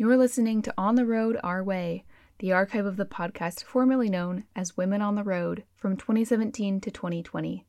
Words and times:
You're 0.00 0.16
listening 0.16 0.62
to 0.62 0.72
On 0.78 0.94
the 0.94 1.04
Road 1.04 1.40
Our 1.42 1.64
Way, 1.64 2.04
the 2.38 2.52
archive 2.52 2.86
of 2.86 2.96
the 2.96 3.04
podcast 3.04 3.64
formerly 3.64 4.08
known 4.08 4.44
as 4.54 4.76
Women 4.76 5.02
on 5.02 5.16
the 5.16 5.24
Road 5.24 5.64
from 5.74 5.96
2017 5.96 6.80
to 6.82 6.90
2020. 6.92 7.66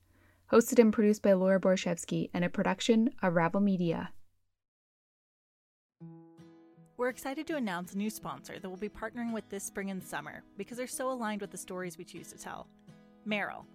Hosted 0.52 0.78
and 0.78 0.94
produced 0.94 1.24
by 1.24 1.34
Laura 1.34 1.60
Borshevsky 1.60 2.30
and 2.32 2.46
a 2.46 2.50
production 2.50 3.10
of 3.24 3.34
Ravel 3.34 3.62
Media. 3.62 4.12
We're 6.98 7.10
excited 7.10 7.48
to 7.48 7.56
announce 7.56 7.96
a 7.96 7.98
new 7.98 8.12
sponsor 8.12 8.60
that 8.60 8.70
will 8.70 8.78
be 8.78 8.90
partnering 8.90 9.34
with 9.34 9.50
this 9.50 9.64
spring 9.64 9.90
and 9.90 10.04
summer 10.04 10.44
because 10.56 10.78
they're 10.78 10.86
so 10.86 11.10
aligned 11.10 11.42
with 11.42 11.50
the 11.50 11.58
stories 11.58 11.98
we 11.98 12.06
choose 12.06 12.32
to 12.32 12.38
tell 12.38 12.68
Merrell. 13.28 13.66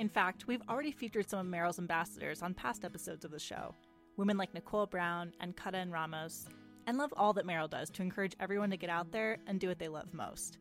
In 0.00 0.10
fact, 0.10 0.46
we've 0.46 0.60
already 0.68 0.92
featured 0.92 1.30
some 1.30 1.38
of 1.38 1.46
Merrell's 1.46 1.78
ambassadors 1.78 2.42
on 2.42 2.52
past 2.52 2.84
episodes 2.84 3.24
of 3.24 3.30
the 3.30 3.38
show 3.38 3.74
women 4.18 4.36
like 4.36 4.52
Nicole 4.52 4.84
Brown 4.84 5.32
and 5.40 5.56
Kata 5.56 5.78
and 5.78 5.92
Ramos 5.92 6.46
and 6.86 6.98
love 6.98 7.12
all 7.16 7.32
that 7.32 7.46
Merrell 7.46 7.70
does 7.70 7.90
to 7.90 8.02
encourage 8.02 8.36
everyone 8.40 8.70
to 8.70 8.76
get 8.76 8.90
out 8.90 9.12
there 9.12 9.38
and 9.46 9.60
do 9.60 9.68
what 9.68 9.78
they 9.78 9.88
love 9.88 10.14
most. 10.14 10.58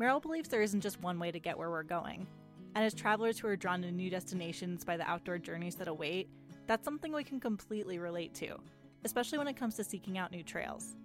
Merrell 0.00 0.22
believes 0.22 0.48
there 0.48 0.62
isn't 0.62 0.80
just 0.80 1.02
one 1.02 1.18
way 1.18 1.30
to 1.30 1.40
get 1.40 1.56
where 1.58 1.70
we're 1.70 1.82
going, 1.82 2.26
and 2.74 2.84
as 2.84 2.94
travelers 2.94 3.38
who 3.38 3.48
are 3.48 3.56
drawn 3.56 3.82
to 3.82 3.92
new 3.92 4.10
destinations 4.10 4.84
by 4.84 4.96
the 4.96 5.08
outdoor 5.08 5.38
journeys 5.38 5.74
that 5.76 5.88
await, 5.88 6.28
that's 6.66 6.84
something 6.84 7.12
we 7.12 7.24
can 7.24 7.40
completely 7.40 7.98
relate 7.98 8.34
to, 8.34 8.56
especially 9.04 9.38
when 9.38 9.48
it 9.48 9.56
comes 9.56 9.74
to 9.76 9.84
seeking 9.84 10.18
out 10.18 10.32
new 10.32 10.42
trails. 10.42 10.96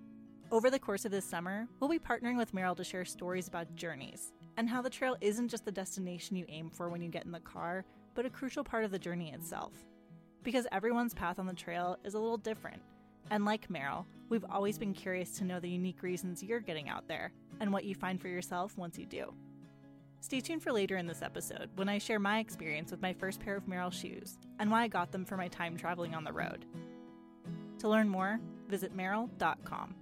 Over 0.49 0.69
the 0.69 0.79
course 0.79 1.03
of 1.03 1.11
this 1.11 1.25
summer, 1.25 1.67
we'll 1.79 1.89
be 1.89 1.99
partnering 1.99 2.37
with 2.37 2.53
Merrell 2.53 2.77
to 2.77 2.83
share 2.83 3.03
stories 3.03 3.49
about 3.49 3.75
journeys 3.75 4.31
and 4.55 4.69
how 4.69 4.81
the 4.81 4.89
trail 4.89 5.17
isn't 5.19 5.49
just 5.49 5.65
the 5.65 5.71
destination 5.71 6.37
you 6.37 6.45
aim 6.47 6.69
for 6.69 6.89
when 6.89 7.01
you 7.01 7.09
get 7.09 7.25
in 7.25 7.31
the 7.31 7.39
car, 7.41 7.83
but 8.15 8.25
a 8.25 8.29
crucial 8.29 8.63
part 8.63 8.85
of 8.85 8.91
the 8.91 8.97
journey 8.97 9.33
itself. 9.33 9.73
Because 10.43 10.65
everyone's 10.71 11.13
path 11.13 11.37
on 11.37 11.47
the 11.47 11.53
trail 11.53 11.97
is 12.05 12.13
a 12.13 12.19
little 12.19 12.37
different, 12.37 12.81
and 13.29 13.45
like 13.45 13.67
Merrell, 13.69 14.05
we've 14.29 14.45
always 14.49 14.77
been 14.77 14.93
curious 14.93 15.31
to 15.37 15.43
know 15.43 15.59
the 15.59 15.69
unique 15.69 16.03
reasons 16.03 16.43
you're 16.43 16.59
getting 16.59 16.89
out 16.89 17.07
there 17.07 17.31
and 17.59 17.71
what 17.71 17.85
you 17.85 17.95
find 17.95 18.21
for 18.21 18.27
yourself 18.27 18.77
once 18.77 18.97
you 18.97 19.05
do. 19.05 19.33
Stay 20.19 20.39
tuned 20.39 20.63
for 20.63 20.71
later 20.71 20.97
in 20.97 21.07
this 21.07 21.21
episode 21.21 21.69
when 21.75 21.89
I 21.89 21.99
share 21.99 22.19
my 22.19 22.39
experience 22.39 22.91
with 22.91 23.01
my 23.01 23.13
first 23.13 23.39
pair 23.39 23.55
of 23.55 23.65
Merrell 23.65 23.93
shoes 23.93 24.37
and 24.59 24.71
why 24.71 24.83
I 24.83 24.87
got 24.87 25.11
them 25.11 25.25
for 25.25 25.37
my 25.37 25.47
time 25.47 25.77
traveling 25.77 26.15
on 26.15 26.23
the 26.23 26.33
road. 26.33 26.65
To 27.79 27.89
learn 27.89 28.09
more, 28.09 28.39
visit 28.67 28.95
Merrell.com. 28.95 29.95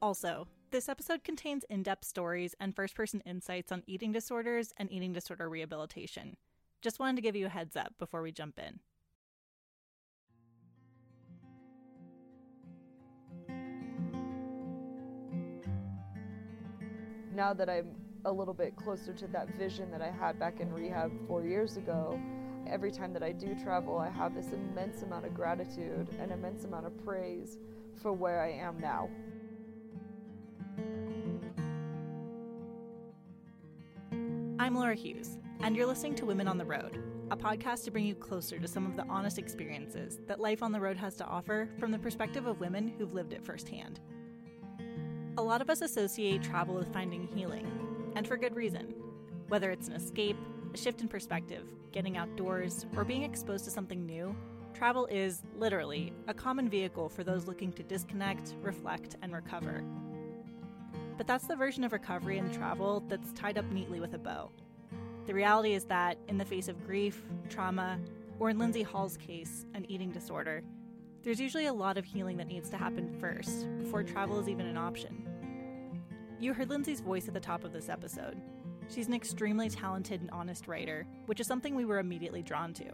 Also, 0.00 0.46
this 0.70 0.88
episode 0.88 1.24
contains 1.24 1.64
in 1.68 1.82
depth 1.82 2.04
stories 2.04 2.54
and 2.60 2.76
first 2.76 2.94
person 2.94 3.20
insights 3.26 3.72
on 3.72 3.82
eating 3.86 4.12
disorders 4.12 4.72
and 4.76 4.92
eating 4.92 5.12
disorder 5.12 5.48
rehabilitation. 5.48 6.36
Just 6.80 7.00
wanted 7.00 7.16
to 7.16 7.22
give 7.22 7.34
you 7.34 7.46
a 7.46 7.50
heads 7.50 7.74
up 7.74 7.94
before 7.98 8.22
we 8.22 8.30
jump 8.30 8.58
in. 8.58 8.78
Now 17.38 17.54
that 17.54 17.70
I'm 17.70 17.94
a 18.24 18.32
little 18.32 18.52
bit 18.52 18.74
closer 18.74 19.12
to 19.12 19.28
that 19.28 19.48
vision 19.54 19.92
that 19.92 20.02
I 20.02 20.10
had 20.10 20.40
back 20.40 20.58
in 20.58 20.72
rehab 20.72 21.12
four 21.28 21.44
years 21.44 21.76
ago, 21.76 22.20
every 22.66 22.90
time 22.90 23.12
that 23.12 23.22
I 23.22 23.30
do 23.30 23.54
travel, 23.54 23.96
I 23.96 24.10
have 24.10 24.34
this 24.34 24.50
immense 24.50 25.02
amount 25.02 25.24
of 25.24 25.34
gratitude 25.34 26.08
and 26.18 26.32
immense 26.32 26.64
amount 26.64 26.86
of 26.86 27.04
praise 27.04 27.58
for 28.02 28.12
where 28.12 28.42
I 28.42 28.50
am 28.50 28.80
now. 28.80 29.08
I'm 34.58 34.74
Laura 34.74 34.96
Hughes, 34.96 35.38
and 35.60 35.76
you're 35.76 35.86
listening 35.86 36.16
to 36.16 36.26
Women 36.26 36.48
on 36.48 36.58
the 36.58 36.64
Road, 36.64 37.00
a 37.30 37.36
podcast 37.36 37.84
to 37.84 37.92
bring 37.92 38.04
you 38.04 38.16
closer 38.16 38.58
to 38.58 38.66
some 38.66 38.84
of 38.84 38.96
the 38.96 39.06
honest 39.08 39.38
experiences 39.38 40.18
that 40.26 40.40
life 40.40 40.60
on 40.60 40.72
the 40.72 40.80
road 40.80 40.96
has 40.96 41.14
to 41.14 41.24
offer 41.24 41.68
from 41.78 41.92
the 41.92 42.00
perspective 42.00 42.46
of 42.46 42.58
women 42.58 42.88
who've 42.98 43.14
lived 43.14 43.32
it 43.32 43.44
firsthand. 43.44 44.00
A 45.38 45.48
lot 45.48 45.62
of 45.62 45.70
us 45.70 45.82
associate 45.82 46.42
travel 46.42 46.74
with 46.74 46.92
finding 46.92 47.28
healing, 47.28 47.70
and 48.16 48.26
for 48.26 48.36
good 48.36 48.56
reason. 48.56 48.92
Whether 49.46 49.70
it's 49.70 49.86
an 49.86 49.94
escape, 49.94 50.36
a 50.74 50.76
shift 50.76 51.00
in 51.00 51.06
perspective, 51.06 51.62
getting 51.92 52.16
outdoors, 52.16 52.86
or 52.96 53.04
being 53.04 53.22
exposed 53.22 53.64
to 53.66 53.70
something 53.70 54.04
new, 54.04 54.34
travel 54.74 55.06
is, 55.06 55.44
literally, 55.56 56.12
a 56.26 56.34
common 56.34 56.68
vehicle 56.68 57.08
for 57.08 57.22
those 57.22 57.46
looking 57.46 57.72
to 57.74 57.84
disconnect, 57.84 58.56
reflect, 58.62 59.14
and 59.22 59.32
recover. 59.32 59.84
But 61.16 61.28
that's 61.28 61.46
the 61.46 61.54
version 61.54 61.84
of 61.84 61.92
recovery 61.92 62.38
and 62.38 62.52
travel 62.52 63.04
that's 63.06 63.30
tied 63.30 63.58
up 63.58 63.70
neatly 63.70 64.00
with 64.00 64.14
a 64.14 64.18
bow. 64.18 64.50
The 65.26 65.34
reality 65.34 65.74
is 65.74 65.84
that, 65.84 66.18
in 66.26 66.36
the 66.36 66.44
face 66.44 66.66
of 66.66 66.84
grief, 66.84 67.22
trauma, 67.48 68.00
or 68.40 68.50
in 68.50 68.58
Lindsay 68.58 68.82
Hall's 68.82 69.16
case, 69.16 69.66
an 69.74 69.88
eating 69.88 70.10
disorder, 70.10 70.64
there's 71.22 71.40
usually 71.40 71.66
a 71.66 71.72
lot 71.72 71.96
of 71.96 72.04
healing 72.04 72.38
that 72.38 72.48
needs 72.48 72.70
to 72.70 72.76
happen 72.76 73.16
first 73.20 73.68
before 73.78 74.02
travel 74.02 74.40
is 74.40 74.48
even 74.48 74.66
an 74.66 74.76
option. 74.76 75.27
You 76.40 76.54
heard 76.54 76.70
Lindsay's 76.70 77.00
voice 77.00 77.26
at 77.26 77.34
the 77.34 77.40
top 77.40 77.64
of 77.64 77.72
this 77.72 77.88
episode. 77.88 78.40
She's 78.88 79.08
an 79.08 79.14
extremely 79.14 79.68
talented 79.68 80.20
and 80.20 80.30
honest 80.30 80.68
writer, 80.68 81.04
which 81.26 81.40
is 81.40 81.48
something 81.48 81.74
we 81.74 81.84
were 81.84 81.98
immediately 81.98 82.42
drawn 82.42 82.72
to. 82.74 82.84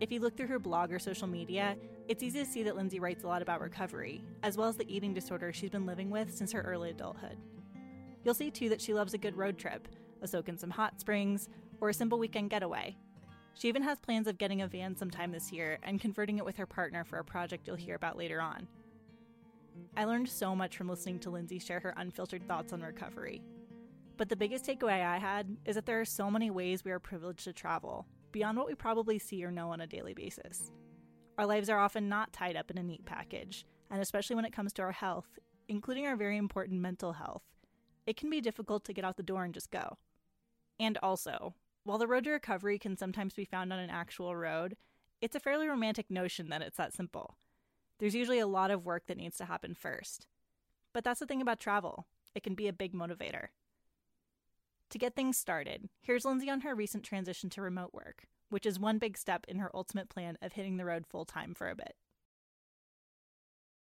If 0.00 0.12
you 0.12 0.20
look 0.20 0.36
through 0.36 0.48
her 0.48 0.58
blog 0.58 0.92
or 0.92 0.98
social 0.98 1.26
media, 1.26 1.76
it's 2.08 2.22
easy 2.22 2.40
to 2.40 2.44
see 2.44 2.62
that 2.64 2.76
Lindsay 2.76 3.00
writes 3.00 3.24
a 3.24 3.26
lot 3.26 3.40
about 3.40 3.62
recovery, 3.62 4.22
as 4.42 4.58
well 4.58 4.68
as 4.68 4.76
the 4.76 4.94
eating 4.94 5.14
disorder 5.14 5.50
she's 5.50 5.70
been 5.70 5.86
living 5.86 6.10
with 6.10 6.36
since 6.36 6.52
her 6.52 6.60
early 6.60 6.90
adulthood. 6.90 7.38
You'll 8.22 8.34
see 8.34 8.50
too 8.50 8.68
that 8.68 8.82
she 8.82 8.92
loves 8.92 9.14
a 9.14 9.18
good 9.18 9.38
road 9.38 9.56
trip, 9.56 9.88
a 10.20 10.28
soak 10.28 10.50
in 10.50 10.58
some 10.58 10.70
hot 10.70 11.00
springs, 11.00 11.48
or 11.80 11.88
a 11.88 11.94
simple 11.94 12.18
weekend 12.18 12.50
getaway. 12.50 12.98
She 13.54 13.68
even 13.68 13.82
has 13.82 13.98
plans 13.98 14.26
of 14.28 14.36
getting 14.36 14.60
a 14.60 14.68
van 14.68 14.94
sometime 14.94 15.32
this 15.32 15.50
year 15.52 15.78
and 15.82 16.02
converting 16.02 16.36
it 16.36 16.44
with 16.44 16.58
her 16.58 16.66
partner 16.66 17.02
for 17.02 17.18
a 17.18 17.24
project 17.24 17.66
you'll 17.66 17.76
hear 17.76 17.94
about 17.94 18.18
later 18.18 18.42
on. 18.42 18.68
I 19.96 20.04
learned 20.04 20.28
so 20.28 20.54
much 20.54 20.76
from 20.76 20.88
listening 20.88 21.18
to 21.20 21.30
Lindsay 21.30 21.58
share 21.58 21.80
her 21.80 21.94
unfiltered 21.96 22.46
thoughts 22.46 22.72
on 22.72 22.82
recovery. 22.82 23.42
But 24.16 24.28
the 24.28 24.36
biggest 24.36 24.64
takeaway 24.64 25.04
I 25.04 25.18
had 25.18 25.56
is 25.64 25.76
that 25.76 25.86
there 25.86 26.00
are 26.00 26.04
so 26.04 26.30
many 26.30 26.50
ways 26.50 26.84
we 26.84 26.90
are 26.90 26.98
privileged 26.98 27.44
to 27.44 27.52
travel, 27.52 28.06
beyond 28.32 28.58
what 28.58 28.66
we 28.66 28.74
probably 28.74 29.18
see 29.18 29.44
or 29.44 29.50
know 29.50 29.70
on 29.70 29.80
a 29.80 29.86
daily 29.86 30.14
basis. 30.14 30.70
Our 31.38 31.46
lives 31.46 31.70
are 31.70 31.78
often 31.78 32.08
not 32.08 32.32
tied 32.32 32.56
up 32.56 32.70
in 32.70 32.78
a 32.78 32.82
neat 32.82 33.04
package, 33.06 33.64
and 33.90 34.00
especially 34.00 34.36
when 34.36 34.44
it 34.44 34.52
comes 34.52 34.72
to 34.74 34.82
our 34.82 34.92
health, 34.92 35.38
including 35.68 36.06
our 36.06 36.16
very 36.16 36.36
important 36.36 36.80
mental 36.80 37.12
health, 37.12 37.42
it 38.06 38.16
can 38.16 38.30
be 38.30 38.40
difficult 38.40 38.84
to 38.84 38.92
get 38.92 39.04
out 39.04 39.16
the 39.16 39.22
door 39.22 39.44
and 39.44 39.54
just 39.54 39.70
go. 39.70 39.98
And 40.80 40.98
also, 40.98 41.54
while 41.84 41.98
the 41.98 42.06
road 42.06 42.24
to 42.24 42.30
recovery 42.30 42.78
can 42.78 42.96
sometimes 42.96 43.34
be 43.34 43.44
found 43.44 43.72
on 43.72 43.78
an 43.78 43.90
actual 43.90 44.34
road, 44.34 44.76
it's 45.20 45.36
a 45.36 45.40
fairly 45.40 45.68
romantic 45.68 46.10
notion 46.10 46.48
that 46.48 46.62
it's 46.62 46.76
that 46.76 46.92
simple. 46.92 47.36
There's 47.98 48.14
usually 48.14 48.38
a 48.38 48.46
lot 48.46 48.70
of 48.70 48.84
work 48.84 49.06
that 49.06 49.16
needs 49.16 49.36
to 49.38 49.44
happen 49.44 49.74
first. 49.74 50.26
But 50.92 51.04
that's 51.04 51.20
the 51.20 51.26
thing 51.26 51.42
about 51.42 51.60
travel, 51.60 52.06
it 52.34 52.42
can 52.42 52.54
be 52.54 52.68
a 52.68 52.72
big 52.72 52.92
motivator. 52.92 53.48
To 54.90 54.98
get 54.98 55.14
things 55.14 55.36
started, 55.36 55.88
here's 56.00 56.24
Lindsay 56.24 56.48
on 56.48 56.62
her 56.62 56.74
recent 56.74 57.04
transition 57.04 57.50
to 57.50 57.62
remote 57.62 57.92
work, 57.92 58.24
which 58.48 58.64
is 58.64 58.78
one 58.78 58.98
big 58.98 59.18
step 59.18 59.44
in 59.46 59.58
her 59.58 59.70
ultimate 59.74 60.08
plan 60.08 60.38
of 60.40 60.54
hitting 60.54 60.76
the 60.76 60.84
road 60.84 61.06
full 61.06 61.24
time 61.24 61.54
for 61.54 61.68
a 61.68 61.74
bit. 61.74 61.94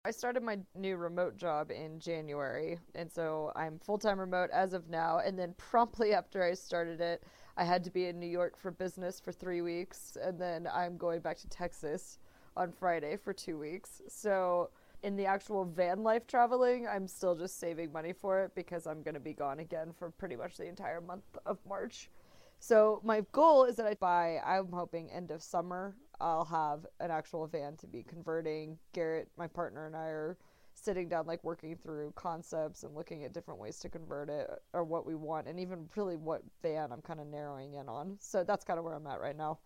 I 0.05 0.11
started 0.11 0.43
my 0.43 0.59
new 0.75 0.97
remote 0.97 1.37
job 1.37 1.71
in 1.71 2.01
January, 2.01 2.79
and 2.95 3.13
so 3.13 3.53
I'm 3.55 3.79
full 3.79 3.99
time 3.99 4.19
remote 4.19 4.49
as 4.53 4.73
of 4.73 4.89
now. 4.89 5.19
And 5.19 5.39
then 5.39 5.55
promptly 5.59 6.15
after 6.15 6.43
I 6.43 6.55
started 6.55 7.01
it, 7.01 7.23
I 7.57 7.65
had 7.65 7.85
to 7.85 7.91
be 7.91 8.07
in 8.07 8.19
New 8.19 8.27
York 8.27 8.57
for 8.57 8.71
business 8.71 9.21
for 9.21 9.33
three 9.33 9.61
weeks, 9.61 10.17
and 10.21 10.41
then 10.41 10.67
I'm 10.73 10.97
going 10.97 11.21
back 11.21 11.37
to 11.39 11.49
Texas 11.49 12.19
on 12.59 12.73
Friday 12.73 13.17
for 13.17 13.33
two 13.33 13.57
weeks. 13.59 14.03
So 14.09 14.71
in 15.03 15.17
the 15.17 15.27
actual 15.27 15.65
van 15.65 16.03
life 16.03 16.27
traveling, 16.27 16.87
I'm 16.89 17.07
still 17.07 17.37
just 17.37 17.61
saving 17.61 17.93
money 17.93 18.13
for 18.13 18.41
it 18.41 18.55
because 18.55 18.87
I'm 18.87 19.03
going 19.03 19.15
to 19.15 19.21
be 19.21 19.33
gone 19.33 19.61
again 19.61 19.93
for 19.97 20.11
pretty 20.11 20.37
much 20.37 20.57
the 20.57 20.67
entire 20.67 21.01
month 21.01 21.25
of 21.47 21.59
March. 21.67 22.11
So 22.59 23.01
my 23.05 23.23
goal 23.31 23.65
is 23.65 23.77
that 23.77 23.87
I 23.87 23.95
buy, 23.95 24.41
I'm 24.45 24.73
hoping 24.73 25.11
end 25.11 25.31
of 25.31 25.41
summer, 25.41 25.95
I'll 26.21 26.45
have 26.47 26.85
an 26.99 27.13
actual 27.13 27.47
van 27.47 27.77
to 27.77 27.87
be 27.87 28.03
converting. 28.03 28.77
Garrett, 28.93 29.29
my 29.39 29.47
partner, 29.47 29.87
and 29.87 29.95
I 29.95 30.09
are 30.09 30.37
sitting 30.75 31.09
down, 31.09 31.27
like 31.27 31.45
working 31.45 31.77
through 31.77 32.13
concepts 32.17 32.83
and 32.83 32.95
looking 32.95 33.25
at 33.25 33.33
different 33.33 33.61
ways 33.61 33.79
to 33.81 33.89
convert 33.89 34.29
it 34.29 34.51
or 34.73 34.83
what 34.83 35.07
we 35.07 35.15
want, 35.15 35.47
and 35.47 35.61
even 35.61 35.89
really 35.95 36.17
what 36.17 36.43
van 36.63 36.91
I'm 36.91 37.03
kind 37.03 37.21
of 37.21 37.29
narrowing 37.29 37.75
in 37.75 37.89
on. 37.89 38.17
So 38.21 38.43
that's 38.43 38.65
kind 38.65 38.79
of 38.81 38.85
where 38.85 38.95
I'm 38.95 39.07
at 39.07 39.21
right 39.21 39.37
now. 39.37 39.59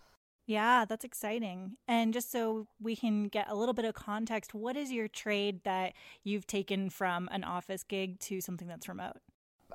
Yeah, 0.47 0.85
that's 0.85 1.05
exciting. 1.05 1.77
And 1.87 2.13
just 2.13 2.33
so 2.33 2.67
we 2.81 2.97
can 2.97 3.29
get 3.29 3.49
a 3.49 3.55
little 3.55 3.75
bit 3.75 3.85
of 3.85 3.95
context, 3.95 4.55
what 4.55 4.77
is 4.77 4.91
your 4.91 5.09
trade 5.09 5.61
that 5.65 5.95
you've 6.25 6.47
taken 6.47 6.91
from 6.91 7.29
an 7.31 7.45
office 7.45 7.85
gig 7.85 8.19
to 8.21 8.41
something 8.41 8.67
that's 8.67 8.89
remote? 8.89 9.19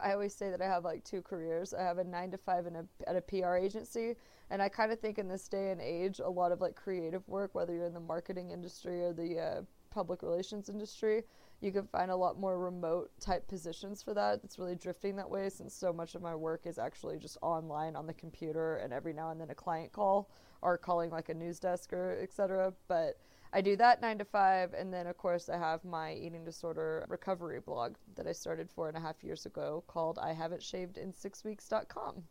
I 0.02 0.14
always 0.14 0.34
say 0.34 0.52
that 0.52 0.62
I 0.62 0.66
have 0.66 0.84
like 0.84 1.04
two 1.04 1.22
careers. 1.22 1.74
I 1.74 1.82
have 1.82 1.98
a 1.98 2.04
nine 2.04 2.32
to 2.32 2.38
five 2.38 2.68
in 2.68 2.76
a, 2.76 2.86
at 3.08 3.16
a 3.16 3.22
PR 3.22 3.56
agency, 3.56 4.16
and 4.50 4.62
I 4.62 4.70
kind 4.70 4.92
of 4.92 5.00
think 5.00 5.18
in 5.18 5.28
this 5.28 5.48
day 5.48 5.72
and 5.72 5.82
age, 5.82 6.20
a 6.20 6.30
lot 6.30 6.52
of 6.52 6.62
like 6.62 6.76
creative 6.76 7.28
work, 7.28 7.56
whether 7.56 7.74
you're 7.74 7.86
in 7.86 7.94
the 7.94 8.00
marketing 8.00 8.52
industry 8.52 9.02
or 9.04 9.14
the 9.14 9.40
uh, 9.40 9.62
public 9.90 10.22
relations 10.22 10.70
industry, 10.70 11.24
you 11.62 11.72
can 11.72 11.88
find 11.88 12.12
a 12.12 12.16
lot 12.16 12.40
more 12.40 12.60
remote 12.60 13.10
type 13.20 13.48
positions 13.48 14.04
for 14.04 14.14
that. 14.14 14.42
It's 14.44 14.60
really 14.60 14.76
drifting 14.76 15.16
that 15.16 15.30
way 15.30 15.50
since 15.50 15.74
so 15.74 15.92
much 15.92 16.16
of 16.16 16.22
my 16.22 16.36
work 16.36 16.68
is 16.68 16.78
actually 16.78 17.18
just 17.18 17.38
online 17.42 17.96
on 17.96 18.06
the 18.06 18.14
computer 18.14 18.78
and 18.78 18.94
every 18.94 19.14
now 19.14 19.32
and 19.32 19.42
then 19.42 19.50
a 19.50 19.56
client 19.56 19.92
call 19.92 20.30
or 20.62 20.78
calling 20.78 21.10
like 21.10 21.30
a 21.30 21.34
news 21.34 21.60
desk 21.60 21.94
or 21.94 22.20
etc. 22.22 22.74
But 22.88 23.18
I 23.54 23.62
do 23.62 23.76
that 23.78 24.02
nine 24.02 24.18
to 24.18 24.26
five, 24.26 24.74
and 24.74 24.94
then 24.94 25.08
of 25.08 25.18
course 25.18 25.50
I 25.50 25.58
have 25.58 25.84
my 25.86 26.14
eating 26.14 26.44
disorder 26.44 27.06
recovery 27.10 27.60
blog 27.60 27.96
that 28.16 28.28
I 28.28 28.34
started 28.34 28.70
four 28.70 28.88
and 28.88 28.98
a 28.98 29.02
half 29.02 29.24
years 29.24 29.46
ago 29.46 29.84
called 29.88 30.20
I 30.20 30.34
haven't 30.34 30.62
shaved 30.62 30.98
in 30.98 31.14
six 31.14 31.44
weeks.com. 31.44 32.24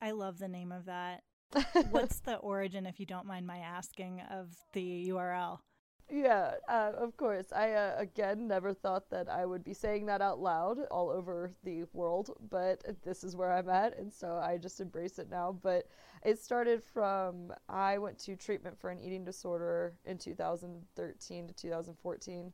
I 0.00 0.10
love 0.10 0.38
the 0.38 0.48
name 0.48 0.72
of 0.72 0.86
that. 0.86 1.22
What's 1.90 2.20
the 2.20 2.36
origin, 2.36 2.86
if 2.86 2.98
you 2.98 3.06
don't 3.06 3.26
mind 3.26 3.46
my 3.46 3.58
asking, 3.58 4.20
of 4.30 4.56
the 4.72 5.08
URL? 5.10 5.60
Yeah, 6.08 6.54
uh, 6.68 6.92
of 6.96 7.16
course. 7.16 7.52
I, 7.52 7.72
uh, 7.72 7.94
again, 7.98 8.46
never 8.46 8.72
thought 8.72 9.10
that 9.10 9.28
I 9.28 9.44
would 9.44 9.64
be 9.64 9.74
saying 9.74 10.06
that 10.06 10.22
out 10.22 10.38
loud 10.38 10.78
all 10.88 11.10
over 11.10 11.50
the 11.64 11.84
world, 11.92 12.30
but 12.48 12.84
this 13.02 13.24
is 13.24 13.34
where 13.34 13.52
I'm 13.52 13.68
at, 13.68 13.98
and 13.98 14.12
so 14.12 14.36
I 14.36 14.56
just 14.56 14.80
embrace 14.80 15.18
it 15.18 15.28
now. 15.28 15.58
But 15.62 15.88
it 16.22 16.38
started 16.38 16.84
from 16.84 17.52
I 17.68 17.98
went 17.98 18.18
to 18.20 18.36
treatment 18.36 18.78
for 18.78 18.90
an 18.90 19.00
eating 19.00 19.24
disorder 19.24 19.94
in 20.04 20.16
2013 20.16 21.48
to 21.48 21.54
2014, 21.54 22.52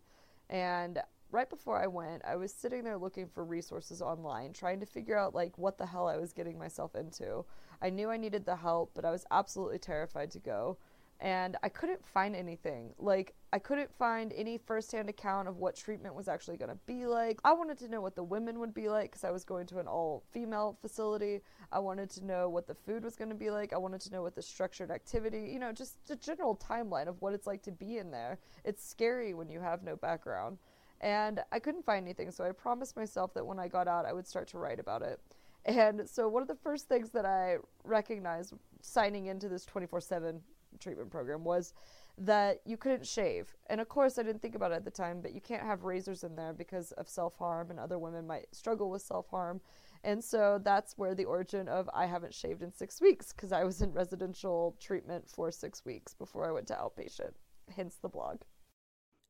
and 0.48 0.98
right 1.30 1.50
before 1.50 1.82
I 1.82 1.86
went, 1.88 2.22
I 2.24 2.36
was 2.36 2.54
sitting 2.54 2.84
there 2.84 2.96
looking 2.96 3.26
for 3.26 3.44
resources 3.44 4.00
online, 4.00 4.54
trying 4.54 4.80
to 4.80 4.86
figure 4.86 5.18
out 5.18 5.34
like 5.34 5.58
what 5.58 5.76
the 5.76 5.86
hell 5.86 6.08
I 6.08 6.16
was 6.16 6.32
getting 6.32 6.58
myself 6.58 6.94
into. 6.94 7.44
I 7.82 7.90
knew 7.90 8.08
I 8.10 8.16
needed 8.16 8.46
the 8.46 8.56
help, 8.56 8.92
but 8.94 9.04
I 9.04 9.10
was 9.10 9.26
absolutely 9.30 9.78
terrified 9.78 10.30
to 10.30 10.38
go 10.38 10.78
and 11.22 11.56
I 11.62 11.68
couldn't 11.68 12.04
find 12.04 12.34
anything. 12.34 12.94
Like, 12.98 13.34
I 13.52 13.60
couldn't 13.60 13.94
find 13.96 14.32
any 14.34 14.58
firsthand 14.58 15.08
account 15.08 15.46
of 15.46 15.58
what 15.58 15.76
treatment 15.76 16.16
was 16.16 16.26
actually 16.26 16.56
going 16.56 16.70
to 16.70 16.78
be 16.84 17.06
like. 17.06 17.38
I 17.44 17.52
wanted 17.52 17.78
to 17.78 17.88
know 17.88 18.00
what 18.00 18.16
the 18.16 18.24
women 18.24 18.58
would 18.58 18.74
be 18.74 18.88
like 18.88 19.12
because 19.12 19.22
I 19.22 19.30
was 19.30 19.44
going 19.44 19.68
to 19.68 19.78
an 19.78 19.86
all 19.86 20.24
female 20.32 20.76
facility. 20.82 21.40
I 21.70 21.78
wanted 21.78 22.10
to 22.10 22.26
know 22.26 22.48
what 22.48 22.66
the 22.66 22.74
food 22.74 23.04
was 23.04 23.14
going 23.14 23.28
to 23.28 23.36
be 23.36 23.50
like. 23.50 23.72
I 23.72 23.78
wanted 23.78 24.00
to 24.00 24.10
know 24.10 24.22
what 24.22 24.34
the 24.34 24.42
structured 24.42 24.90
activity, 24.90 25.48
you 25.52 25.60
know, 25.60 25.70
just 25.70 25.94
a 26.10 26.16
general 26.16 26.56
timeline 26.56 27.06
of 27.06 27.22
what 27.22 27.34
it's 27.34 27.46
like 27.46 27.62
to 27.62 27.72
be 27.72 27.98
in 27.98 28.10
there. 28.10 28.40
It's 28.64 28.84
scary 28.84 29.32
when 29.32 29.48
you 29.48 29.60
have 29.60 29.84
no 29.84 29.94
background. 29.94 30.58
And 31.00 31.38
I 31.52 31.60
couldn't 31.60 31.84
find 31.84 32.04
anything, 32.04 32.32
so 32.32 32.42
I 32.42 32.50
promised 32.50 32.96
myself 32.96 33.32
that 33.34 33.46
when 33.46 33.60
I 33.60 33.68
got 33.68 33.86
out, 33.86 34.06
I 34.06 34.12
would 34.12 34.26
start 34.26 34.48
to 34.48 34.58
write 34.58 34.80
about 34.80 35.02
it. 35.02 35.20
And 35.64 36.08
so, 36.08 36.26
one 36.28 36.42
of 36.42 36.48
the 36.48 36.56
first 36.56 36.88
things 36.88 37.10
that 37.10 37.24
I 37.24 37.58
recognized 37.84 38.54
signing 38.80 39.26
into 39.26 39.48
this 39.48 39.64
24 39.64 40.00
7 40.00 40.40
treatment 40.78 41.10
program 41.10 41.44
was 41.44 41.72
that 42.18 42.60
you 42.64 42.76
couldn't 42.76 43.06
shave. 43.06 43.54
And 43.68 43.80
of 43.80 43.88
course, 43.88 44.18
I 44.18 44.22
didn't 44.22 44.42
think 44.42 44.54
about 44.54 44.72
it 44.72 44.76
at 44.76 44.84
the 44.84 44.90
time, 44.90 45.20
but 45.20 45.32
you 45.32 45.40
can't 45.40 45.62
have 45.62 45.84
razors 45.84 46.24
in 46.24 46.36
there 46.36 46.52
because 46.52 46.92
of 46.92 47.08
self 47.08 47.36
harm, 47.38 47.70
and 47.70 47.80
other 47.80 47.98
women 47.98 48.26
might 48.26 48.54
struggle 48.54 48.90
with 48.90 49.02
self 49.02 49.28
harm. 49.30 49.60
And 50.04 50.22
so 50.22 50.60
that's 50.62 50.98
where 50.98 51.14
the 51.14 51.24
origin 51.24 51.68
of 51.68 51.88
I 51.94 52.06
haven't 52.06 52.34
shaved 52.34 52.62
in 52.62 52.72
six 52.72 53.00
weeks 53.00 53.32
because 53.32 53.52
I 53.52 53.64
was 53.64 53.82
in 53.82 53.92
residential 53.92 54.76
treatment 54.80 55.28
for 55.28 55.50
six 55.52 55.84
weeks 55.84 56.12
before 56.12 56.46
I 56.48 56.52
went 56.52 56.66
to 56.68 56.74
outpatient, 56.74 57.32
hence 57.74 57.96
the 58.02 58.08
blog. 58.08 58.38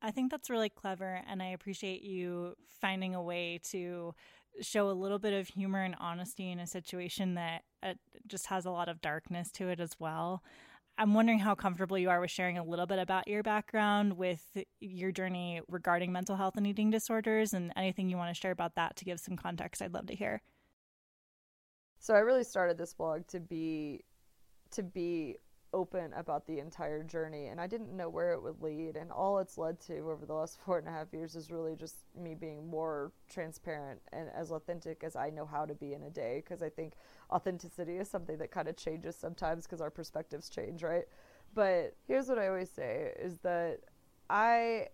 I 0.00 0.10
think 0.10 0.30
that's 0.30 0.50
really 0.50 0.70
clever, 0.70 1.20
and 1.28 1.42
I 1.42 1.48
appreciate 1.48 2.02
you 2.02 2.56
finding 2.80 3.14
a 3.14 3.22
way 3.22 3.60
to 3.70 4.14
show 4.60 4.90
a 4.90 4.92
little 4.92 5.18
bit 5.18 5.32
of 5.32 5.48
humor 5.48 5.82
and 5.82 5.94
honesty 5.98 6.50
in 6.50 6.58
a 6.58 6.66
situation 6.66 7.34
that 7.34 7.62
uh, 7.82 7.94
just 8.26 8.46
has 8.46 8.66
a 8.66 8.70
lot 8.70 8.88
of 8.88 9.00
darkness 9.00 9.50
to 9.52 9.68
it 9.68 9.80
as 9.80 9.98
well. 9.98 10.42
I'm 10.98 11.14
wondering 11.14 11.38
how 11.38 11.54
comfortable 11.54 11.98
you 11.98 12.10
are 12.10 12.20
with 12.20 12.30
sharing 12.30 12.58
a 12.58 12.64
little 12.64 12.86
bit 12.86 12.98
about 12.98 13.26
your 13.26 13.42
background 13.42 14.16
with 14.16 14.44
your 14.80 15.10
journey 15.10 15.60
regarding 15.68 16.12
mental 16.12 16.36
health 16.36 16.54
and 16.56 16.66
eating 16.66 16.90
disorders 16.90 17.54
and 17.54 17.72
anything 17.76 18.08
you 18.08 18.16
want 18.16 18.34
to 18.34 18.38
share 18.38 18.52
about 18.52 18.74
that 18.76 18.96
to 18.96 19.04
give 19.04 19.18
some 19.18 19.36
context. 19.36 19.80
I'd 19.80 19.94
love 19.94 20.06
to 20.06 20.14
hear. 20.14 20.42
So 21.98 22.14
I 22.14 22.18
really 22.18 22.44
started 22.44 22.76
this 22.78 22.92
blog 22.94 23.26
to 23.28 23.40
be 23.40 24.04
to 24.72 24.82
be 24.82 25.36
open 25.72 26.12
about 26.14 26.46
the 26.46 26.58
entire 26.58 27.02
journey 27.02 27.46
and 27.46 27.60
I 27.60 27.66
didn't 27.66 27.96
know 27.96 28.08
where 28.08 28.32
it 28.32 28.42
would 28.42 28.60
lead 28.60 28.96
and 28.96 29.10
all 29.10 29.38
it's 29.38 29.56
led 29.56 29.80
to 29.82 30.10
over 30.10 30.26
the 30.26 30.34
last 30.34 30.58
four 30.64 30.78
and 30.78 30.88
a 30.88 30.90
half 30.90 31.12
years 31.12 31.34
is 31.34 31.50
really 31.50 31.76
just 31.76 31.96
me 32.16 32.34
being 32.34 32.68
more 32.68 33.12
transparent 33.28 34.00
and 34.12 34.28
as 34.34 34.50
authentic 34.50 35.02
as 35.02 35.16
I 35.16 35.30
know 35.30 35.46
how 35.46 35.64
to 35.64 35.74
be 35.74 35.94
in 35.94 36.02
a 36.02 36.10
day 36.10 36.42
because 36.44 36.62
I 36.62 36.68
think 36.68 36.94
authenticity 37.30 37.96
is 37.96 38.08
something 38.08 38.38
that 38.38 38.50
kind 38.50 38.68
of 38.68 38.76
changes 38.76 39.16
sometimes 39.16 39.64
because 39.64 39.80
our 39.80 39.90
perspectives 39.90 40.48
change 40.48 40.82
right? 40.82 41.04
But 41.54 41.96
here's 42.06 42.28
what 42.28 42.38
I 42.38 42.48
always 42.48 42.70
say 42.70 43.12
is 43.18 43.38
that 43.38 43.80
I 44.28 44.88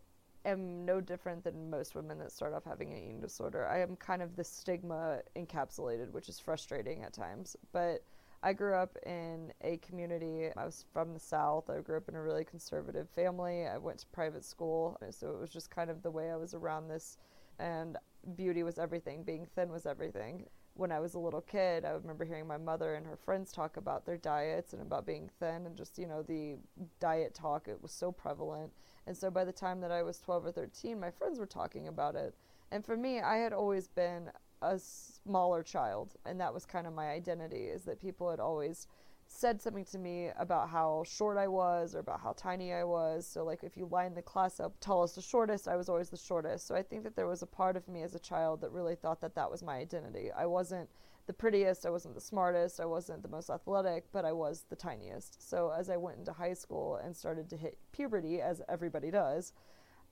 am 0.45 0.85
no 0.85 1.01
different 1.01 1.45
than 1.45 1.71
most 1.71 1.95
women 1.95 2.19
that 2.19 2.33
start 2.33 2.55
off 2.55 2.65
having 2.65 2.93
an 2.93 2.99
eating 2.99 3.21
disorder. 3.21 3.67
I 3.67 3.81
am 3.81 3.97
kind 3.97 4.23
of 4.23 4.37
the 4.37 4.45
stigma 4.45 5.21
encapsulated 5.37 6.13
which 6.13 6.29
is 6.29 6.39
frustrating 6.39 7.03
at 7.03 7.13
times 7.13 7.57
but 7.73 8.05
I 8.43 8.53
grew 8.53 8.75
up 8.75 8.97
in 9.05 9.53
a 9.63 9.79
community. 9.79 10.51
I 10.57 10.65
was 10.65 10.85
from 10.93 11.13
the 11.13 11.19
South. 11.19 11.69
I 11.69 11.81
grew 11.81 11.97
up 11.97 12.09
in 12.09 12.15
a 12.15 12.23
really 12.23 12.45
conservative 12.45 13.09
family. 13.11 13.67
I 13.67 13.79
went 13.79 13.99
to 13.99 14.07
private 14.07 14.45
school. 14.45 14.97
So 15.11 15.31
it 15.31 15.41
was 15.41 15.51
just 15.51 15.71
kind 15.71 15.91
of 15.91 16.03
the 16.03 16.11
way 16.11 16.31
I 16.31 16.37
was 16.37 16.55
around 16.55 16.89
this. 16.89 17.19
And 17.59 17.97
beauty 18.37 18.63
was 18.63 18.79
everything, 18.79 19.25
being 19.25 19.45
thin 19.45 19.71
was 19.71 19.87
everything. 19.87 20.45
When 20.75 20.93
I 20.93 21.01
was 21.01 21.15
a 21.15 21.19
little 21.19 21.41
kid, 21.41 21.85
I 21.85 21.91
remember 21.91 22.25
hearing 22.25 22.47
my 22.47 22.57
mother 22.57 22.95
and 22.95 23.05
her 23.05 23.17
friends 23.17 23.51
talk 23.51 23.77
about 23.77 24.07
their 24.07 24.17
diets 24.17 24.73
and 24.73 24.83
about 24.83 25.05
being 25.05 25.29
thin 25.41 25.67
and 25.67 25.77
just, 25.77 25.99
you 25.99 26.07
know, 26.07 26.23
the 26.23 26.59
diet 27.01 27.35
talk. 27.35 27.67
It 27.67 27.83
was 27.83 27.91
so 27.91 28.13
prevalent. 28.13 28.71
And 29.09 29.17
so 29.17 29.29
by 29.33 29.45
the 29.45 29.53
time 29.53 29.81
that 29.81 29.91
I 29.91 30.05
was 30.05 30.21
12 30.21 30.47
or 30.47 30.53
13, 30.53 31.01
my 31.01 31.11
friends 31.11 31.41
were 31.41 31.47
talking 31.47 31.89
about 31.89 32.15
it. 32.15 32.37
And 32.71 32.85
for 32.85 32.97
me, 32.97 33.19
I 33.19 33.39
had 33.39 33.53
always 33.53 33.89
been 33.89 34.31
a 34.63 34.79
smaller 34.79 35.63
child 35.63 36.15
and 36.27 36.41
that 36.41 36.53
was 36.53 36.67
kind 36.67 36.87
of 36.87 36.95
my 36.95 37.09
identity 37.09 37.65
is 37.65 37.85
that 37.85 38.01
people 38.01 38.31
had 38.31 38.41
always 38.41 38.87
said 39.29 39.61
something 39.61 39.85
to 39.85 39.99
me 39.99 40.31
about 40.39 40.69
how 40.69 41.05
short 41.07 41.37
I 41.37 41.47
was 41.49 41.95
or 41.95 41.99
about 41.99 42.21
how 42.21 42.33
tiny 42.33 42.73
I 42.73 42.83
was. 42.83 43.27
So 43.27 43.45
like 43.45 43.63
if 43.63 43.77
you 43.77 43.87
line 43.91 44.15
the 44.15 44.23
class 44.23 44.59
up 44.59 44.75
tallest 44.81 45.15
to 45.17 45.23
shortest, 45.23 45.69
I 45.69 45.77
was 45.77 45.89
always 45.89 46.09
the 46.09 46.17
shortest. 46.17 46.67
So 46.67 46.75
I 46.75 46.83
think 46.83 47.05
that 47.05 47.15
there 47.15 47.27
was 47.27 47.43
a 47.43 47.47
part 47.47 47.77
of 47.77 47.87
me 47.89 48.03
as 48.03 48.15
a 48.15 48.19
child 48.19 48.63
that 48.63 48.73
really 48.73 48.97
thought 48.97 49.21
that 49.21 49.35
that 49.35 49.51
was 49.51 49.63
my 49.63 49.77
identity. 49.77 50.31
I 50.33 50.47
wasn't 50.47 50.89
the 51.27 51.35
prettiest, 51.35 51.85
I 51.85 51.91
wasn't 51.91 52.15
the 52.15 52.23
smartest, 52.23 52.81
I 52.81 52.87
wasn't 52.87 53.23
the 53.23 53.29
most 53.29 53.51
athletic, 53.51 54.11
but 54.13 54.25
I 54.25 54.33
was 54.33 54.65
the 54.71 54.77
tiniest. 54.77 55.47
So 55.47 55.73
as 55.79 55.91
I 55.91 55.97
went 55.99 56.19
into 56.19 56.33
high 56.33 56.55
school 56.55 56.97
and 56.97 57.15
started 57.15 57.51
to 57.51 57.57
hit 57.57 57.79
puberty 57.93 58.41
as 58.41 58.63
everybody 58.69 59.11
does, 59.11 59.53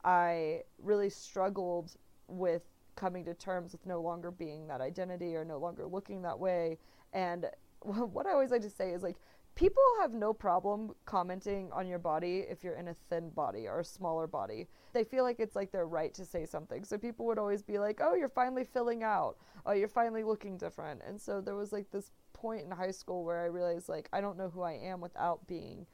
I 0.05 0.63
really 0.79 1.09
struggled 1.09 1.97
with 2.29 2.63
coming 2.97 3.25
to 3.25 3.35
terms 3.35 3.73
with 3.73 3.87
no 3.87 4.01
longer 4.01 4.31
being 4.31 4.67
that 4.69 4.81
identity 4.81 5.37
or 5.37 5.45
no 5.45 5.59
longer 5.59 5.87
looking 5.87 6.23
that 6.23 6.39
way. 6.39 6.79
And 7.13 7.47
what 7.81 8.27
I 8.27 8.33
always 8.33 8.51
like 8.51 8.63
to 8.63 8.71
say 8.71 8.91
is 8.91 9.03
like, 9.03 9.17
people 9.55 9.83
have 10.01 10.13
no 10.13 10.33
problem 10.33 10.93
commenting 11.07 11.71
on 11.73 11.89
your 11.89 11.99
body 11.99 12.45
if 12.49 12.63
you're 12.63 12.77
in 12.77 12.89
a 12.89 12.95
thin 12.95 13.31
body 13.31 13.67
or 13.67 13.81
a 13.81 13.85
smaller 13.85 14.27
body. 14.27 14.69
They 14.93 15.03
feel 15.03 15.25
like 15.25 15.41
it's 15.41 15.57
like 15.57 15.73
their 15.73 15.87
right 15.87 16.15
to 16.15 16.25
say 16.25 16.45
something. 16.45 16.85
So 16.85 16.99
people 16.99 17.27
would 17.27 17.39
always 17.39 17.63
be 17.63 17.79
like, 17.79 18.01
"Oh, 18.03 18.15
you're 18.15 18.29
finally 18.29 18.65
filling 18.65 19.03
out. 19.03 19.39
Oh, 19.65 19.73
you're 19.73 19.89
finally 19.89 20.23
looking 20.23 20.59
different." 20.59 21.01
And 21.07 21.21
so 21.21 21.41
there 21.41 21.57
was 21.57 21.73
like 21.73 21.91
this 21.91 22.11
point 22.33 22.65
in 22.65 22.71
high 22.71 22.91
school 22.91 23.25
where 23.25 23.43
I 23.43 23.47
realized 23.47 23.89
like 23.89 24.09
I 24.13 24.21
don't 24.21 24.37
know 24.37 24.51
who 24.51 24.63
I 24.63 24.75
am 24.75 25.01
without 25.01 25.47
being 25.47 25.87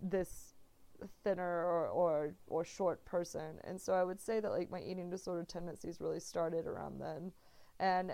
this 0.00 0.47
thinner 1.24 1.64
or, 1.64 1.88
or 1.88 2.34
or 2.46 2.64
short 2.64 3.04
person. 3.04 3.58
And 3.64 3.80
so 3.80 3.92
i 3.94 4.04
would 4.04 4.20
say 4.20 4.40
that 4.40 4.50
like 4.50 4.70
my 4.70 4.80
eating 4.80 5.10
disorder 5.10 5.44
tendencies 5.44 6.00
really 6.00 6.20
started 6.20 6.66
around 6.66 7.00
then. 7.00 7.32
And 7.80 8.12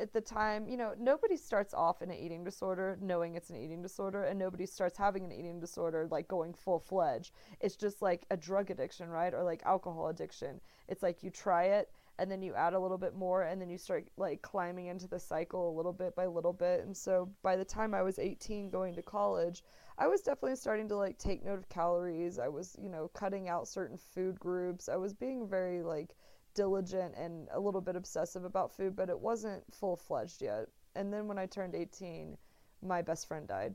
at 0.00 0.12
the 0.12 0.20
time 0.20 0.66
you 0.66 0.76
know 0.76 0.94
nobody 0.98 1.36
starts 1.36 1.72
off 1.74 2.02
in 2.02 2.10
an 2.10 2.16
eating 2.16 2.42
disorder 2.42 2.98
knowing 3.00 3.34
it's 3.36 3.50
an 3.50 3.56
eating 3.56 3.80
disorder 3.80 4.24
and 4.24 4.38
nobody 4.38 4.66
starts 4.66 4.98
having 4.98 5.24
an 5.24 5.32
eating 5.32 5.60
disorder 5.60 6.08
like 6.10 6.26
going 6.26 6.52
full 6.52 6.80
fledged 6.80 7.32
it's 7.60 7.76
just 7.76 8.02
like 8.02 8.26
a 8.30 8.36
drug 8.36 8.70
addiction 8.70 9.08
right? 9.08 9.32
Or 9.34 9.42
like 9.42 9.62
alcohol 9.64 10.08
addiction. 10.08 10.60
It's 10.88 11.02
like 11.02 11.22
you 11.22 11.30
try 11.30 11.64
it 11.64 11.90
and 12.18 12.30
then 12.30 12.42
you 12.42 12.54
add 12.54 12.74
a 12.74 12.78
little 12.78 12.98
bit 12.98 13.14
more 13.14 13.42
and 13.42 13.60
then 13.60 13.70
you 13.70 13.78
start 13.78 14.08
like 14.16 14.42
climbing 14.42 14.86
into 14.86 15.08
the 15.08 15.18
cycle 15.18 15.70
a 15.70 15.76
little 15.76 15.92
bit 15.92 16.14
by 16.14 16.26
little 16.26 16.52
bit. 16.52 16.80
And 16.80 16.96
so 16.96 17.30
by 17.42 17.56
the 17.56 17.64
time 17.64 17.94
i 17.94 18.02
was 18.02 18.18
18 18.18 18.70
going 18.70 18.94
to 18.96 19.02
college 19.02 19.62
i 20.00 20.08
was 20.08 20.22
definitely 20.22 20.56
starting 20.56 20.88
to 20.88 20.96
like 20.96 21.18
take 21.18 21.44
note 21.44 21.58
of 21.58 21.68
calories. 21.68 22.38
I 22.38 22.48
was 22.48 22.76
you 22.82 22.88
know 22.88 23.08
cutting 23.14 23.48
out 23.48 23.68
certain 23.68 23.96
food 23.98 24.40
groups. 24.40 24.88
I 24.88 24.96
was 24.96 25.12
being 25.14 25.46
very 25.46 25.82
like 25.82 26.16
diligent 26.54 27.14
and 27.16 27.48
a 27.52 27.60
little 27.60 27.80
bit 27.80 27.94
obsessive 27.94 28.44
about 28.44 28.74
food 28.74 28.96
but 28.96 29.08
it 29.10 29.20
wasn't 29.20 29.62
full-fledged 29.72 30.42
yet. 30.42 30.66
And 30.96 31.12
then 31.12 31.28
when 31.28 31.38
i 31.38 31.46
turned 31.46 31.74
18 31.76 32.36
my 32.82 33.02
best 33.02 33.28
friend 33.28 33.46
died. 33.46 33.74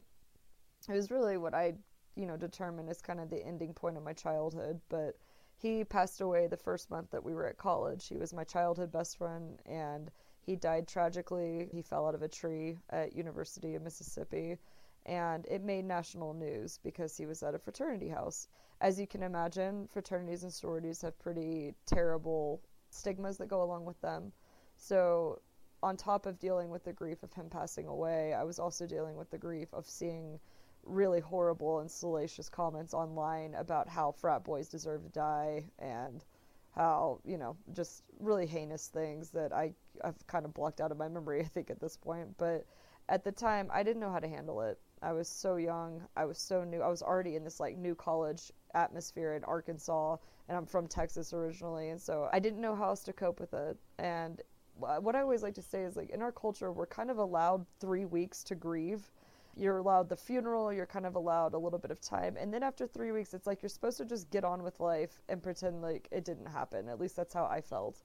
It 0.89 0.93
was 0.93 1.11
really 1.11 1.37
what 1.37 1.53
i 1.53 1.75
you 2.15 2.25
know 2.25 2.37
determined 2.37 2.89
as 2.89 3.01
kind 3.01 3.19
of 3.19 3.29
the 3.29 3.45
ending 3.45 3.73
point 3.73 3.97
of 3.97 4.03
my 4.03 4.13
childhood 4.13 4.81
but 4.89 5.17
he 5.57 5.83
passed 5.83 6.21
away 6.21 6.47
the 6.47 6.57
first 6.57 6.89
month 6.91 7.11
that 7.11 7.23
we 7.23 7.33
were 7.33 7.47
at 7.47 7.57
college. 7.57 8.07
He 8.07 8.17
was 8.17 8.33
my 8.33 8.43
childhood 8.43 8.91
best 8.91 9.17
friend, 9.17 9.57
and 9.65 10.11
he 10.41 10.55
died 10.55 10.87
tragically. 10.87 11.69
He 11.71 11.81
fell 11.81 12.07
out 12.07 12.15
of 12.15 12.21
a 12.21 12.27
tree 12.27 12.77
at 12.89 13.15
University 13.15 13.75
of 13.75 13.81
Mississippi, 13.81 14.57
and 15.05 15.45
it 15.45 15.63
made 15.63 15.85
national 15.85 16.33
news 16.33 16.79
because 16.83 17.15
he 17.15 17.25
was 17.25 17.43
at 17.43 17.55
a 17.55 17.59
fraternity 17.59 18.09
house. 18.09 18.47
As 18.81 18.99
you 18.99 19.07
can 19.07 19.23
imagine, 19.23 19.87
fraternities 19.87 20.43
and 20.43 20.53
sororities 20.53 21.01
have 21.01 21.17
pretty 21.19 21.73
terrible 21.85 22.61
stigmas 22.89 23.37
that 23.37 23.47
go 23.47 23.61
along 23.61 23.85
with 23.85 23.99
them. 24.01 24.31
So, 24.77 25.41
on 25.83 25.95
top 25.95 26.25
of 26.25 26.39
dealing 26.39 26.69
with 26.69 26.83
the 26.83 26.93
grief 26.93 27.21
of 27.23 27.33
him 27.33 27.49
passing 27.49 27.87
away, 27.87 28.33
I 28.33 28.43
was 28.43 28.59
also 28.59 28.87
dealing 28.87 29.15
with 29.15 29.29
the 29.29 29.37
grief 29.37 29.73
of 29.73 29.85
seeing 29.85 30.39
really 30.83 31.19
horrible 31.19 31.79
and 31.79 31.89
salacious 31.89 32.49
comments 32.49 32.93
online 32.93 33.55
about 33.55 33.87
how 33.87 34.11
frat 34.11 34.43
boys 34.43 34.69
deserve 34.69 35.03
to 35.03 35.09
die 35.09 35.65
and 35.79 36.23
how 36.71 37.19
you 37.23 37.37
know 37.37 37.55
just 37.73 38.03
really 38.19 38.45
heinous 38.45 38.87
things 38.87 39.29
that 39.31 39.51
I 39.53 39.73
I've 40.03 40.27
kind 40.27 40.45
of 40.45 40.53
blocked 40.53 40.81
out 40.81 40.91
of 40.91 40.97
my 40.97 41.07
memory 41.07 41.41
I 41.45 41.45
think 41.45 41.69
at 41.69 41.79
this 41.79 41.97
point 41.97 42.37
but 42.37 42.65
at 43.09 43.23
the 43.23 43.31
time 43.31 43.69
I 43.73 43.83
didn't 43.83 44.01
know 44.01 44.11
how 44.11 44.19
to 44.19 44.27
handle 44.27 44.61
it 44.61 44.77
I 45.01 45.13
was 45.13 45.27
so 45.27 45.55
young 45.57 46.01
I 46.15 46.25
was 46.25 46.37
so 46.37 46.63
new 46.63 46.81
I 46.81 46.87
was 46.87 47.01
already 47.01 47.35
in 47.35 47.43
this 47.43 47.59
like 47.59 47.77
new 47.77 47.95
college 47.95 48.51
atmosphere 48.73 49.35
in 49.35 49.43
Arkansas 49.43 50.17
and 50.47 50.57
I'm 50.57 50.65
from 50.65 50.87
Texas 50.87 51.33
originally 51.33 51.89
and 51.89 52.01
so 52.01 52.29
I 52.31 52.39
didn't 52.39 52.61
know 52.61 52.75
how 52.75 52.89
else 52.89 53.03
to 53.03 53.13
cope 53.13 53.39
with 53.39 53.53
it 53.53 53.77
and 53.97 54.41
what 54.77 55.15
I 55.15 55.21
always 55.21 55.41
like 55.41 55.55
to 55.55 55.61
say 55.61 55.83
is 55.83 55.95
like 55.95 56.09
in 56.09 56.21
our 56.21 56.33
culture 56.33 56.71
we're 56.71 56.85
kind 56.85 57.09
of 57.09 57.17
allowed 57.17 57.65
3 57.79 58.05
weeks 58.05 58.43
to 58.45 58.55
grieve 58.55 59.09
you're 59.57 59.77
allowed 59.77 60.09
the 60.09 60.17
funeral, 60.17 60.71
you're 60.73 60.85
kind 60.85 61.05
of 61.05 61.15
allowed 61.15 61.53
a 61.53 61.57
little 61.57 61.79
bit 61.79 61.91
of 61.91 62.01
time. 62.01 62.35
And 62.37 62.53
then 62.53 62.61
after 62.63 62.85
three 62.85 63.11
weeks, 63.11 63.33
it's 63.33 63.47
like 63.47 63.61
you're 63.61 63.69
supposed 63.69 63.97
to 63.97 64.05
just 64.05 64.29
get 64.29 64.43
on 64.43 64.63
with 64.63 64.79
life 64.79 65.21
and 65.29 65.41
pretend 65.41 65.81
like 65.81 66.07
it 66.11 66.25
didn't 66.25 66.47
happen. 66.47 66.89
At 66.89 66.99
least 66.99 67.15
that's 67.15 67.33
how 67.33 67.45
I 67.45 67.61
felt. 67.61 68.03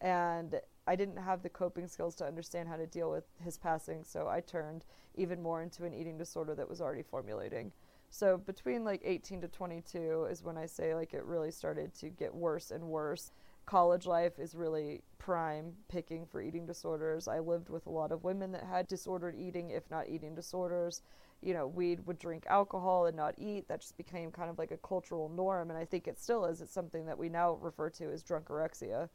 And 0.00 0.60
I 0.90 0.96
didn't 0.96 1.18
have 1.18 1.44
the 1.44 1.48
coping 1.48 1.86
skills 1.86 2.16
to 2.16 2.26
understand 2.26 2.68
how 2.68 2.74
to 2.76 2.84
deal 2.84 3.12
with 3.12 3.22
his 3.44 3.56
passing, 3.56 4.02
so 4.02 4.26
I 4.26 4.40
turned 4.40 4.84
even 5.14 5.40
more 5.40 5.62
into 5.62 5.84
an 5.84 5.94
eating 5.94 6.18
disorder 6.18 6.56
that 6.56 6.68
was 6.68 6.80
already 6.80 7.04
formulating. 7.04 7.70
So 8.10 8.38
between 8.38 8.82
like 8.82 9.00
18 9.04 9.42
to 9.42 9.46
22 9.46 10.26
is 10.28 10.42
when 10.42 10.58
I 10.58 10.66
say 10.66 10.96
like 10.96 11.14
it 11.14 11.24
really 11.24 11.52
started 11.52 11.94
to 12.00 12.08
get 12.08 12.34
worse 12.34 12.72
and 12.72 12.82
worse 12.82 13.30
college 13.66 14.04
life 14.04 14.40
is 14.40 14.56
really 14.56 15.00
prime 15.18 15.72
picking 15.88 16.26
for 16.26 16.42
eating 16.42 16.66
disorders. 16.66 17.28
I 17.28 17.38
lived 17.38 17.68
with 17.68 17.86
a 17.86 17.90
lot 17.90 18.10
of 18.10 18.24
women 18.24 18.50
that 18.50 18.64
had 18.64 18.88
disordered 18.88 19.36
eating, 19.36 19.70
if 19.70 19.88
not 19.92 20.08
eating 20.08 20.34
disorders. 20.34 21.02
You 21.40 21.54
know, 21.54 21.68
we 21.68 21.94
would 22.04 22.18
drink 22.18 22.46
alcohol 22.48 23.06
and 23.06 23.16
not 23.16 23.36
eat. 23.38 23.68
That 23.68 23.80
just 23.80 23.96
became 23.96 24.32
kind 24.32 24.50
of 24.50 24.58
like 24.58 24.72
a 24.72 24.76
cultural 24.78 25.28
norm. 25.28 25.70
And 25.70 25.78
I 25.78 25.84
think 25.84 26.08
it 26.08 26.18
still 26.18 26.46
is. 26.46 26.60
It's 26.60 26.72
something 26.72 27.06
that 27.06 27.16
we 27.16 27.28
now 27.28 27.58
refer 27.60 27.90
to 27.90 28.10
as 28.10 28.24
drunkorexia. 28.24 29.08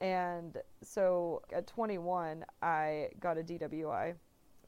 And 0.00 0.56
so 0.82 1.42
at 1.52 1.66
21, 1.66 2.44
I 2.62 3.08
got 3.20 3.38
a 3.38 3.42
DWI. 3.42 4.14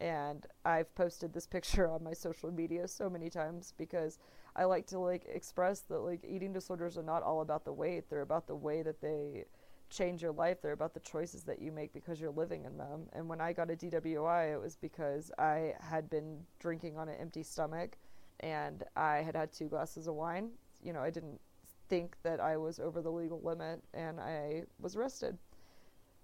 And 0.00 0.46
I've 0.64 0.92
posted 0.94 1.32
this 1.32 1.46
picture 1.46 1.88
on 1.88 2.02
my 2.02 2.12
social 2.12 2.50
media 2.50 2.88
so 2.88 3.08
many 3.08 3.30
times 3.30 3.72
because 3.78 4.18
I 4.56 4.64
like 4.64 4.86
to 4.88 4.98
like 4.98 5.24
express 5.32 5.80
that 5.82 6.00
like 6.00 6.24
eating 6.28 6.52
disorders 6.52 6.98
are 6.98 7.02
not 7.02 7.22
all 7.22 7.40
about 7.40 7.64
the 7.64 7.72
weight. 7.72 8.10
They're 8.10 8.22
about 8.22 8.46
the 8.46 8.56
way 8.56 8.82
that 8.82 9.00
they 9.00 9.44
change 9.90 10.22
your 10.22 10.32
life. 10.32 10.60
They're 10.60 10.72
about 10.72 10.94
the 10.94 11.00
choices 11.00 11.44
that 11.44 11.62
you 11.62 11.70
make 11.70 11.92
because 11.92 12.20
you're 12.20 12.32
living 12.32 12.64
in 12.64 12.76
them. 12.76 13.08
And 13.12 13.28
when 13.28 13.40
I 13.40 13.52
got 13.52 13.70
a 13.70 13.76
DWI, 13.76 14.52
it 14.52 14.60
was 14.60 14.76
because 14.76 15.30
I 15.38 15.74
had 15.80 16.10
been 16.10 16.40
drinking 16.58 16.98
on 16.98 17.08
an 17.08 17.16
empty 17.20 17.42
stomach 17.42 17.96
and 18.40 18.82
I 18.96 19.18
had 19.18 19.36
had 19.36 19.52
two 19.52 19.68
glasses 19.68 20.08
of 20.08 20.14
wine. 20.14 20.50
You 20.82 20.92
know, 20.92 21.00
I 21.00 21.10
didn't 21.10 21.40
think 21.88 22.16
that 22.22 22.40
I 22.40 22.56
was 22.56 22.78
over 22.78 23.02
the 23.02 23.10
legal 23.10 23.40
limit 23.42 23.82
and 23.94 24.20
I 24.20 24.64
was 24.80 24.96
arrested. 24.96 25.38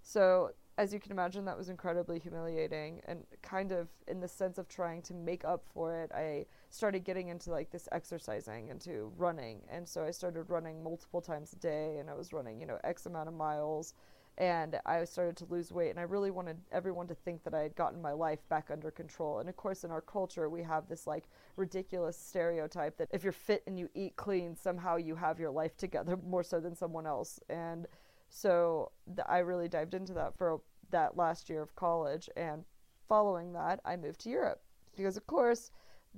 So 0.02 0.52
as 0.78 0.94
you 0.94 1.00
can 1.00 1.10
imagine, 1.10 1.44
that 1.44 1.58
was 1.58 1.68
incredibly 1.68 2.20
humiliating. 2.20 3.00
And 3.06 3.24
kind 3.42 3.72
of 3.72 3.88
in 4.06 4.20
the 4.20 4.28
sense 4.28 4.58
of 4.58 4.68
trying 4.68 5.02
to 5.02 5.14
make 5.14 5.44
up 5.44 5.64
for 5.74 6.00
it, 6.00 6.12
I 6.14 6.46
started 6.70 7.04
getting 7.04 7.28
into 7.28 7.50
like 7.50 7.70
this 7.70 7.88
exercising, 7.90 8.68
into 8.68 9.12
running. 9.16 9.62
And 9.68 9.86
so 9.88 10.04
I 10.04 10.12
started 10.12 10.44
running 10.44 10.82
multiple 10.82 11.20
times 11.20 11.52
a 11.52 11.56
day, 11.56 11.96
and 11.98 12.08
I 12.08 12.14
was 12.14 12.32
running, 12.32 12.60
you 12.60 12.66
know, 12.66 12.78
X 12.84 13.06
amount 13.06 13.28
of 13.28 13.34
miles. 13.34 13.94
And 14.38 14.78
I 14.86 15.02
started 15.02 15.36
to 15.38 15.52
lose 15.52 15.72
weight, 15.72 15.90
and 15.90 15.98
I 15.98 16.04
really 16.04 16.30
wanted 16.30 16.58
everyone 16.70 17.08
to 17.08 17.14
think 17.14 17.42
that 17.42 17.54
I 17.54 17.62
had 17.62 17.74
gotten 17.74 18.00
my 18.00 18.12
life 18.12 18.38
back 18.48 18.68
under 18.70 18.88
control. 18.92 19.40
And 19.40 19.48
of 19.48 19.56
course, 19.56 19.82
in 19.82 19.90
our 19.90 20.00
culture, 20.00 20.48
we 20.48 20.62
have 20.62 20.88
this 20.88 21.08
like 21.08 21.24
ridiculous 21.56 22.16
stereotype 22.16 22.96
that 22.98 23.08
if 23.10 23.24
you're 23.24 23.32
fit 23.32 23.64
and 23.66 23.76
you 23.76 23.88
eat 23.94 24.14
clean, 24.14 24.54
somehow 24.54 24.94
you 24.94 25.16
have 25.16 25.40
your 25.40 25.50
life 25.50 25.76
together 25.76 26.16
more 26.24 26.44
so 26.44 26.60
than 26.60 26.76
someone 26.76 27.04
else. 27.04 27.40
And 27.48 27.88
so 28.28 28.92
th- 29.06 29.26
I 29.28 29.38
really 29.38 29.66
dived 29.66 29.94
into 29.94 30.12
that 30.12 30.38
for 30.38 30.60
that 30.90 31.16
last 31.16 31.50
year 31.50 31.60
of 31.60 31.74
college. 31.74 32.30
And 32.36 32.64
following 33.08 33.54
that, 33.54 33.80
I 33.84 33.96
moved 33.96 34.20
to 34.20 34.30
Europe 34.30 34.62
because, 34.96 35.16
of 35.16 35.26
course, 35.26 35.72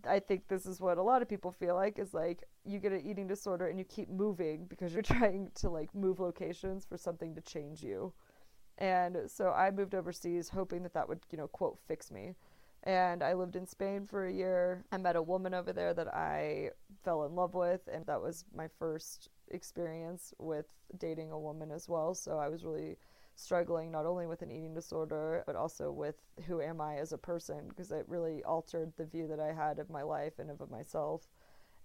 I 0.07 0.21
think 0.21 0.47
this 0.47 0.67
is 0.67 0.79
what 0.79 0.99
a 0.99 1.03
lot 1.03 1.23
of 1.23 1.29
people 1.29 1.53
feel 1.53 1.75
like 1.75 1.99
is 1.99 2.13
like 2.13 2.45
you 2.65 2.79
get 2.79 2.93
an 2.93 3.03
eating 3.05 3.27
disorder 3.27 3.69
and 3.69 3.79
you 3.79 3.85
keep 3.85 4.09
moving 4.09 4.67
because 4.67 4.93
you're 4.93 5.03
trying 5.19 5.51
to 5.57 5.71
like 5.71 5.95
move 5.95 6.21
locations 6.21 6.85
for 6.85 6.97
something 6.97 7.35
to 7.35 7.41
change 7.41 7.83
you. 7.83 8.13
And 8.79 9.19
so 9.27 9.51
I 9.51 9.71
moved 9.71 9.95
overseas 9.95 10.49
hoping 10.49 10.83
that 10.85 10.95
that 10.95 11.09
would, 11.09 11.21
you 11.31 11.39
know, 11.39 11.49
quote, 11.49 11.79
fix 11.87 12.11
me. 12.11 12.35
And 12.85 13.23
I 13.23 13.35
lived 13.35 13.57
in 13.57 13.67
Spain 13.67 14.07
for 14.07 14.27
a 14.27 14.33
year. 14.33 14.85
I 14.91 14.97
met 14.97 15.17
a 15.17 15.23
woman 15.23 15.53
over 15.53 15.73
there 15.73 15.93
that 15.93 16.15
I 16.15 16.71
fell 17.05 17.25
in 17.25 17.35
love 17.35 17.55
with, 17.55 17.87
and 17.93 18.07
that 18.07 18.23
was 18.23 18.47
my 18.55 18.69
first 18.79 19.29
experience 19.51 20.33
with 20.39 20.67
dating 20.99 21.31
a 21.31 21.39
woman 21.39 21.71
as 21.71 21.91
well. 21.91 22.15
So 22.15 22.39
I 22.39 22.49
was 22.49 22.65
really 22.65 22.97
struggling 23.37 23.91
not 23.91 24.07
only 24.07 24.27
with 24.27 24.41
an 24.41 24.51
eating 24.51 24.73
disorder, 24.75 25.43
but 25.47 25.57
also 25.57 25.93
with 25.93 26.17
who 26.47 26.63
am 26.63 26.81
I 26.81 26.97
as 26.97 27.13
a 27.13 27.19
person, 27.19 27.69
because 27.69 27.93
it 27.93 28.09
really 28.09 28.43
altered 28.45 28.93
the 28.97 29.05
view 29.05 29.29
that 29.29 29.41
I 29.41 29.53
had 29.53 29.79
of 29.79 29.91
my 29.91 30.03
life 30.03 30.39
and 30.39 30.51
of 30.51 30.71
myself. 30.71 31.29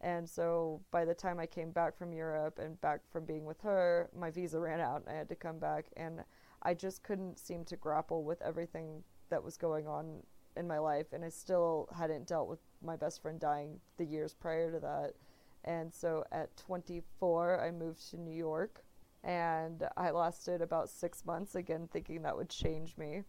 And 0.06 0.30
so 0.30 0.82
by 0.92 1.04
the 1.04 1.16
time 1.16 1.40
I 1.40 1.48
came 1.48 1.72
back 1.72 1.98
from 1.98 2.14
Europe 2.14 2.60
and 2.60 2.80
back 2.80 3.00
from 3.12 3.26
being 3.26 3.44
with 3.44 3.60
her, 3.62 4.08
my 4.16 4.30
visa 4.30 4.60
ran 4.60 4.80
out 4.80 5.02
and 5.02 5.10
I 5.10 5.18
had 5.18 5.30
to 5.30 5.36
come 5.36 5.58
back. 5.58 5.88
And 5.98 6.24
I 6.62 6.76
just 6.76 7.02
couldn't 7.02 7.40
seem 7.40 7.66
to 7.66 7.76
grapple 7.76 8.24
with 8.24 8.40
everything 8.44 9.04
that 9.32 9.44
was 9.44 9.58
going 9.58 9.88
on 9.88 10.22
in 10.56 10.68
my 10.68 10.78
life. 10.78 11.08
And 11.12 11.26
I 11.26 11.30
still 11.30 11.90
hadn't 11.98 12.28
dealt 12.28 12.48
with 12.48 12.60
my 12.84 12.96
best 12.96 13.20
friend 13.20 13.40
dying 13.40 13.80
the 13.98 14.06
years 14.06 14.36
prior 14.36 14.72
to 14.72 14.80
that. 14.80 15.16
And 15.64 15.92
so 15.92 16.24
at 16.32 16.56
24, 16.56 17.60
I 17.66 17.72
moved 17.72 18.08
to 18.12 18.18
New 18.18 18.36
York 18.36 18.84
and 19.24 19.88
I 19.98 20.12
lasted 20.12 20.62
about 20.62 20.92
six 20.92 21.26
months 21.26 21.56
again, 21.56 21.90
thinking 21.92 22.22
that 22.22 22.38
would 22.38 22.50
change 22.50 22.96
me. 22.96 23.24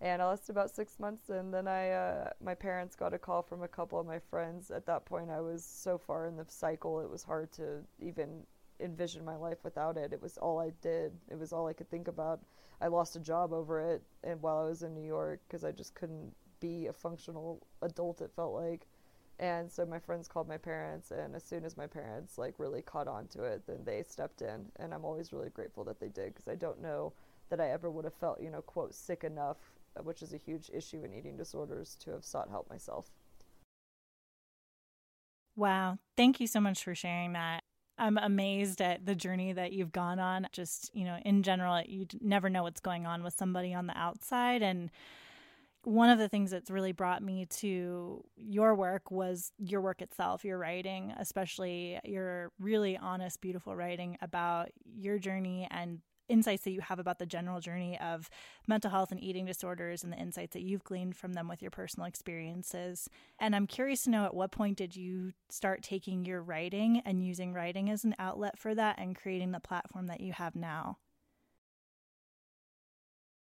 And 0.00 0.20
I 0.20 0.26
lasted 0.26 0.52
about 0.52 0.70
six 0.70 0.98
months, 1.00 1.30
and 1.30 1.52
then 1.52 1.66
I, 1.66 1.90
uh, 1.90 2.30
my 2.44 2.54
parents 2.54 2.94
got 2.94 3.14
a 3.14 3.18
call 3.18 3.42
from 3.42 3.62
a 3.62 3.68
couple 3.68 3.98
of 3.98 4.06
my 4.06 4.18
friends. 4.18 4.70
At 4.70 4.84
that 4.86 5.06
point, 5.06 5.30
I 5.30 5.40
was 5.40 5.64
so 5.64 5.96
far 5.96 6.26
in 6.26 6.36
the 6.36 6.44
cycle, 6.48 7.00
it 7.00 7.08
was 7.08 7.22
hard 7.22 7.50
to 7.52 7.78
even 7.98 8.42
envision 8.78 9.24
my 9.24 9.36
life 9.36 9.64
without 9.64 9.96
it. 9.96 10.12
It 10.12 10.20
was 10.20 10.36
all 10.36 10.58
I 10.58 10.70
did. 10.82 11.12
It 11.30 11.38
was 11.38 11.52
all 11.52 11.66
I 11.66 11.72
could 11.72 11.90
think 11.90 12.08
about. 12.08 12.40
I 12.82 12.88
lost 12.88 13.16
a 13.16 13.20
job 13.20 13.54
over 13.54 13.80
it, 13.80 14.02
and 14.22 14.40
while 14.42 14.58
I 14.58 14.68
was 14.68 14.82
in 14.82 14.94
New 14.94 15.06
York, 15.06 15.40
because 15.48 15.64
I 15.64 15.72
just 15.72 15.94
couldn't 15.94 16.34
be 16.60 16.86
a 16.88 16.92
functional 16.92 17.66
adult. 17.80 18.20
It 18.20 18.30
felt 18.36 18.52
like, 18.54 18.86
and 19.38 19.70
so 19.70 19.86
my 19.86 19.98
friends 19.98 20.28
called 20.28 20.48
my 20.48 20.58
parents, 20.58 21.10
and 21.10 21.34
as 21.34 21.42
soon 21.42 21.64
as 21.64 21.76
my 21.76 21.86
parents 21.86 22.36
like 22.36 22.54
really 22.58 22.82
caught 22.82 23.08
on 23.08 23.28
to 23.28 23.44
it, 23.44 23.66
then 23.66 23.78
they 23.84 24.02
stepped 24.02 24.42
in, 24.42 24.66
and 24.76 24.92
I'm 24.92 25.04
always 25.04 25.32
really 25.32 25.50
grateful 25.50 25.84
that 25.84 26.00
they 26.00 26.08
did 26.08 26.34
because 26.34 26.48
I 26.48 26.54
don't 26.54 26.82
know 26.82 27.14
that 27.48 27.60
I 27.60 27.70
ever 27.70 27.90
would 27.90 28.04
have 28.04 28.14
felt, 28.14 28.42
you 28.42 28.50
know, 28.50 28.62
quote 28.62 28.94
sick 28.94 29.24
enough, 29.24 29.58
which 30.02 30.22
is 30.22 30.32
a 30.32 30.38
huge 30.38 30.70
issue 30.72 31.02
in 31.04 31.12
eating 31.12 31.36
disorders, 31.36 31.96
to 32.04 32.10
have 32.10 32.24
sought 32.24 32.50
help 32.50 32.68
myself. 32.68 33.10
Wow, 35.56 35.98
thank 36.16 36.38
you 36.40 36.46
so 36.46 36.60
much 36.60 36.84
for 36.84 36.94
sharing 36.94 37.32
that. 37.32 37.62
I'm 37.98 38.18
amazed 38.18 38.82
at 38.82 39.06
the 39.06 39.14
journey 39.14 39.54
that 39.54 39.72
you've 39.72 39.92
gone 39.92 40.18
on. 40.18 40.48
Just, 40.52 40.94
you 40.94 41.04
know, 41.04 41.16
in 41.24 41.42
general, 41.42 41.80
you 41.86 42.06
never 42.20 42.50
know 42.50 42.62
what's 42.62 42.80
going 42.80 43.06
on 43.06 43.22
with 43.22 43.34
somebody 43.34 43.72
on 43.72 43.86
the 43.86 43.96
outside. 43.96 44.62
And 44.62 44.90
one 45.82 46.10
of 46.10 46.18
the 46.18 46.28
things 46.28 46.50
that's 46.50 46.70
really 46.70 46.92
brought 46.92 47.22
me 47.22 47.46
to 47.46 48.22
your 48.36 48.74
work 48.74 49.10
was 49.10 49.52
your 49.56 49.80
work 49.80 50.02
itself, 50.02 50.44
your 50.44 50.58
writing, 50.58 51.14
especially 51.18 51.98
your 52.04 52.50
really 52.60 52.98
honest, 52.98 53.40
beautiful 53.40 53.74
writing 53.74 54.18
about 54.20 54.68
your 54.84 55.18
journey 55.18 55.66
and 55.70 56.00
insights 56.28 56.64
that 56.64 56.72
you 56.72 56.80
have 56.80 56.98
about 56.98 57.18
the 57.18 57.26
general 57.26 57.60
journey 57.60 57.98
of 57.98 58.28
mental 58.66 58.90
health 58.90 59.12
and 59.12 59.22
eating 59.22 59.46
disorders 59.46 60.04
and 60.04 60.12
the 60.12 60.18
insights 60.18 60.52
that 60.54 60.62
you've 60.62 60.84
gleaned 60.84 61.16
from 61.16 61.34
them 61.34 61.48
with 61.48 61.62
your 61.62 61.70
personal 61.70 62.06
experiences. 62.06 63.08
And 63.38 63.54
I'm 63.54 63.66
curious 63.66 64.04
to 64.04 64.10
know 64.10 64.24
at 64.24 64.34
what 64.34 64.52
point 64.52 64.76
did 64.76 64.96
you 64.96 65.32
start 65.48 65.82
taking 65.82 66.24
your 66.24 66.42
writing 66.42 67.02
and 67.04 67.24
using 67.24 67.52
writing 67.52 67.90
as 67.90 68.04
an 68.04 68.14
outlet 68.18 68.58
for 68.58 68.74
that 68.74 68.98
and 68.98 69.16
creating 69.16 69.52
the 69.52 69.60
platform 69.60 70.06
that 70.08 70.20
you 70.20 70.32
have 70.32 70.56
now? 70.56 70.98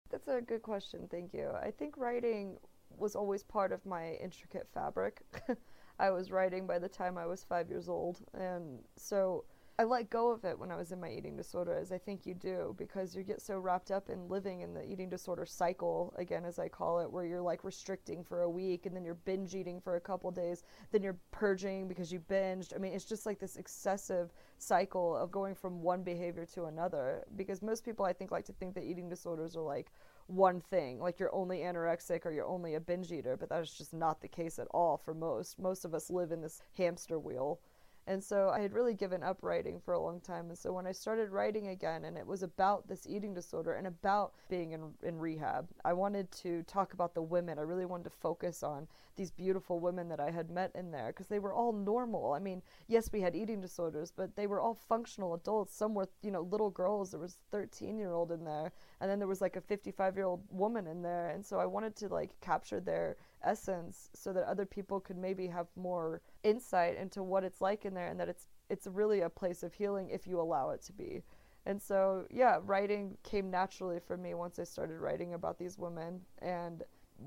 That's 0.10 0.28
a 0.28 0.42
good 0.42 0.64
question. 0.64 1.08
Thank 1.10 1.34
you. 1.34 1.52
I 1.62 1.72
think 1.72 1.96
writing 1.98 2.58
was 2.98 3.16
always 3.16 3.44
part 3.44 3.72
of 3.72 3.86
my 3.86 4.14
intricate 4.14 4.68
fabric. 4.74 5.22
I 6.00 6.10
was 6.10 6.32
writing 6.32 6.66
by 6.66 6.80
the 6.80 6.88
time 6.88 7.18
I 7.18 7.26
was 7.26 7.44
five 7.44 7.70
years 7.70 7.90
old. 7.90 8.20
And 8.34 8.80
so 8.96 9.44
I 9.80 9.86
let 9.86 10.10
go 10.10 10.30
of 10.30 10.44
it 10.44 10.60
when 10.60 10.72
I 10.72 10.76
was 10.76 10.92
in 10.92 11.00
my 11.00 11.10
eating 11.10 11.38
disorder, 11.38 11.74
as 11.74 11.94
I 11.94 11.98
think 11.98 12.26
you 12.26 12.34
do, 12.34 12.76
because 12.78 13.16
you 13.16 13.24
get 13.24 13.42
so 13.42 13.58
wrapped 13.58 13.92
up 13.92 14.10
in 14.10 14.28
living 14.28 14.60
in 14.60 14.74
the 14.74 14.84
eating 14.84 15.08
disorder 15.08 15.46
cycle, 15.46 16.14
again, 16.18 16.44
as 16.44 16.60
I 16.60 16.68
call 16.68 17.00
it, 17.00 17.10
where 17.10 17.24
you're 17.24 17.42
like 17.42 17.64
restricting 17.64 18.22
for 18.22 18.42
a 18.42 18.50
week 18.50 18.86
and 18.86 18.94
then 18.94 19.06
you're 19.06 19.14
binge 19.14 19.56
eating 19.56 19.80
for 19.80 19.96
a 19.96 20.02
couple 20.02 20.32
days, 20.32 20.64
then 20.92 21.02
you're 21.02 21.18
purging 21.32 21.88
because 21.88 22.12
you 22.12 22.20
binged. 22.20 22.76
I 22.76 22.78
mean, 22.78 22.92
it's 22.92 23.06
just 23.06 23.26
like 23.26 23.40
this 23.40 23.56
excessive 23.56 24.34
cycle 24.58 25.16
of 25.16 25.32
going 25.32 25.56
from 25.56 25.82
one 25.82 26.04
behavior 26.04 26.46
to 26.56 26.66
another. 26.66 27.24
Because 27.38 27.62
most 27.62 27.86
people, 27.86 28.06
I 28.06 28.12
think, 28.12 28.32
like 28.32 28.48
to 28.48 28.54
think 28.54 28.76
that 28.76 28.84
eating 28.84 29.08
disorders 29.08 29.56
are 29.56 29.62
like 29.62 29.94
one 30.28 30.60
thing, 30.60 31.00
like 31.00 31.22
you're 31.22 31.34
only 31.34 31.60
anorexic 31.60 32.26
or 32.26 32.32
you're 32.32 32.46
only 32.46 32.76
a 32.76 32.82
binge 32.82 33.14
eater, 33.14 33.38
but 33.38 33.48
that 33.48 33.62
is 33.62 33.74
just 33.74 33.94
not 33.94 34.20
the 34.20 34.28
case 34.28 34.60
at 34.60 34.68
all 34.72 34.98
for 34.98 35.14
most. 35.14 35.58
Most 35.58 35.86
of 35.86 35.94
us 35.94 36.10
live 36.10 36.34
in 36.34 36.42
this 36.42 36.62
hamster 36.78 37.18
wheel 37.18 37.62
and 38.08 38.24
so 38.24 38.50
I 38.50 38.62
had 38.62 38.74
really 38.74 38.94
given 38.94 39.22
up 39.22 39.38
writing 39.42 39.80
for 39.80 39.94
a 39.94 40.00
long 40.00 40.20
time. 40.20 40.50
And 40.50 40.58
so 40.58 40.74
when 40.74 40.88
I 40.88 40.92
started 40.92 41.30
writing 41.30 41.68
again, 41.68 42.06
and 42.06 42.18
it 42.18 42.26
was 42.26 42.42
about 42.42 42.88
this 42.88 43.06
eating 43.08 43.34
disorder 43.34 43.74
and 43.74 43.86
about 43.86 44.34
being 44.50 44.72
in, 44.72 44.92
in 45.04 45.20
rehab, 45.20 45.68
I 45.86 45.94
wanted 45.94 46.32
to 46.32 46.64
talk 46.64 46.94
about 46.94 47.14
the 47.14 47.22
women. 47.22 47.60
I 47.60 47.64
really 47.64 47.86
wanted 47.86 48.06
to 48.06 48.10
focus 48.10 48.64
on 48.64 48.88
these 49.16 49.32
beautiful 49.32 49.80
women 49.80 50.08
that 50.08 50.20
I 50.20 50.32
had 50.32 50.50
met 50.50 50.72
in 50.76 50.92
there 50.92 51.08
because 51.08 51.28
they 51.28 51.40
were 51.40 51.54
all 51.54 51.74
normal. 51.74 52.34
I 52.34 52.40
mean, 52.40 52.64
yes, 52.88 53.12
we 53.12 53.22
had 53.22 53.36
eating 53.36 53.60
disorders, 53.60 54.12
but 54.16 54.36
they 54.36 54.48
were 54.48 54.62
all 54.62 54.74
functional 54.74 55.34
adults. 55.34 55.76
Some 55.76 55.94
were, 55.94 56.08
you 56.24 56.32
know, 56.32 56.42
little 56.42 56.70
girls. 56.70 57.12
There 57.12 57.20
was 57.20 57.34
a 57.34 57.52
13 57.52 57.98
year 57.98 58.14
old 58.14 58.32
in 58.32 58.46
there, 58.46 58.72
and 59.02 59.12
then 59.12 59.20
there 59.20 59.28
was 59.28 59.42
like 59.42 59.58
a 59.58 59.62
55 59.62 60.16
year 60.16 60.26
old 60.26 60.42
woman 60.50 60.88
in 60.88 61.02
there. 61.02 61.30
And 61.30 61.46
so 61.46 61.60
I 61.60 61.66
wanted 61.66 61.96
to 61.98 62.08
like 62.08 62.32
capture 62.40 62.80
their 62.80 63.18
essence 63.44 64.10
so 64.14 64.34
that 64.34 64.44
other 64.44 64.66
people 64.66 65.00
could 65.00 65.18
maybe 65.18 65.48
have 65.48 65.68
more 65.76 66.22
insight 66.44 66.98
into 66.98 67.24
what 67.24 67.44
it's 67.44 67.62
like 67.62 67.86
in 67.86 67.94
there 67.94 68.08
and 68.08 68.20
that 68.20 68.30
it's 68.30 68.48
it's 68.70 68.88
really 68.88 69.22
a 69.22 69.30
place 69.30 69.64
of 69.64 69.74
healing 69.74 70.10
if 70.10 70.28
you 70.28 70.40
allow 70.40 70.70
it 70.70 70.82
to 70.84 70.94
be. 70.94 71.24
And 71.66 71.82
so, 71.82 72.26
yeah, 72.30 72.60
writing 72.64 73.18
came 73.24 73.50
naturally 73.50 74.00
for 74.00 74.18
me 74.18 74.34
once 74.34 74.60
I 74.60 74.64
started 74.64 75.00
writing 75.00 75.34
about 75.34 75.58
these 75.58 75.78
women 75.78 76.22
and 76.40 76.84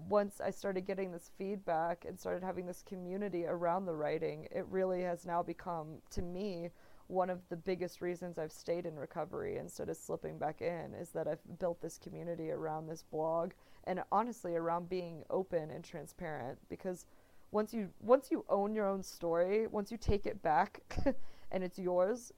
once 0.09 0.41
I 0.41 0.51
started 0.51 0.87
getting 0.87 1.13
this 1.13 1.31
feedback 1.37 2.05
and 2.09 2.19
started 2.19 2.43
having 2.43 2.67
this 2.67 2.83
community 2.83 3.45
around 3.47 3.85
the 3.85 3.95
writing, 3.95 4.49
it 4.51 4.67
really 4.71 5.03
has 5.03 5.27
now 5.27 5.43
become 5.43 5.99
to 6.11 6.23
me 6.23 6.71
one 7.09 7.29
of 7.29 7.41
the 7.51 7.57
biggest 7.57 8.01
reasons 8.01 8.39
I've 8.39 8.53
stayed 8.53 8.87
in 8.87 8.97
recovery 8.97 9.59
instead 9.59 9.91
of 9.91 9.97
slipping 9.97 10.39
back 10.39 10.63
in 10.63 10.95
is 10.95 11.11
that 11.11 11.29
I've 11.29 11.59
built 11.59 11.83
this 11.83 11.99
community 11.99 12.51
around 12.51 12.87
this 12.87 13.03
blog 13.03 13.53
and 13.85 14.03
honestly 14.11 14.57
around 14.57 14.89
being 14.89 15.25
open 15.31 15.71
and 15.71 15.85
transparent 15.85 16.59
because 16.69 17.07
once 17.51 17.75
you 17.75 17.91
once 18.01 18.31
you 18.31 18.45
own 18.49 18.75
your 18.75 18.89
own 18.89 19.03
story, 19.03 19.67
once 19.67 19.93
you 19.93 19.99
take 19.99 20.27
it 20.27 20.43
back 20.43 20.81
and 21.53 21.63
it's 21.63 21.79
yours, 21.79 22.33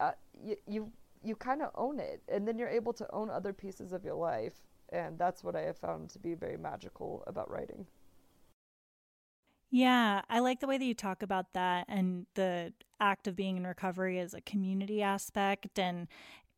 uh, 0.00 0.12
you 0.42 0.56
you, 0.66 0.92
you 1.22 1.36
kind 1.36 1.62
of 1.62 1.70
own 1.74 1.98
it 1.98 2.22
and 2.28 2.46
then 2.46 2.58
you're 2.58 2.68
able 2.68 2.92
to 2.92 3.06
own 3.12 3.30
other 3.30 3.52
pieces 3.52 3.92
of 3.92 4.04
your 4.04 4.14
life 4.14 4.54
and 4.90 5.18
that's 5.18 5.42
what 5.42 5.56
I 5.56 5.62
have 5.62 5.76
found 5.76 6.10
to 6.10 6.18
be 6.18 6.34
very 6.34 6.56
magical 6.56 7.24
about 7.26 7.50
writing. 7.50 7.86
Yeah, 9.70 10.22
I 10.30 10.38
like 10.38 10.60
the 10.60 10.68
way 10.68 10.78
that 10.78 10.84
you 10.84 10.94
talk 10.94 11.22
about 11.22 11.52
that 11.54 11.86
and 11.88 12.26
the 12.34 12.72
act 13.00 13.26
of 13.26 13.34
being 13.34 13.56
in 13.56 13.66
recovery 13.66 14.18
as 14.20 14.32
a 14.32 14.40
community 14.40 15.02
aspect 15.02 15.78
and 15.78 16.08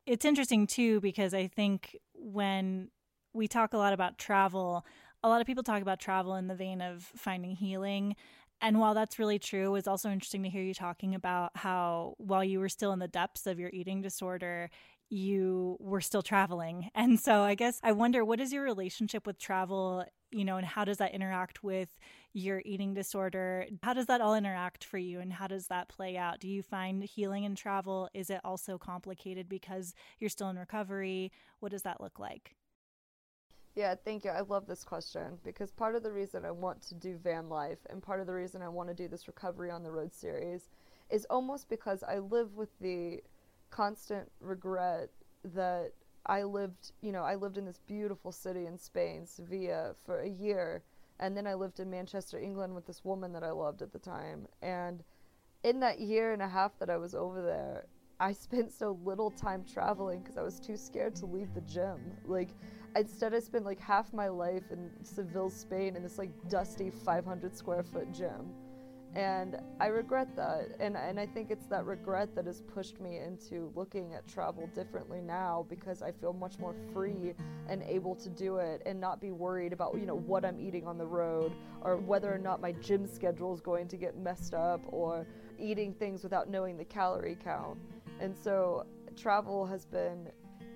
it's 0.06 0.24
interesting 0.24 0.66
too 0.66 1.00
because 1.00 1.34
I 1.34 1.46
think 1.46 1.98
when 2.14 2.88
we 3.32 3.48
talk 3.48 3.72
a 3.72 3.78
lot 3.78 3.92
about 3.92 4.18
travel. 4.18 4.84
A 5.22 5.28
lot 5.28 5.40
of 5.40 5.46
people 5.46 5.62
talk 5.62 5.82
about 5.82 6.00
travel 6.00 6.34
in 6.36 6.46
the 6.46 6.54
vein 6.54 6.80
of 6.80 7.02
finding 7.02 7.56
healing. 7.56 8.16
And 8.60 8.80
while 8.80 8.94
that's 8.94 9.18
really 9.18 9.38
true, 9.38 9.74
it's 9.76 9.88
also 9.88 10.10
interesting 10.10 10.42
to 10.42 10.48
hear 10.48 10.62
you 10.62 10.74
talking 10.74 11.14
about 11.14 11.52
how 11.54 12.14
while 12.18 12.42
you 12.42 12.58
were 12.58 12.68
still 12.68 12.92
in 12.92 12.98
the 12.98 13.08
depths 13.08 13.46
of 13.46 13.58
your 13.58 13.70
eating 13.72 14.02
disorder, 14.02 14.70
you 15.10 15.76
were 15.80 16.00
still 16.00 16.22
traveling. 16.22 16.90
And 16.94 17.20
so 17.20 17.42
I 17.42 17.54
guess 17.54 17.78
I 17.82 17.92
wonder 17.92 18.24
what 18.24 18.40
is 18.40 18.52
your 18.52 18.64
relationship 18.64 19.26
with 19.26 19.38
travel, 19.38 20.04
you 20.32 20.44
know, 20.44 20.56
and 20.56 20.66
how 20.66 20.84
does 20.84 20.98
that 20.98 21.14
interact 21.14 21.62
with 21.62 21.88
your 22.32 22.60
eating 22.64 22.94
disorder? 22.94 23.66
How 23.82 23.94
does 23.94 24.06
that 24.06 24.20
all 24.20 24.34
interact 24.34 24.84
for 24.84 24.98
you 24.98 25.20
and 25.20 25.32
how 25.32 25.46
does 25.46 25.68
that 25.68 25.88
play 25.88 26.16
out? 26.16 26.40
Do 26.40 26.48
you 26.48 26.62
find 26.62 27.02
healing 27.04 27.44
in 27.44 27.54
travel? 27.54 28.08
Is 28.12 28.30
it 28.30 28.40
also 28.44 28.76
complicated 28.78 29.48
because 29.48 29.94
you're 30.18 30.30
still 30.30 30.50
in 30.50 30.58
recovery? 30.58 31.32
What 31.60 31.70
does 31.70 31.82
that 31.82 32.00
look 32.00 32.18
like? 32.18 32.57
Yeah, 33.78 33.94
thank 33.94 34.24
you. 34.24 34.32
I 34.32 34.40
love 34.40 34.66
this 34.66 34.82
question 34.82 35.38
because 35.44 35.70
part 35.70 35.94
of 35.94 36.02
the 36.02 36.10
reason 36.10 36.44
I 36.44 36.50
want 36.50 36.82
to 36.88 36.96
do 36.96 37.16
van 37.16 37.48
life 37.48 37.78
and 37.88 38.02
part 38.02 38.18
of 38.18 38.26
the 38.26 38.34
reason 38.34 38.60
I 38.60 38.68
want 38.68 38.88
to 38.88 38.94
do 38.94 39.06
this 39.06 39.28
recovery 39.28 39.70
on 39.70 39.84
the 39.84 39.90
road 39.92 40.12
series 40.12 40.68
is 41.10 41.24
almost 41.30 41.68
because 41.68 42.02
I 42.02 42.18
live 42.18 42.56
with 42.56 42.70
the 42.80 43.22
constant 43.70 44.32
regret 44.40 45.10
that 45.54 45.92
I 46.26 46.42
lived, 46.42 46.90
you 47.02 47.12
know, 47.12 47.22
I 47.22 47.36
lived 47.36 47.56
in 47.56 47.66
this 47.66 47.78
beautiful 47.86 48.32
city 48.32 48.66
in 48.66 48.76
Spain, 48.76 49.24
Sevilla, 49.24 49.94
for 50.04 50.22
a 50.22 50.28
year. 50.28 50.82
And 51.20 51.36
then 51.36 51.46
I 51.46 51.54
lived 51.54 51.78
in 51.78 51.88
Manchester, 51.88 52.36
England 52.36 52.74
with 52.74 52.84
this 52.84 53.04
woman 53.04 53.32
that 53.34 53.44
I 53.44 53.52
loved 53.52 53.80
at 53.80 53.92
the 53.92 54.00
time. 54.00 54.48
And 54.60 55.04
in 55.62 55.78
that 55.78 56.00
year 56.00 56.32
and 56.32 56.42
a 56.42 56.48
half 56.48 56.76
that 56.80 56.90
I 56.90 56.96
was 56.96 57.14
over 57.14 57.42
there, 57.42 57.86
I 58.18 58.32
spent 58.46 58.72
so 58.72 58.98
little 59.04 59.30
time 59.30 59.64
traveling 59.72 60.18
because 60.18 60.36
I 60.36 60.42
was 60.42 60.58
too 60.58 60.76
scared 60.76 61.14
to 61.16 61.26
leave 61.26 61.54
the 61.54 61.60
gym. 61.60 62.00
Like, 62.24 62.56
Instead, 62.96 63.34
I 63.34 63.40
spent 63.40 63.64
like 63.64 63.80
half 63.80 64.12
my 64.12 64.28
life 64.28 64.64
in 64.70 64.90
Seville, 65.02 65.50
Spain, 65.50 65.96
in 65.96 66.02
this 66.02 66.18
like 66.18 66.30
dusty 66.48 66.90
500 66.90 67.56
square 67.56 67.82
foot 67.82 68.12
gym. 68.12 68.52
And 69.14 69.56
I 69.80 69.86
regret 69.86 70.36
that. 70.36 70.68
And, 70.80 70.96
and 70.96 71.18
I 71.18 71.26
think 71.26 71.50
it's 71.50 71.66
that 71.66 71.86
regret 71.86 72.34
that 72.34 72.46
has 72.46 72.60
pushed 72.60 73.00
me 73.00 73.18
into 73.18 73.72
looking 73.74 74.14
at 74.14 74.28
travel 74.28 74.68
differently 74.74 75.20
now 75.20 75.66
because 75.68 76.02
I 76.02 76.12
feel 76.12 76.32
much 76.32 76.58
more 76.58 76.74
free 76.92 77.34
and 77.68 77.82
able 77.82 78.14
to 78.16 78.28
do 78.28 78.58
it 78.58 78.82
and 78.84 79.00
not 79.00 79.20
be 79.20 79.30
worried 79.30 79.72
about, 79.72 79.94
you 79.98 80.06
know, 80.06 80.16
what 80.16 80.44
I'm 80.44 80.60
eating 80.60 80.86
on 80.86 80.98
the 80.98 81.06
road 81.06 81.52
or 81.80 81.96
whether 81.96 82.32
or 82.32 82.38
not 82.38 82.60
my 82.60 82.72
gym 82.72 83.06
schedule 83.06 83.54
is 83.54 83.60
going 83.60 83.88
to 83.88 83.96
get 83.96 84.16
messed 84.16 84.54
up 84.54 84.80
or 84.88 85.26
eating 85.58 85.94
things 85.94 86.22
without 86.22 86.50
knowing 86.50 86.76
the 86.76 86.84
calorie 86.84 87.38
count. 87.42 87.78
And 88.20 88.36
so 88.36 88.84
travel 89.16 89.64
has 89.66 89.86
been 89.86 90.28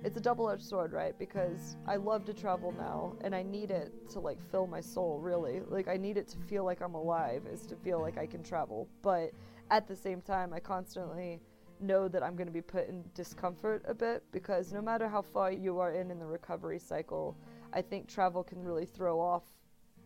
it's 0.04 0.16
a 0.16 0.20
double-edged 0.20 0.62
sword 0.62 0.92
right? 0.92 1.18
Because 1.18 1.76
i 1.86 1.96
love 1.96 2.24
to 2.26 2.34
travel 2.34 2.72
now 2.72 3.14
and 3.22 3.34
i 3.34 3.42
need 3.42 3.70
it 3.70 3.92
to 4.10 4.20
like 4.20 4.38
fill 4.50 4.66
my 4.66 4.80
soul 4.80 5.18
really. 5.20 5.60
Like 5.68 5.88
i 5.88 5.96
need 5.96 6.16
it 6.16 6.28
to 6.28 6.38
feel 6.38 6.64
like 6.64 6.80
i'm 6.80 6.94
alive 6.94 7.42
is 7.50 7.66
to 7.66 7.76
feel 7.76 8.00
like 8.00 8.18
i 8.18 8.26
can 8.26 8.42
travel. 8.42 8.88
But 9.02 9.32
at 9.70 9.86
the 9.86 9.96
same 9.96 10.20
time 10.20 10.52
i 10.52 10.60
constantly 10.60 11.40
know 11.80 12.08
that 12.08 12.22
i'm 12.22 12.36
going 12.36 12.46
to 12.46 12.52
be 12.52 12.62
put 12.62 12.88
in 12.88 13.02
discomfort 13.14 13.82
a 13.88 13.94
bit 13.94 14.22
because 14.32 14.72
no 14.72 14.80
matter 14.80 15.08
how 15.08 15.20
far 15.20 15.50
you 15.50 15.78
are 15.78 15.92
in 15.92 16.10
in 16.10 16.18
the 16.18 16.24
recovery 16.24 16.78
cycle 16.78 17.36
i 17.72 17.82
think 17.82 18.08
travel 18.08 18.44
can 18.44 18.62
really 18.62 18.86
throw 18.86 19.20
off 19.20 19.42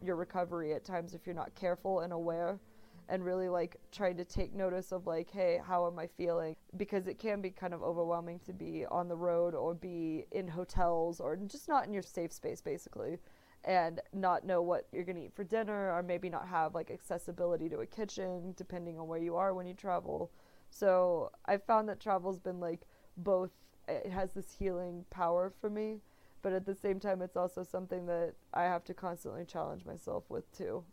your 0.03 0.17
recovery 0.17 0.73
at 0.73 0.85
times 0.85 1.15
if 1.15 1.27
you're 1.27 1.35
not 1.35 1.55
careful 1.55 2.01
and 2.01 2.13
aware 2.13 2.59
and 3.09 3.25
really 3.25 3.49
like 3.49 3.77
trying 3.93 4.17
to 4.17 4.25
take 4.25 4.55
notice 4.55 4.93
of 4.93 5.07
like 5.07 5.31
hey 5.31 5.61
how 5.65 5.87
am 5.87 5.99
i 5.99 6.07
feeling? 6.07 6.57
Because 6.77 7.07
it 7.07 7.19
can 7.19 7.41
be 7.41 7.51
kind 7.51 7.75
of 7.75 7.83
overwhelming 7.83 8.41
to 8.47 8.53
be 8.53 8.85
on 8.91 9.09
the 9.09 9.17
road 9.17 9.55
or 9.55 9.75
be 9.75 10.27
in 10.33 10.49
hotels 10.49 11.21
or 11.21 11.37
just 11.37 11.69
not 11.69 11.87
in 11.87 11.93
your 11.93 12.03
safe 12.03 12.33
space 12.33 12.61
basically 12.61 13.19
and 13.65 14.01
not 14.13 14.45
know 14.45 14.63
what 14.63 14.87
you're 14.93 15.05
going 15.05 15.17
to 15.17 15.25
eat 15.25 15.35
for 15.35 15.45
dinner 15.45 15.93
or 15.93 16.03
maybe 16.03 16.29
not 16.29 16.47
have 16.47 16.75
like 16.75 16.91
accessibility 16.91 17.69
to 17.69 17.79
a 17.79 17.87
kitchen 17.87 18.55
depending 18.57 18.99
on 18.99 19.09
where 19.09 19.19
you 19.19 19.35
are 19.35 19.55
when 19.55 19.67
you 19.67 19.75
travel. 19.75 20.31
So 20.71 21.31
i 21.47 21.57
found 21.57 21.89
that 21.89 22.01
travel's 22.01 22.41
been 22.41 22.61
like 22.61 22.83
both 23.17 23.51
it 23.89 24.11
has 24.11 24.33
this 24.33 24.53
healing 24.59 25.05
power 25.11 25.53
for 25.61 25.71
me 25.71 26.01
but 26.43 26.53
at 26.53 26.67
the 26.67 26.75
same 26.75 27.01
time 27.01 27.23
it's 27.23 27.37
also 27.37 27.63
something 27.63 28.07
that 28.07 28.35
i 28.53 28.65
have 28.65 28.85
to 28.85 28.95
constantly 28.95 29.45
challenge 29.45 29.85
myself 29.85 30.25
with 30.29 30.51
too 30.57 30.85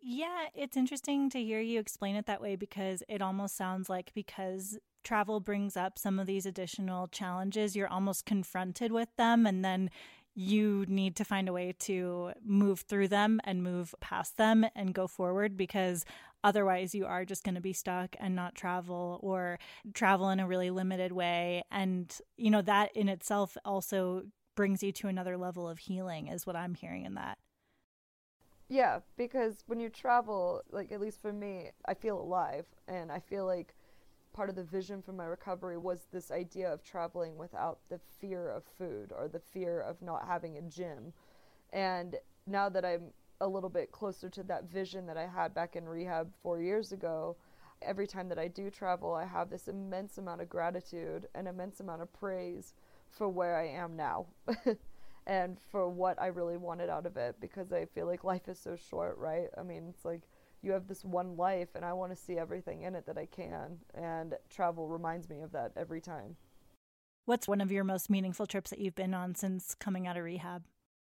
yeah, 0.00 0.46
it's 0.54 0.76
interesting 0.76 1.30
to 1.30 1.42
hear 1.42 1.60
you 1.60 1.80
explain 1.80 2.16
it 2.16 2.26
that 2.26 2.40
way 2.40 2.56
because 2.56 3.02
it 3.08 3.22
almost 3.22 3.56
sounds 3.56 3.88
like 3.88 4.12
because 4.14 4.78
travel 5.04 5.40
brings 5.40 5.76
up 5.76 5.98
some 5.98 6.18
of 6.18 6.26
these 6.26 6.46
additional 6.46 7.08
challenges, 7.08 7.76
you're 7.76 7.88
almost 7.88 8.26
confronted 8.26 8.92
with 8.92 9.08
them 9.16 9.46
and 9.46 9.64
then 9.64 9.90
you 10.34 10.84
need 10.86 11.16
to 11.16 11.24
find 11.24 11.48
a 11.48 11.52
way 11.52 11.74
to 11.78 12.32
move 12.44 12.80
through 12.80 13.08
them 13.08 13.40
and 13.44 13.62
move 13.62 13.94
past 14.00 14.36
them 14.36 14.66
and 14.74 14.92
go 14.92 15.06
forward 15.06 15.56
because 15.56 16.04
otherwise 16.44 16.94
you 16.94 17.06
are 17.06 17.24
just 17.24 17.42
going 17.42 17.54
to 17.54 17.60
be 17.60 17.72
stuck 17.72 18.14
and 18.20 18.36
not 18.36 18.54
travel 18.54 19.18
or 19.22 19.58
travel 19.94 20.28
in 20.28 20.38
a 20.38 20.46
really 20.46 20.68
limited 20.68 21.10
way 21.10 21.62
and 21.70 22.20
you 22.36 22.50
know 22.50 22.60
that 22.60 22.94
in 22.94 23.08
itself 23.08 23.56
also 23.64 24.22
brings 24.56 24.82
you 24.82 24.92
to 24.92 25.08
another 25.08 25.36
level 25.38 25.68
of 25.68 25.78
healing 25.78 26.26
is 26.26 26.46
what 26.46 26.56
I'm 26.56 26.74
hearing 26.74 27.04
in 27.04 27.14
that. 27.14 27.38
Yeah, 28.68 29.00
because 29.16 29.62
when 29.66 29.78
you 29.80 29.88
travel, 29.88 30.62
like 30.70 30.90
at 30.90 31.00
least 31.00 31.22
for 31.22 31.32
me, 31.32 31.70
I 31.86 31.94
feel 31.94 32.20
alive 32.20 32.66
and 32.88 33.12
I 33.12 33.20
feel 33.20 33.46
like 33.46 33.74
part 34.32 34.50
of 34.50 34.56
the 34.56 34.64
vision 34.64 35.02
for 35.02 35.12
my 35.12 35.24
recovery 35.24 35.78
was 35.78 36.08
this 36.12 36.30
idea 36.30 36.72
of 36.72 36.82
traveling 36.82 37.36
without 37.38 37.78
the 37.88 38.00
fear 38.20 38.50
of 38.50 38.64
food 38.78 39.12
or 39.16 39.28
the 39.28 39.38
fear 39.40 39.80
of 39.80 40.02
not 40.02 40.26
having 40.26 40.58
a 40.58 40.62
gym. 40.62 41.12
And 41.72 42.16
now 42.46 42.68
that 42.70 42.84
I'm 42.84 43.12
a 43.40 43.48
little 43.48 43.70
bit 43.70 43.92
closer 43.92 44.28
to 44.30 44.42
that 44.44 44.64
vision 44.70 45.06
that 45.06 45.16
I 45.18 45.26
had 45.26 45.54
back 45.54 45.76
in 45.76 45.88
rehab 45.88 46.32
4 46.42 46.60
years 46.60 46.92
ago, 46.92 47.36
every 47.82 48.06
time 48.06 48.28
that 48.30 48.38
I 48.38 48.48
do 48.48 48.70
travel, 48.70 49.14
I 49.14 49.26
have 49.26 49.50
this 49.50 49.68
immense 49.68 50.18
amount 50.18 50.42
of 50.42 50.48
gratitude 50.48 51.28
and 51.34 51.48
immense 51.48 51.80
amount 51.80 52.02
of 52.02 52.12
praise 52.12 52.74
for 53.10 53.28
where 53.28 53.56
I 53.56 53.68
am 53.68 53.96
now. 53.96 54.26
and 55.26 55.58
for 55.70 55.88
what 55.88 56.20
I 56.20 56.28
really 56.28 56.56
wanted 56.56 56.88
out 56.88 57.06
of 57.06 57.16
it 57.16 57.36
because 57.40 57.72
I 57.72 57.86
feel 57.86 58.06
like 58.06 58.24
life 58.24 58.48
is 58.48 58.58
so 58.58 58.76
short, 58.76 59.18
right? 59.18 59.48
I 59.58 59.62
mean, 59.62 59.86
it's 59.88 60.04
like 60.04 60.22
you 60.62 60.72
have 60.72 60.86
this 60.86 61.04
one 61.04 61.36
life 61.36 61.68
and 61.74 61.84
I 61.84 61.92
want 61.92 62.12
to 62.12 62.16
see 62.16 62.38
everything 62.38 62.82
in 62.82 62.94
it 62.94 63.06
that 63.06 63.18
I 63.18 63.26
can. 63.26 63.78
And 63.94 64.34
travel 64.48 64.88
reminds 64.88 65.28
me 65.28 65.40
of 65.40 65.52
that 65.52 65.72
every 65.76 66.00
time. 66.00 66.36
What's 67.24 67.48
one 67.48 67.60
of 67.60 67.72
your 67.72 67.82
most 67.82 68.08
meaningful 68.08 68.46
trips 68.46 68.70
that 68.70 68.78
you've 68.78 68.94
been 68.94 69.14
on 69.14 69.34
since 69.34 69.74
coming 69.74 70.06
out 70.06 70.16
of 70.16 70.22
rehab? 70.22 70.62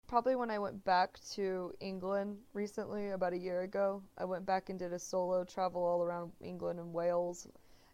Probably 0.07 0.37
when 0.37 0.51
I 0.51 0.59
went 0.59 0.83
back 0.87 1.19
to 1.35 1.71
England 1.81 2.39
recently, 2.55 3.11
about 3.11 3.35
a 3.35 3.39
year 3.39 3.61
ago. 3.61 4.03
I 4.17 4.25
went 4.25 4.47
back 4.47 4.71
and 4.71 4.79
did 4.79 4.95
a 4.95 4.99
solo 4.99 5.45
travel 5.45 5.85
all 5.85 6.03
around 6.03 6.33
England 6.41 6.81
and 6.81 6.95
Wales. 6.95 7.47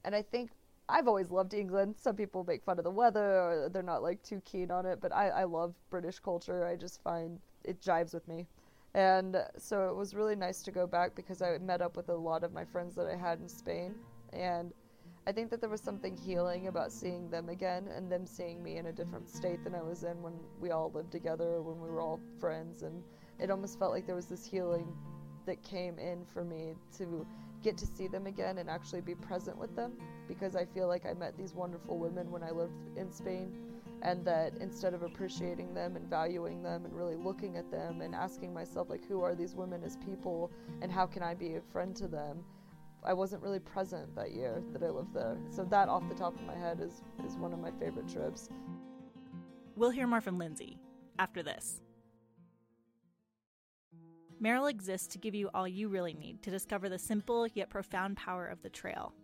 And 0.04 0.14
I 0.14 0.22
think 0.22 0.50
I've 0.88 1.08
always 1.08 1.30
loved 1.30 1.54
England. 1.54 1.94
Some 1.98 2.16
people 2.16 2.44
make 2.44 2.62
fun 2.62 2.78
of 2.78 2.84
the 2.84 2.90
weather 2.90 3.40
or 3.40 3.68
they're 3.72 3.82
not 3.82 4.02
like 4.02 4.22
too 4.22 4.42
keen 4.44 4.70
on 4.70 4.84
it, 4.84 5.00
but 5.00 5.14
I, 5.14 5.28
I 5.28 5.44
love 5.44 5.74
British 5.90 6.18
culture. 6.18 6.66
I 6.66 6.76
just 6.76 7.02
find 7.02 7.38
it 7.64 7.80
jives 7.80 8.12
with 8.12 8.26
me. 8.28 8.46
And 8.94 9.36
so 9.56 9.88
it 9.88 9.96
was 9.96 10.14
really 10.14 10.36
nice 10.36 10.62
to 10.62 10.70
go 10.70 10.86
back 10.86 11.14
because 11.14 11.42
I 11.42 11.58
met 11.58 11.80
up 11.80 11.96
with 11.96 12.10
a 12.10 12.14
lot 12.14 12.44
of 12.44 12.52
my 12.52 12.64
friends 12.64 12.94
that 12.96 13.06
I 13.06 13.16
had 13.16 13.40
in 13.40 13.48
Spain. 13.48 13.94
And 14.32 14.72
I 15.26 15.32
think 15.32 15.50
that 15.50 15.60
there 15.60 15.70
was 15.70 15.80
something 15.80 16.16
healing 16.16 16.68
about 16.68 16.92
seeing 16.92 17.30
them 17.30 17.48
again 17.48 17.88
and 17.88 18.12
them 18.12 18.26
seeing 18.26 18.62
me 18.62 18.76
in 18.76 18.86
a 18.86 18.92
different 18.92 19.28
state 19.28 19.64
than 19.64 19.74
I 19.74 19.82
was 19.82 20.04
in 20.04 20.22
when 20.22 20.34
we 20.60 20.70
all 20.70 20.92
lived 20.94 21.10
together, 21.10 21.62
when 21.62 21.80
we 21.80 21.88
were 21.88 22.02
all 22.02 22.20
friends. 22.38 22.82
And 22.82 23.02
it 23.40 23.50
almost 23.50 23.78
felt 23.78 23.90
like 23.90 24.06
there 24.06 24.14
was 24.14 24.26
this 24.26 24.44
healing 24.44 24.86
that 25.46 25.62
came 25.62 25.98
in 25.98 26.24
for 26.26 26.44
me 26.44 26.74
to 26.98 27.26
get 27.64 27.76
to 27.78 27.86
see 27.86 28.06
them 28.06 28.26
again 28.26 28.58
and 28.58 28.70
actually 28.70 29.00
be 29.00 29.14
present 29.14 29.56
with 29.56 29.74
them 29.74 29.94
because 30.28 30.54
I 30.54 30.64
feel 30.66 30.86
like 30.86 31.06
I 31.06 31.14
met 31.14 31.36
these 31.36 31.54
wonderful 31.54 31.98
women 31.98 32.30
when 32.30 32.42
I 32.42 32.50
lived 32.50 32.74
in 32.96 33.10
Spain 33.10 33.52
and 34.02 34.24
that 34.26 34.52
instead 34.60 34.92
of 34.92 35.02
appreciating 35.02 35.72
them 35.72 35.96
and 35.96 36.08
valuing 36.08 36.62
them 36.62 36.84
and 36.84 36.94
really 36.94 37.16
looking 37.16 37.56
at 37.56 37.70
them 37.70 38.02
and 38.02 38.14
asking 38.14 38.52
myself 38.52 38.90
like 38.90 39.08
who 39.08 39.22
are 39.22 39.34
these 39.34 39.54
women 39.54 39.82
as 39.82 39.96
people 39.96 40.52
and 40.82 40.92
how 40.92 41.06
can 41.06 41.22
I 41.22 41.34
be 41.34 41.54
a 41.54 41.60
friend 41.72 41.96
to 41.96 42.06
them 42.06 42.44
I 43.04 43.12
wasn't 43.12 43.42
really 43.42 43.60
present 43.60 44.14
that 44.16 44.32
year 44.32 44.62
that 44.72 44.82
I 44.82 44.88
lived 44.88 45.12
there. 45.12 45.36
So 45.50 45.64
that 45.64 45.90
off 45.90 46.08
the 46.08 46.14
top 46.14 46.34
of 46.34 46.42
my 46.42 46.54
head 46.54 46.80
is 46.80 47.02
is 47.26 47.36
one 47.36 47.52
of 47.52 47.58
my 47.58 47.70
favorite 47.72 48.08
trips. 48.08 48.48
We'll 49.76 49.90
hear 49.90 50.06
more 50.06 50.22
from 50.22 50.38
Lindsay 50.38 50.78
after 51.18 51.42
this 51.42 51.82
Merrell 54.42 54.70
exists 54.70 55.08
to 55.08 55.18
give 55.18 55.34
you 55.34 55.48
all 55.54 55.66
you 55.66 55.88
really 55.88 56.14
need 56.14 56.42
to 56.42 56.50
discover 56.50 56.88
the 56.88 56.98
simple 56.98 57.46
yet 57.54 57.70
profound 57.70 58.16
power 58.16 58.46
of 58.46 58.62
the 58.62 58.68
trail. 58.68 59.14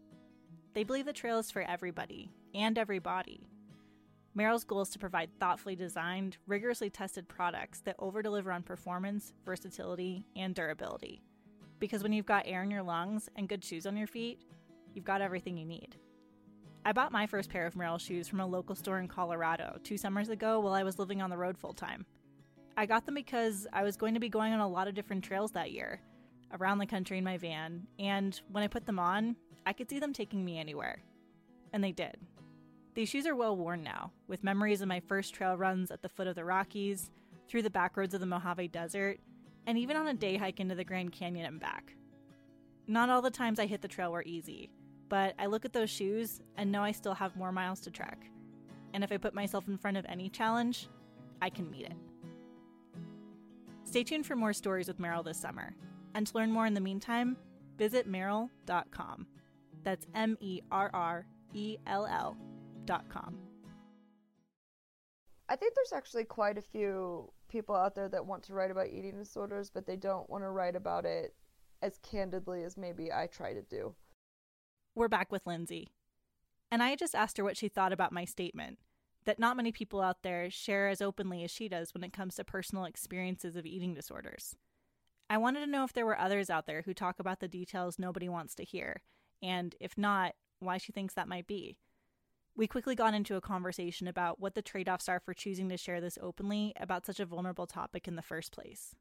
They 0.73 0.85
believe 0.85 1.07
the 1.07 1.12
trail 1.12 1.38
is 1.38 1.51
for 1.51 1.62
everybody 1.62 2.31
and 2.55 2.79
everybody. 2.79 3.46
Merrell's 4.37 4.64
goal 4.64 4.83
is 4.83 4.90
to 4.90 4.99
provide 4.99 5.31
thoughtfully 5.40 5.75
designed, 5.75 6.37
rigorously 6.46 6.88
tested 6.88 7.29
products 7.29 7.81
that 7.81 7.99
overdeliver 7.99 8.55
on 8.55 8.62
performance, 8.62 9.33
versatility, 9.44 10.25
and 10.37 10.55
durability. 10.55 11.20
Because 11.81 12.03
when 12.03 12.12
you've 12.12 12.27
got 12.27 12.46
air 12.46 12.62
in 12.62 12.70
your 12.70 12.83
lungs 12.83 13.29
and 13.35 13.49
good 13.49 13.64
shoes 13.64 13.87
on 13.87 13.96
your 13.96 14.07
feet, 14.07 14.38
you've 14.94 15.05
got 15.05 15.20
everything 15.20 15.57
you 15.57 15.66
need. 15.66 15.96
I 16.85 16.92
bought 16.92 17.12
my 17.12 17.27
first 17.27 17.51
pair 17.51 17.66
of 17.66 17.75
Merrell 17.75 18.01
shoes 18.01 18.29
from 18.29 18.40
a 18.40 18.46
local 18.46 18.75
store 18.75 19.01
in 19.01 19.09
Colorado 19.09 19.79
two 19.83 19.99
summers 19.99 20.29
ago 20.29 20.61
while 20.61 20.73
I 20.73 20.85
was 20.85 20.99
living 20.99 21.20
on 21.20 21.31
the 21.31 21.37
road 21.37 21.59
full 21.59 21.75
time. 21.75 22.07
I 22.81 22.87
got 22.87 23.05
them 23.05 23.14
because 23.14 23.66
I 23.75 23.83
was 23.83 23.99
going 23.99 24.14
to 24.14 24.21
be 24.21 24.31
going 24.31 24.55
on 24.55 24.61
a 24.61 24.66
lot 24.66 24.88
of 24.88 24.95
different 24.95 25.23
trails 25.23 25.53
that 25.53 25.71
year, 25.71 26.01
around 26.59 26.79
the 26.79 26.87
country 26.87 27.19
in 27.19 27.25
my 27.25 27.37
van, 27.37 27.87
and 27.99 28.40
when 28.51 28.64
I 28.64 28.69
put 28.69 28.87
them 28.87 28.99
on, 28.99 29.37
I 29.66 29.75
could 29.75 29.90
see 29.90 29.99
them 29.99 30.14
taking 30.14 30.47
me 30.47 30.59
anywhere. 30.59 31.03
And 31.75 31.85
they 31.85 31.93
did. 31.93 32.16
These 32.95 33.11
shoes 33.11 33.27
are 33.27 33.37
well 33.37 33.55
worn 33.55 33.83
now, 33.83 34.12
with 34.29 34.43
memories 34.43 34.81
of 34.81 34.88
my 34.88 35.01
first 35.01 35.35
trail 35.35 35.59
runs 35.59 35.90
at 35.90 36.01
the 36.01 36.09
foot 36.09 36.27
of 36.27 36.37
the 36.37 36.45
Rockies, 36.47 37.11
through 37.49 37.61
the 37.64 37.69
back 37.69 37.99
roads 37.99 38.14
of 38.14 38.21
the 38.21 38.27
Mojave 38.27 38.69
Desert, 38.69 39.21
and 39.66 39.77
even 39.77 39.99
on 39.99 40.07
a 40.07 40.14
day 40.14 40.38
hike 40.38 40.59
into 40.59 40.75
the 40.75 40.83
Grand 40.83 41.12
Canyon 41.12 41.45
and 41.45 41.61
back. 41.61 41.95
Not 42.87 43.11
all 43.11 43.21
the 43.21 43.31
times 43.31 43.61
I 43.61 43.66
hit 43.66 43.83
the 43.83 43.88
trail 43.88 44.11
were 44.11 44.25
easy, 44.25 44.71
but 45.11 45.35
I 45.38 45.45
look 45.45 45.66
at 45.66 45.75
those 45.75 45.90
shoes 45.90 46.40
and 46.57 46.73
know 46.73 46.83
I 46.83 46.93
still 46.93 47.12
have 47.12 47.37
more 47.37 47.53
miles 47.53 47.81
to 47.81 47.90
trek. 47.90 48.25
And 48.95 49.05
if 49.05 49.12
I 49.12 49.19
put 49.19 49.35
myself 49.35 49.69
in 49.69 49.77
front 49.77 49.99
of 49.99 50.07
any 50.09 50.31
challenge, 50.31 50.88
I 51.43 51.51
can 51.51 51.71
meet 51.71 51.85
it. 51.85 52.10
Stay 53.90 54.05
tuned 54.05 54.24
for 54.24 54.37
more 54.37 54.53
stories 54.53 54.87
with 54.87 55.00
Merrell 55.00 55.24
this 55.24 55.37
summer. 55.37 55.74
And 56.14 56.24
to 56.24 56.37
learn 56.37 56.53
more 56.53 56.64
in 56.64 56.74
the 56.74 56.81
meantime, 56.81 57.37
visit 57.76 58.09
Merrell.com. 58.09 59.26
That's 59.83 60.07
M 60.14 60.38
E 60.38 60.61
R 60.70 60.90
R 60.94 61.26
E 61.55 61.76
L 61.88 62.07
L.com. 62.07 63.37
I 65.48 65.57
think 65.57 65.74
there's 65.74 65.92
actually 65.92 66.22
quite 66.22 66.57
a 66.57 66.62
few 66.62 67.33
people 67.48 67.74
out 67.74 67.96
there 67.96 68.09
that 68.09 68.24
want 68.24 68.44
to 68.44 68.55
write 68.55 68.70
about 68.70 68.87
eating 68.87 69.18
disorders, 69.18 69.70
but 69.70 69.87
they 69.87 69.96
don't 69.96 70.31
want 70.31 70.44
to 70.44 70.50
write 70.50 70.76
about 70.76 71.05
it 71.05 71.35
as 71.83 71.98
candidly 71.98 72.62
as 72.62 72.76
maybe 72.76 73.12
I 73.12 73.26
try 73.26 73.55
to 73.55 73.62
do. 73.62 73.96
We're 74.94 75.09
back 75.09 75.33
with 75.33 75.48
Lindsay. 75.48 75.88
And 76.70 76.81
I 76.81 76.94
just 76.94 77.16
asked 77.16 77.38
her 77.38 77.44
what 77.44 77.57
she 77.57 77.66
thought 77.66 77.92
about 77.92 78.12
my 78.12 78.24
statement 78.24 78.79
that 79.24 79.38
not 79.38 79.56
many 79.56 79.72
people 79.72 80.00
out 80.00 80.22
there 80.22 80.50
share 80.50 80.88
as 80.88 81.02
openly 81.02 81.44
as 81.44 81.50
she 81.50 81.68
does 81.68 81.92
when 81.94 82.04
it 82.04 82.12
comes 82.12 82.37
to 82.37 82.44
personal 82.44 82.85
experiences 82.85 83.56
of 83.56 83.66
eating 83.66 83.94
disorders. 83.94 84.56
I 85.28 85.38
wanted 85.38 85.61
to 85.61 85.70
know 85.70 85.85
if 85.85 85.92
there 85.92 86.06
were 86.06 86.18
others 86.18 86.50
out 86.50 86.66
there 86.66 86.83
who 86.83 86.94
talk 86.94 87.20
about 87.20 87.40
the 87.40 87.48
details 87.48 87.98
nobody 87.98 88.28
wants 88.28 88.54
to 88.56 88.64
hear, 88.64 89.02
and 89.42 89.74
if 89.80 89.96
not, 89.96 90.35
why 90.59 90.78
she 90.78 90.92
thinks 90.92 91.14
that 91.14 91.28
might 91.28 91.46
be. 91.46 91.78
We 92.56 92.66
quickly 92.66 92.94
got 92.94 93.14
into 93.14 93.37
a 93.37 93.40
conversation 93.40 94.09
about 94.09 94.40
what 94.40 94.54
the 94.54 94.62
trade 94.62 94.88
offs 94.88 95.09
are 95.09 95.20
for 95.20 95.33
choosing 95.33 95.68
to 95.68 95.76
share 95.76 96.00
this 96.00 96.18
openly 96.20 96.72
about 96.78 97.06
such 97.06 97.20
a 97.20 97.26
vulnerable 97.26 97.66
topic 97.66 98.09
in 98.09 98.16
the 98.16 98.22
first 98.22 98.52
place 98.52 98.96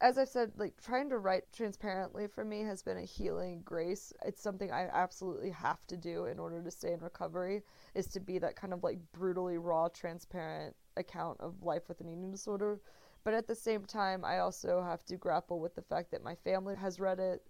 as 0.00 0.18
I've 0.18 0.28
said, 0.28 0.52
like 0.56 0.74
trying 0.82 1.08
to 1.10 1.18
write 1.18 1.44
transparently 1.52 2.26
for 2.26 2.44
me 2.44 2.62
has 2.62 2.82
been 2.82 2.98
a 2.98 3.04
healing 3.04 3.62
grace. 3.64 4.12
It's 4.24 4.42
something 4.42 4.70
I 4.70 4.88
absolutely 4.92 5.50
have 5.50 5.86
to 5.86 5.96
do 5.96 6.26
in 6.26 6.38
order 6.38 6.62
to 6.62 6.70
stay 6.70 6.92
in 6.92 7.00
recovery 7.00 7.62
is 7.94 8.06
to 8.08 8.20
be 8.20 8.38
that 8.38 8.56
kind 8.56 8.72
of 8.72 8.82
like 8.82 8.98
brutally 9.12 9.58
raw, 9.58 9.88
transparent 9.88 10.74
account 10.96 11.40
of 11.40 11.62
life 11.62 11.88
with 11.88 12.00
an 12.00 12.08
eating 12.08 12.30
disorder. 12.30 12.80
But 13.24 13.34
at 13.34 13.46
the 13.46 13.54
same 13.54 13.84
time, 13.84 14.24
I 14.24 14.38
also 14.38 14.82
have 14.82 15.04
to 15.06 15.16
grapple 15.16 15.58
with 15.58 15.74
the 15.74 15.82
fact 15.82 16.10
that 16.10 16.22
my 16.22 16.34
family 16.34 16.76
has 16.76 17.00
read 17.00 17.18
it, 17.18 17.42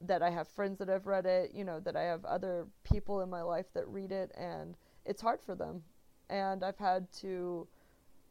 that 0.00 0.22
I 0.22 0.30
have 0.30 0.48
friends 0.48 0.78
that 0.78 0.88
have 0.88 1.06
read 1.06 1.26
it, 1.26 1.50
you 1.52 1.64
know, 1.64 1.80
that 1.80 1.96
I 1.96 2.04
have 2.04 2.24
other 2.24 2.66
people 2.84 3.20
in 3.20 3.28
my 3.28 3.42
life 3.42 3.66
that 3.74 3.86
read 3.88 4.12
it, 4.12 4.32
and 4.36 4.76
it's 5.04 5.20
hard 5.20 5.42
for 5.42 5.54
them. 5.54 5.82
And 6.30 6.64
I've 6.64 6.78
had 6.78 7.12
to 7.20 7.68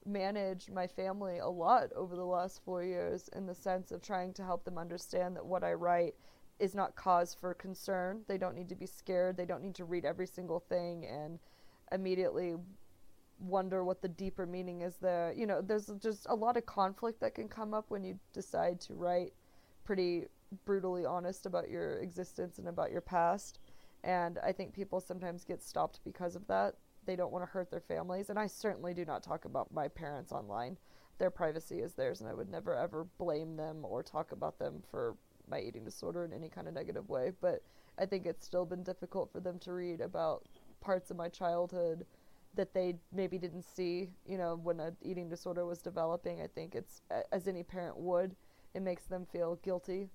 manage 0.07 0.69
my 0.71 0.87
family 0.87 1.39
a 1.39 1.47
lot 1.47 1.91
over 1.95 2.15
the 2.15 2.23
last 2.23 2.61
four 2.63 2.83
years 2.83 3.29
in 3.35 3.45
the 3.45 3.53
sense 3.53 3.91
of 3.91 4.01
trying 4.01 4.33
to 4.33 4.43
help 4.43 4.63
them 4.63 4.77
understand 4.77 5.35
that 5.35 5.45
what 5.45 5.63
I 5.63 5.73
write 5.73 6.15
is 6.59 6.73
not 6.73 6.95
cause 6.95 7.35
for 7.39 7.53
concern. 7.53 8.21
They 8.27 8.37
don't 8.37 8.55
need 8.55 8.69
to 8.69 8.75
be 8.75 8.85
scared. 8.85 9.37
They 9.37 9.45
don't 9.45 9.61
need 9.61 9.75
to 9.75 9.85
read 9.85 10.05
every 10.05 10.27
single 10.27 10.59
thing 10.59 11.05
and 11.05 11.39
immediately 11.91 12.55
wonder 13.39 13.83
what 13.83 14.01
the 14.01 14.07
deeper 14.07 14.45
meaning 14.45 14.81
is 14.81 14.95
there. 14.97 15.33
You 15.35 15.45
know, 15.45 15.61
there's 15.61 15.91
just 16.01 16.25
a 16.29 16.35
lot 16.35 16.57
of 16.57 16.65
conflict 16.65 17.19
that 17.19 17.35
can 17.35 17.47
come 17.47 17.73
up 17.73 17.85
when 17.89 18.03
you 18.03 18.19
decide 18.33 18.79
to 18.81 18.95
write 18.95 19.33
pretty 19.83 20.25
brutally 20.65 21.05
honest 21.05 21.45
about 21.45 21.69
your 21.69 21.97
existence 21.99 22.57
and 22.57 22.67
about 22.67 22.91
your 22.91 23.01
past. 23.01 23.59
And 24.03 24.39
I 24.39 24.51
think 24.51 24.73
people 24.73 24.99
sometimes 24.99 25.43
get 25.43 25.61
stopped 25.61 25.99
because 26.03 26.35
of 26.35 26.47
that 26.47 26.75
they 27.07 27.15
don't 27.15 27.31
want 27.31 27.43
to 27.43 27.49
hurt 27.51 27.71
their 27.71 27.81
families. 27.81 28.29
And 28.29 28.37
I 28.37 28.45
certainly 28.45 28.93
do 28.93 29.05
not 29.05 29.23
talk 29.23 29.45
about 29.45 29.73
my 29.73 29.87
parents 29.87 30.31
online. 30.31 30.77
Their 31.17 31.31
privacy 31.31 31.79
is 31.79 31.93
theirs, 31.93 32.21
and 32.21 32.29
I 32.29 32.33
would 32.35 32.51
never 32.51 32.75
ever 32.75 33.07
blame 33.17 33.55
them 33.55 33.83
or 33.83 34.03
talk 34.03 34.31
about 34.31 34.59
them 34.59 34.83
for 34.91 35.15
my 35.49 35.59
eating 35.59 35.83
disorder 35.83 36.25
in 36.25 36.33
any 36.33 36.49
kind 36.49 36.67
of 36.67 36.75
negative 36.75 37.09
way. 37.09 37.31
But 37.41 37.63
I 37.97 38.05
think 38.05 38.27
it's 38.27 38.45
still 38.45 38.65
been 38.65 38.83
difficult 38.83 39.31
for 39.31 39.39
them 39.39 39.57
to 39.59 39.73
read 39.73 40.01
about 40.01 40.45
parts 40.81 41.09
of 41.09 41.17
my 41.17 41.29
childhood 41.29 42.05
that 42.55 42.73
they 42.73 42.95
maybe 43.13 43.37
didn't 43.37 43.63
see, 43.63 44.09
you 44.25 44.37
know, 44.37 44.59
when 44.61 44.79
an 44.79 44.95
eating 45.01 45.29
disorder 45.29 45.65
was 45.65 45.79
developing. 45.79 46.41
I 46.41 46.47
think 46.47 46.75
it's, 46.75 47.01
as 47.31 47.47
any 47.47 47.63
parent 47.63 47.97
would, 47.97 48.35
it 48.73 48.81
makes 48.81 49.05
them 49.05 49.25
feel 49.31 49.55
guilty, 49.63 50.09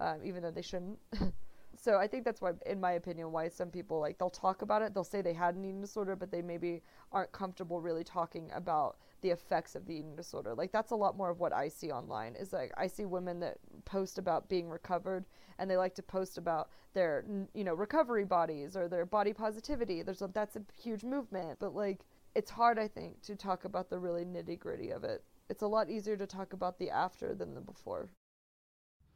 um, 0.00 0.20
even 0.24 0.42
though 0.42 0.50
they 0.50 0.62
shouldn't. 0.62 0.98
so 1.76 1.96
I 1.98 2.06
think 2.06 2.24
that's 2.24 2.40
why, 2.40 2.52
in 2.66 2.80
my 2.80 2.92
opinion, 2.92 3.32
why 3.32 3.48
some 3.48 3.70
people 3.70 4.00
like 4.00 4.18
they'll 4.18 4.30
talk 4.30 4.62
about 4.62 4.82
it. 4.82 4.94
They'll 4.94 5.04
say 5.04 5.22
they 5.22 5.32
had 5.32 5.54
an 5.54 5.64
eating 5.64 5.80
disorder, 5.80 6.16
but 6.16 6.30
they 6.30 6.42
maybe 6.42 6.82
aren't 7.12 7.32
comfortable 7.32 7.80
really 7.80 8.04
talking 8.04 8.50
about 8.54 8.96
the 9.20 9.30
effects 9.30 9.74
of 9.74 9.86
the 9.86 9.94
eating 9.94 10.16
disorder. 10.16 10.54
Like 10.54 10.72
that's 10.72 10.92
a 10.92 10.96
lot 10.96 11.16
more 11.16 11.30
of 11.30 11.40
what 11.40 11.52
I 11.52 11.68
see 11.68 11.90
online. 11.90 12.34
Is 12.36 12.52
like 12.52 12.72
I 12.76 12.86
see 12.86 13.04
women 13.04 13.40
that 13.40 13.58
post 13.84 14.18
about 14.18 14.48
being 14.48 14.68
recovered, 14.68 15.24
and 15.58 15.70
they 15.70 15.76
like 15.76 15.94
to 15.96 16.02
post 16.02 16.38
about 16.38 16.70
their 16.92 17.24
you 17.54 17.64
know 17.64 17.74
recovery 17.74 18.24
bodies 18.24 18.76
or 18.76 18.88
their 18.88 19.06
body 19.06 19.32
positivity. 19.32 20.02
There's 20.02 20.22
a, 20.22 20.28
that's 20.28 20.56
a 20.56 20.62
huge 20.80 21.04
movement, 21.04 21.58
but 21.58 21.74
like 21.74 22.00
it's 22.34 22.50
hard 22.50 22.78
I 22.78 22.88
think 22.88 23.22
to 23.22 23.36
talk 23.36 23.64
about 23.64 23.90
the 23.90 23.98
really 23.98 24.24
nitty 24.24 24.58
gritty 24.58 24.90
of 24.90 25.04
it. 25.04 25.22
It's 25.48 25.62
a 25.62 25.66
lot 25.66 25.90
easier 25.90 26.16
to 26.16 26.26
talk 26.26 26.52
about 26.52 26.78
the 26.78 26.90
after 26.90 27.34
than 27.34 27.54
the 27.54 27.60
before. 27.60 28.08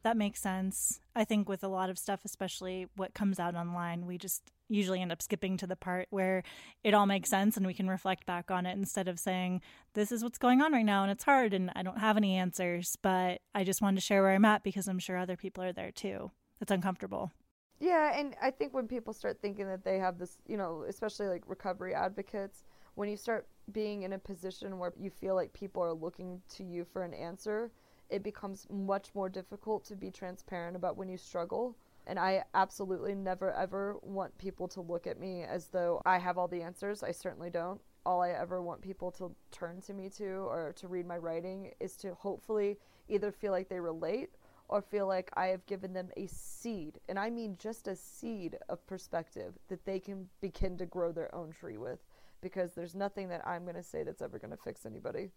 That 0.03 0.17
makes 0.17 0.41
sense. 0.41 1.01
I 1.15 1.25
think 1.25 1.49
with 1.49 1.65
a 1.65 1.69
lot 1.69 1.91
of 1.91 1.99
stuff, 1.99 2.21
especially 2.25 2.87
what 2.97 3.15
comes 3.15 3.39
out 3.41 3.55
online, 3.55 4.07
we 4.07 4.17
just 4.17 4.43
usually 4.69 5.01
end 5.01 5.11
up 5.11 5.23
skipping 5.23 5.57
to 5.57 5.67
the 5.67 5.77
part 5.77 6.07
where 6.11 6.43
it 6.85 6.95
all 6.95 7.07
makes 7.07 7.31
sense 7.31 7.57
and 7.57 7.67
we 7.67 7.75
can 7.75 7.89
reflect 7.89 8.27
back 8.27 8.51
on 8.51 8.67
it 8.67 8.77
instead 8.77 9.09
of 9.09 9.19
saying, 9.19 9.61
This 9.95 10.13
is 10.13 10.23
what's 10.23 10.39
going 10.39 10.61
on 10.63 10.73
right 10.73 10.85
now 10.85 11.03
and 11.03 11.11
it's 11.11 11.25
hard 11.25 11.53
and 11.53 11.73
I 11.75 11.83
don't 11.83 11.99
have 11.99 12.17
any 12.17 12.37
answers, 12.37 12.97
but 13.03 13.41
I 13.55 13.65
just 13.65 13.83
wanted 13.83 13.97
to 13.97 14.07
share 14.07 14.23
where 14.23 14.33
I'm 14.33 14.45
at 14.45 14.63
because 14.63 14.89
I'm 14.89 14.99
sure 14.99 15.17
other 15.17 15.37
people 15.37 15.65
are 15.65 15.73
there 15.73 15.91
too. 15.91 16.31
It's 16.61 16.71
uncomfortable. 16.71 17.33
Yeah, 17.81 18.19
and 18.19 18.35
I 18.43 18.51
think 18.51 18.75
when 18.75 18.89
people 18.89 19.13
start 19.13 19.41
thinking 19.41 19.67
that 19.69 19.85
they 19.85 19.99
have 19.99 20.19
this, 20.19 20.39
you 20.47 20.57
know, 20.57 20.85
especially 20.89 21.29
like 21.29 21.43
recovery 21.47 21.95
advocates, 21.95 22.65
when 22.95 23.09
you 23.09 23.17
start 23.17 23.47
being 23.71 24.03
in 24.03 24.13
a 24.13 24.19
position 24.19 24.79
where 24.79 24.93
you 24.99 25.11
feel 25.11 25.37
like 25.37 25.53
people 25.53 25.83
are 25.83 25.93
looking 25.93 26.41
to 26.57 26.65
you 26.65 26.85
for 26.85 27.05
an 27.05 27.15
answer, 27.15 27.71
it 28.11 28.23
becomes 28.23 28.67
much 28.71 29.15
more 29.15 29.29
difficult 29.29 29.85
to 29.87 29.97
be 29.97 30.11
transparent 30.11 30.77
about 30.77 30.97
when 30.97 31.09
you 31.09 31.17
struggle. 31.17 31.77
And 32.07 32.19
I 32.19 32.45
absolutely 32.55 33.15
never 33.15 33.53
ever 33.53 33.97
want 34.03 34.37
people 34.39 34.67
to 34.69 34.81
look 34.81 35.07
at 35.07 35.21
me 35.21 35.43
as 35.43 35.69
though 35.69 36.01
I 36.07 36.19
have 36.19 36.39
all 36.39 36.49
the 36.49 36.63
answers. 36.63 37.03
I 37.03 37.13
certainly 37.13 37.51
don't. 37.51 37.81
All 38.07 38.23
I 38.23 38.31
ever 38.31 38.63
want 38.63 38.81
people 38.81 39.11
to 39.13 39.35
turn 39.51 39.83
to 39.83 39.93
me 39.93 40.09
to 40.11 40.25
or 40.25 40.73
to 40.77 40.89
read 40.89 41.07
my 41.07 41.19
writing 41.19 41.73
is 41.81 41.97
to 41.97 42.15
hopefully 42.15 42.79
either 43.09 43.31
feel 43.31 43.53
like 43.53 43.69
they 43.69 43.81
relate 43.81 44.31
or 44.69 44.83
feel 44.83 45.07
like 45.07 45.31
I 45.35 45.47
have 45.47 45.67
given 45.67 45.93
them 45.93 46.11
a 46.17 46.27
seed, 46.27 47.01
and 47.09 47.19
I 47.19 47.31
mean 47.31 47.57
just 47.59 47.89
a 47.89 47.97
seed 47.97 48.59
of 48.69 48.87
perspective 48.87 49.55
that 49.69 49.85
they 49.85 49.99
can 49.99 50.29
begin 50.41 50.77
to 50.79 50.87
grow 50.87 51.11
their 51.11 51.35
own 51.35 51.53
tree 51.53 51.79
with 51.79 52.01
because 52.41 52.73
there's 52.73 52.95
nothing 52.95 53.29
that 53.31 53.47
I'm 53.47 53.65
going 53.65 53.77
to 53.77 53.83
say 53.83 54.03
that's 54.03 54.23
ever 54.23 54.39
going 54.39 54.51
to 54.51 54.57
fix 54.57 54.87
anybody. 54.87 55.31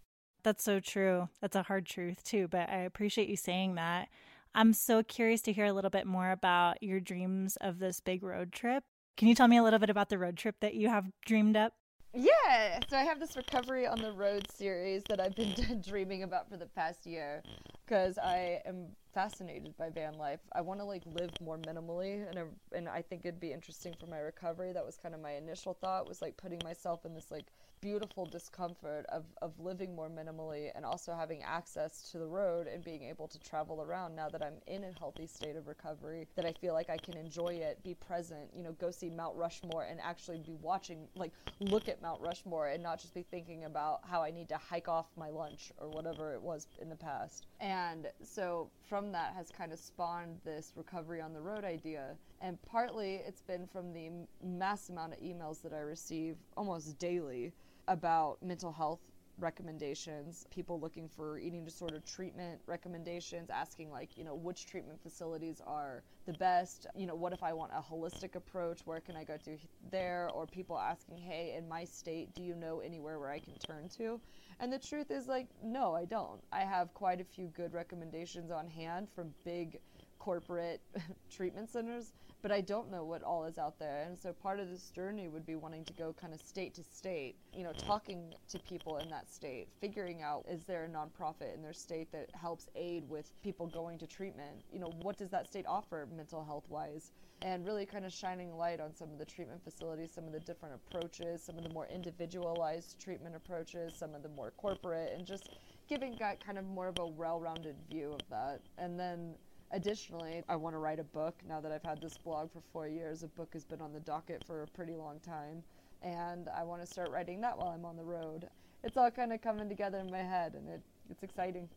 That's 0.44 0.64
so 0.64 0.80
true. 0.80 1.30
That's 1.40 1.56
a 1.56 1.64
hard 1.64 1.86
truth, 1.86 2.24
too, 2.24 2.48
but 2.48 2.70
I 2.70 2.78
appreciate 2.78 3.30
you 3.30 3.38
saying 3.38 3.76
that. 3.76 4.10
I'm 4.54 4.74
so 4.74 5.02
curious 5.04 5.42
to 5.44 5.54
hear 5.54 5.66
a 5.66 5.74
little 5.74 5.90
bit 5.90 6.06
more 6.06 6.32
about 6.32 6.82
your 6.84 7.00
dreams 7.00 7.58
of 7.62 7.80
this 7.80 8.00
big 8.00 8.24
road 8.24 8.52
trip. 8.52 8.84
Can 9.18 9.28
you 9.28 9.36
tell 9.36 9.48
me 9.48 9.58
a 9.58 9.64
little 9.64 9.80
bit 9.80 9.90
about 9.90 10.10
the 10.10 10.18
road 10.18 10.36
trip 10.36 10.56
that 10.62 10.74
you 10.74 10.90
have 10.90 11.12
dreamed 11.26 11.56
up? 11.56 11.74
Yeah, 12.14 12.80
so 12.90 12.98
I 12.98 13.04
have 13.04 13.22
this 13.22 13.38
recovery 13.38 13.88
on 13.88 14.02
the 14.02 14.12
road 14.12 14.46
series 14.52 15.04
that 15.08 15.22
I've 15.22 15.36
been 15.36 15.82
dreaming 15.88 16.24
about 16.24 16.50
for 16.50 16.58
the 16.58 16.66
past 16.66 17.06
year 17.06 17.42
because 17.86 18.18
I 18.18 18.62
am 18.66 18.88
fascinated 19.14 19.78
by 19.78 19.90
van 19.92 20.18
life. 20.18 20.42
I 20.52 20.60
want 20.60 20.82
to 20.82 20.86
like 20.86 21.04
live 21.06 21.30
more 21.42 21.58
minimally, 21.58 22.28
and 22.30 22.38
I, 22.38 22.78
and 22.78 22.90
I 22.90 23.02
think 23.02 23.22
it'd 23.24 23.40
be 23.40 23.54
interesting 23.54 23.94
for 23.98 24.08
my 24.08 24.18
recovery. 24.20 24.74
That 24.74 24.86
was 24.86 24.98
kind 24.98 25.16
of 25.16 25.22
my 25.22 25.34
initial 25.36 25.74
thought 25.74 26.08
was 26.08 26.22
like 26.22 26.36
putting 26.36 26.60
myself 26.66 27.06
in 27.06 27.14
this 27.14 27.32
like 27.32 27.46
beautiful 27.82 28.26
discomfort 28.26 29.06
of, 29.10 29.26
of 29.42 29.60
living 29.60 29.96
more 29.96 30.10
minimally 30.10 30.70
and 30.76 30.86
also 30.86 31.14
having 31.14 31.42
access 31.44 32.10
to 32.12 32.20
the 32.20 32.26
road 32.26 32.68
and 32.68 32.84
being 32.84 33.04
able 33.04 33.28
to 33.28 33.40
travel 33.40 33.82
around 33.82 34.16
now 34.16 34.30
that 34.30 34.44
I'm 34.44 34.62
in 34.68 34.84
a 34.84 34.92
healthy 35.00 35.26
state 35.26 35.56
of 35.56 35.68
recovery, 35.68 36.28
that 36.36 36.46
I 36.46 36.54
feel 36.54 36.74
like 36.74 36.90
I 36.90 36.98
can 36.98 37.18
enjoy 37.18 37.56
it, 37.56 37.84
be 37.84 37.96
present, 37.96 38.52
you 38.56 38.64
know, 38.64 38.74
go 38.74 38.92
see 38.92 39.10
Mount 39.10 39.36
Rushmore 39.36 39.86
and 39.90 40.00
actually 40.00 40.38
be 40.40 40.56
watching, 40.62 41.08
like, 41.16 41.32
look 41.60 41.90
at 41.90 42.02
Mount 42.02 42.22
Rushmore 42.22 42.68
and 42.68 42.84
not 42.84 43.02
just 43.02 43.14
be 43.14 43.24
thinking 43.24 43.66
about 43.66 44.02
how 44.08 44.22
I 44.22 44.30
need 44.30 44.50
to 44.50 44.58
hike 44.58 44.88
off 44.88 45.08
my 45.18 45.30
lunch 45.30 45.72
or 45.80 45.90
whatever 45.90 46.34
it 46.34 46.42
was 46.42 46.68
in 46.80 46.88
the 46.88 46.96
past. 46.96 47.48
And 47.60 48.08
so 48.24 48.70
from 48.88 49.12
that 49.14 49.34
has 49.36 49.50
kind 49.50 49.74
of 49.74 49.80
spawned 49.80 50.40
this 50.46 50.74
recovery 50.76 51.20
on 51.20 51.34
the 51.34 51.42
road 51.42 51.64
idea. 51.64 52.16
And 52.42 52.62
partly 52.64 53.22
it's 53.28 53.42
been 53.42 53.68
from 53.68 53.92
the 53.94 54.10
mass 54.44 54.90
amount 54.90 55.14
of 55.14 55.20
emails 55.20 55.62
that 55.64 55.74
I 55.74 55.80
receive 55.80 56.38
almost 56.56 56.98
daily 57.00 57.54
about 57.92 58.42
mental 58.42 58.72
health 58.72 59.02
recommendations, 59.38 60.46
people 60.52 60.80
looking 60.80 61.10
for 61.10 61.40
eating 61.40 61.66
disorder 61.66 62.00
treatment 62.06 62.62
recommendations, 62.68 63.50
asking 63.50 63.90
like, 63.92 64.16
you 64.18 64.24
know, 64.24 64.36
which 64.36 64.66
treatment 64.66 65.02
facilities 65.02 65.62
are 65.66 66.04
the 66.26 66.34
best, 66.34 66.86
you 66.96 67.08
know, 67.08 67.16
what 67.16 67.34
if 67.34 67.42
I 67.42 67.54
want 67.54 67.72
a 67.74 67.82
holistic 67.82 68.36
approach, 68.36 68.82
where 68.86 69.00
can 69.02 69.16
I 69.16 69.24
go 69.24 69.38
to 69.38 69.58
there, 69.90 70.30
or 70.34 70.46
people 70.46 70.78
asking, 70.78 71.18
"Hey, 71.18 71.56
in 71.58 71.68
my 71.68 71.84
state, 71.86 72.34
do 72.36 72.44
you 72.44 72.56
know 72.56 72.80
anywhere 72.80 73.20
where 73.20 73.32
I 73.32 73.40
can 73.40 73.56
turn 73.56 73.90
to?" 73.98 74.22
And 74.60 74.72
the 74.72 74.80
truth 74.80 75.10
is 75.10 75.28
like, 75.28 75.48
no, 75.64 75.96
I 75.96 76.06
don't. 76.06 76.44
I 76.52 76.62
have 76.62 76.94
quite 76.94 77.20
a 77.20 77.26
few 77.26 77.48
good 77.48 77.74
recommendations 77.74 78.52
on 78.52 78.68
hand 78.68 79.10
from 79.10 79.34
big 79.44 79.80
corporate 80.22 80.82
treatment 81.32 81.68
centers 81.68 82.14
but 82.42 82.52
I 82.52 82.62
don't 82.62 82.90
know 82.90 83.04
what 83.04 83.24
all 83.24 83.46
is 83.46 83.58
out 83.58 83.78
there. 83.78 84.04
And 84.06 84.18
so 84.18 84.34
part 84.34 84.60
of 84.60 84.70
this 84.70 84.90
journey 84.90 85.28
would 85.28 85.46
be 85.46 85.56
wanting 85.56 85.86
to 85.86 85.94
go 85.94 86.14
kind 86.20 86.34
of 86.34 86.42
state 86.42 86.74
to 86.76 86.84
state, 86.84 87.36
you 87.54 87.64
know, 87.64 87.74
talking 87.74 88.34
to 88.50 88.60
people 88.60 88.98
in 88.98 89.10
that 89.10 89.30
state, 89.30 89.68
figuring 89.80 90.22
out 90.22 90.46
is 90.50 90.64
there 90.64 90.86
a 90.86 90.90
nonprofit 90.90 91.54
in 91.54 91.62
their 91.62 91.74
state 91.74 92.12
that 92.12 92.30
helps 92.34 92.68
aid 92.76 93.08
with 93.10 93.32
people 93.44 93.68
going 93.68 93.98
to 94.00 94.08
treatment? 94.08 94.64
You 94.72 94.80
know, 94.80 94.92
what 95.02 95.18
does 95.18 95.30
that 95.30 95.48
state 95.48 95.66
offer 95.68 96.08
mental 96.16 96.44
health 96.44 96.66
wise? 96.70 97.12
And 97.44 97.66
really 97.66 97.86
kind 97.88 98.06
of 98.06 98.14
shining 98.14 98.56
light 98.56 98.80
on 98.80 98.94
some 98.96 99.12
of 99.12 99.18
the 99.18 99.26
treatment 99.26 99.64
facilities, 99.64 100.12
some 100.12 100.26
of 100.26 100.32
the 100.32 100.40
different 100.40 100.76
approaches, 100.76 101.42
some 101.42 101.58
of 101.58 101.64
the 101.64 101.74
more 101.74 101.88
individualized 101.88 103.00
treatment 103.00 103.36
approaches, 103.36 103.96
some 103.96 104.14
of 104.14 104.22
the 104.22 104.30
more 104.30 104.52
corporate, 104.58 105.12
and 105.16 105.26
just 105.26 105.50
giving 105.90 106.16
that 106.20 106.44
kind 106.44 106.60
of 106.60 106.66
more 106.66 106.88
of 106.88 107.00
a 107.00 107.06
well 107.06 107.40
rounded 107.40 107.76
view 107.90 108.14
of 108.14 108.22
that. 108.30 108.62
And 108.78 109.00
then 109.00 109.34
Additionally, 109.74 110.44
I 110.50 110.58
want 110.58 110.76
to 110.76 110.80
write 110.80 111.00
a 111.00 111.04
book 111.04 111.36
now 111.48 111.62
that 111.62 111.72
I've 111.72 111.84
had 111.84 112.02
this 112.02 112.18
blog 112.18 112.52
for 112.52 112.62
four 112.74 112.88
years. 112.88 113.24
A 113.24 113.28
book 113.28 113.54
has 113.54 113.64
been 113.64 113.82
on 113.82 113.94
the 113.94 114.02
docket 114.02 114.44
for 114.46 114.64
a 114.64 114.68
pretty 114.68 114.96
long 114.96 115.20
time, 115.22 115.64
and 116.02 116.50
I 116.50 116.64
want 116.64 116.82
to 116.82 116.88
start 116.88 117.10
writing 117.10 117.40
that 117.42 117.58
while 117.58 117.70
I'm 117.70 117.86
on 117.86 117.96
the 117.96 118.04
road. 118.04 118.50
It's 118.84 118.98
all 118.98 119.10
kind 119.12 119.32
of 119.32 119.42
coming 119.42 119.70
together 119.70 120.00
in 120.00 120.12
my 120.12 120.24
head, 120.24 120.56
and 120.56 120.68
it, 120.68 120.82
it's 121.10 121.24
exciting. 121.24 121.70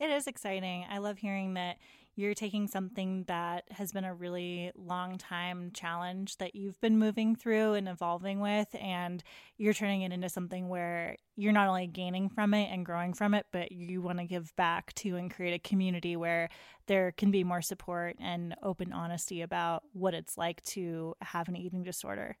It 0.00 0.10
is 0.10 0.26
exciting. 0.26 0.84
I 0.90 0.98
love 0.98 1.18
hearing 1.18 1.54
that 1.54 1.76
you're 2.16 2.34
taking 2.34 2.68
something 2.68 3.24
that 3.26 3.64
has 3.70 3.92
been 3.92 4.04
a 4.04 4.14
really 4.14 4.70
long 4.76 5.18
time 5.18 5.70
challenge 5.72 6.36
that 6.36 6.54
you've 6.54 6.80
been 6.80 6.98
moving 6.98 7.34
through 7.34 7.74
and 7.74 7.88
evolving 7.88 8.40
with, 8.40 8.68
and 8.80 9.22
you're 9.56 9.72
turning 9.72 10.02
it 10.02 10.12
into 10.12 10.28
something 10.28 10.68
where 10.68 11.16
you're 11.36 11.52
not 11.52 11.68
only 11.68 11.86
gaining 11.86 12.28
from 12.28 12.54
it 12.54 12.70
and 12.70 12.86
growing 12.86 13.14
from 13.14 13.34
it, 13.34 13.46
but 13.50 13.72
you 13.72 14.00
want 14.00 14.18
to 14.18 14.24
give 14.24 14.54
back 14.56 14.92
to 14.94 15.16
and 15.16 15.34
create 15.34 15.54
a 15.54 15.68
community 15.68 16.16
where 16.16 16.48
there 16.86 17.12
can 17.12 17.30
be 17.30 17.42
more 17.42 17.62
support 17.62 18.16
and 18.20 18.54
open 18.62 18.92
honesty 18.92 19.42
about 19.42 19.82
what 19.92 20.14
it's 20.14 20.38
like 20.38 20.62
to 20.62 21.14
have 21.20 21.48
an 21.48 21.56
eating 21.56 21.82
disorder. 21.82 22.36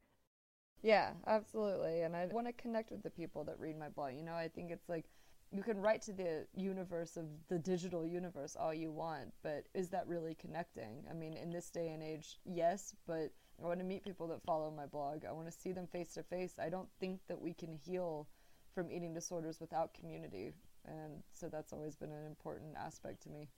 Yeah, 0.82 1.12
absolutely. 1.26 2.02
And 2.02 2.14
I 2.14 2.26
want 2.26 2.46
to 2.46 2.52
connect 2.52 2.92
with 2.92 3.02
the 3.02 3.10
people 3.10 3.42
that 3.44 3.58
read 3.58 3.78
my 3.78 3.88
blog. 3.88 4.14
You 4.14 4.22
know, 4.22 4.34
I 4.34 4.48
think 4.48 4.70
it's 4.70 4.88
like 4.88 5.06
you 5.54 5.62
can 5.62 5.80
write 5.80 6.02
to 6.02 6.12
the 6.12 6.46
universe 6.56 7.16
of 7.16 7.26
the 7.48 7.58
digital 7.58 8.04
universe 8.04 8.56
all 8.58 8.74
you 8.74 8.90
want, 8.90 9.32
but 9.42 9.66
is 9.72 9.88
that 9.90 10.08
really 10.08 10.34
connecting? 10.34 11.04
I 11.08 11.14
mean, 11.14 11.36
in 11.36 11.52
this 11.52 11.70
day 11.70 11.90
and 11.90 12.02
age, 12.02 12.38
yes, 12.44 12.94
but 13.06 13.30
I 13.62 13.66
want 13.66 13.78
to 13.78 13.84
meet 13.84 14.02
people 14.02 14.26
that 14.28 14.42
follow 14.42 14.72
my 14.76 14.86
blog. 14.86 15.24
I 15.24 15.32
want 15.32 15.46
to 15.46 15.52
see 15.52 15.70
them 15.70 15.86
face 15.86 16.14
to 16.14 16.24
face. 16.24 16.54
I 16.60 16.70
don't 16.70 16.88
think 16.98 17.20
that 17.28 17.40
we 17.40 17.54
can 17.54 17.72
heal 17.72 18.26
from 18.74 18.90
eating 18.90 19.14
disorders 19.14 19.60
without 19.60 19.94
community. 19.94 20.52
And 20.86 21.22
so 21.32 21.48
that's 21.48 21.72
always 21.72 21.94
been 21.94 22.10
an 22.10 22.26
important 22.26 22.74
aspect 22.76 23.22
to 23.22 23.30
me. 23.30 23.48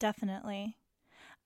Definitely. 0.00 0.76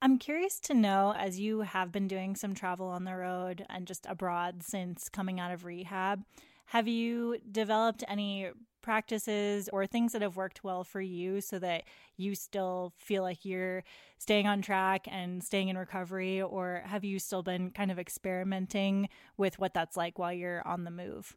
I'm 0.01 0.19
curious 0.19 0.59
to 0.61 0.75
know, 0.75 1.15
as 1.17 1.39
you 1.39 1.61
have 1.61 1.93
been 1.93 2.09
doing 2.09 2.35
some 2.35 2.55
travel 2.55 2.87
on 2.87 3.05
the 3.05 3.15
road 3.15 3.65
and 3.69 3.87
just 3.87 4.07
abroad 4.09 4.63
since 4.63 5.09
coming 5.09 5.39
out 5.39 5.53
of 5.53 5.65
rehab, 5.65 6.25
have 6.67 6.89
you 6.89 7.37
developed 7.51 8.03
any 8.09 8.51
practices 8.83 9.69
or 9.73 9.87
things 9.87 10.13
that 10.13 10.23
have 10.23 10.37
worked 10.37 10.65
well 10.65 10.85
for 10.85 11.01
you 11.01 11.41
so 11.41 11.59
that 11.59 11.85
you 12.17 12.35
still 12.35 12.93
feel 12.99 13.23
like 13.23 13.45
you're 13.45 13.85
staying 14.19 14.47
on 14.47 14.63
track 14.63 15.07
and 15.11 15.43
staying 15.43 15.69
in 15.69 15.79
recovery? 15.79 16.43
Or 16.43 16.83
have 16.85 17.05
you 17.05 17.19
still 17.19 17.43
been 17.43 17.71
kind 17.71 17.91
of 17.91 17.99
experimenting 17.99 19.09
with 19.37 19.59
what 19.59 19.75
that's 19.75 19.97
like 19.97 20.19
while 20.19 20.33
you're 20.33 20.67
on 20.67 20.85
the 20.85 20.91
move? 20.91 21.37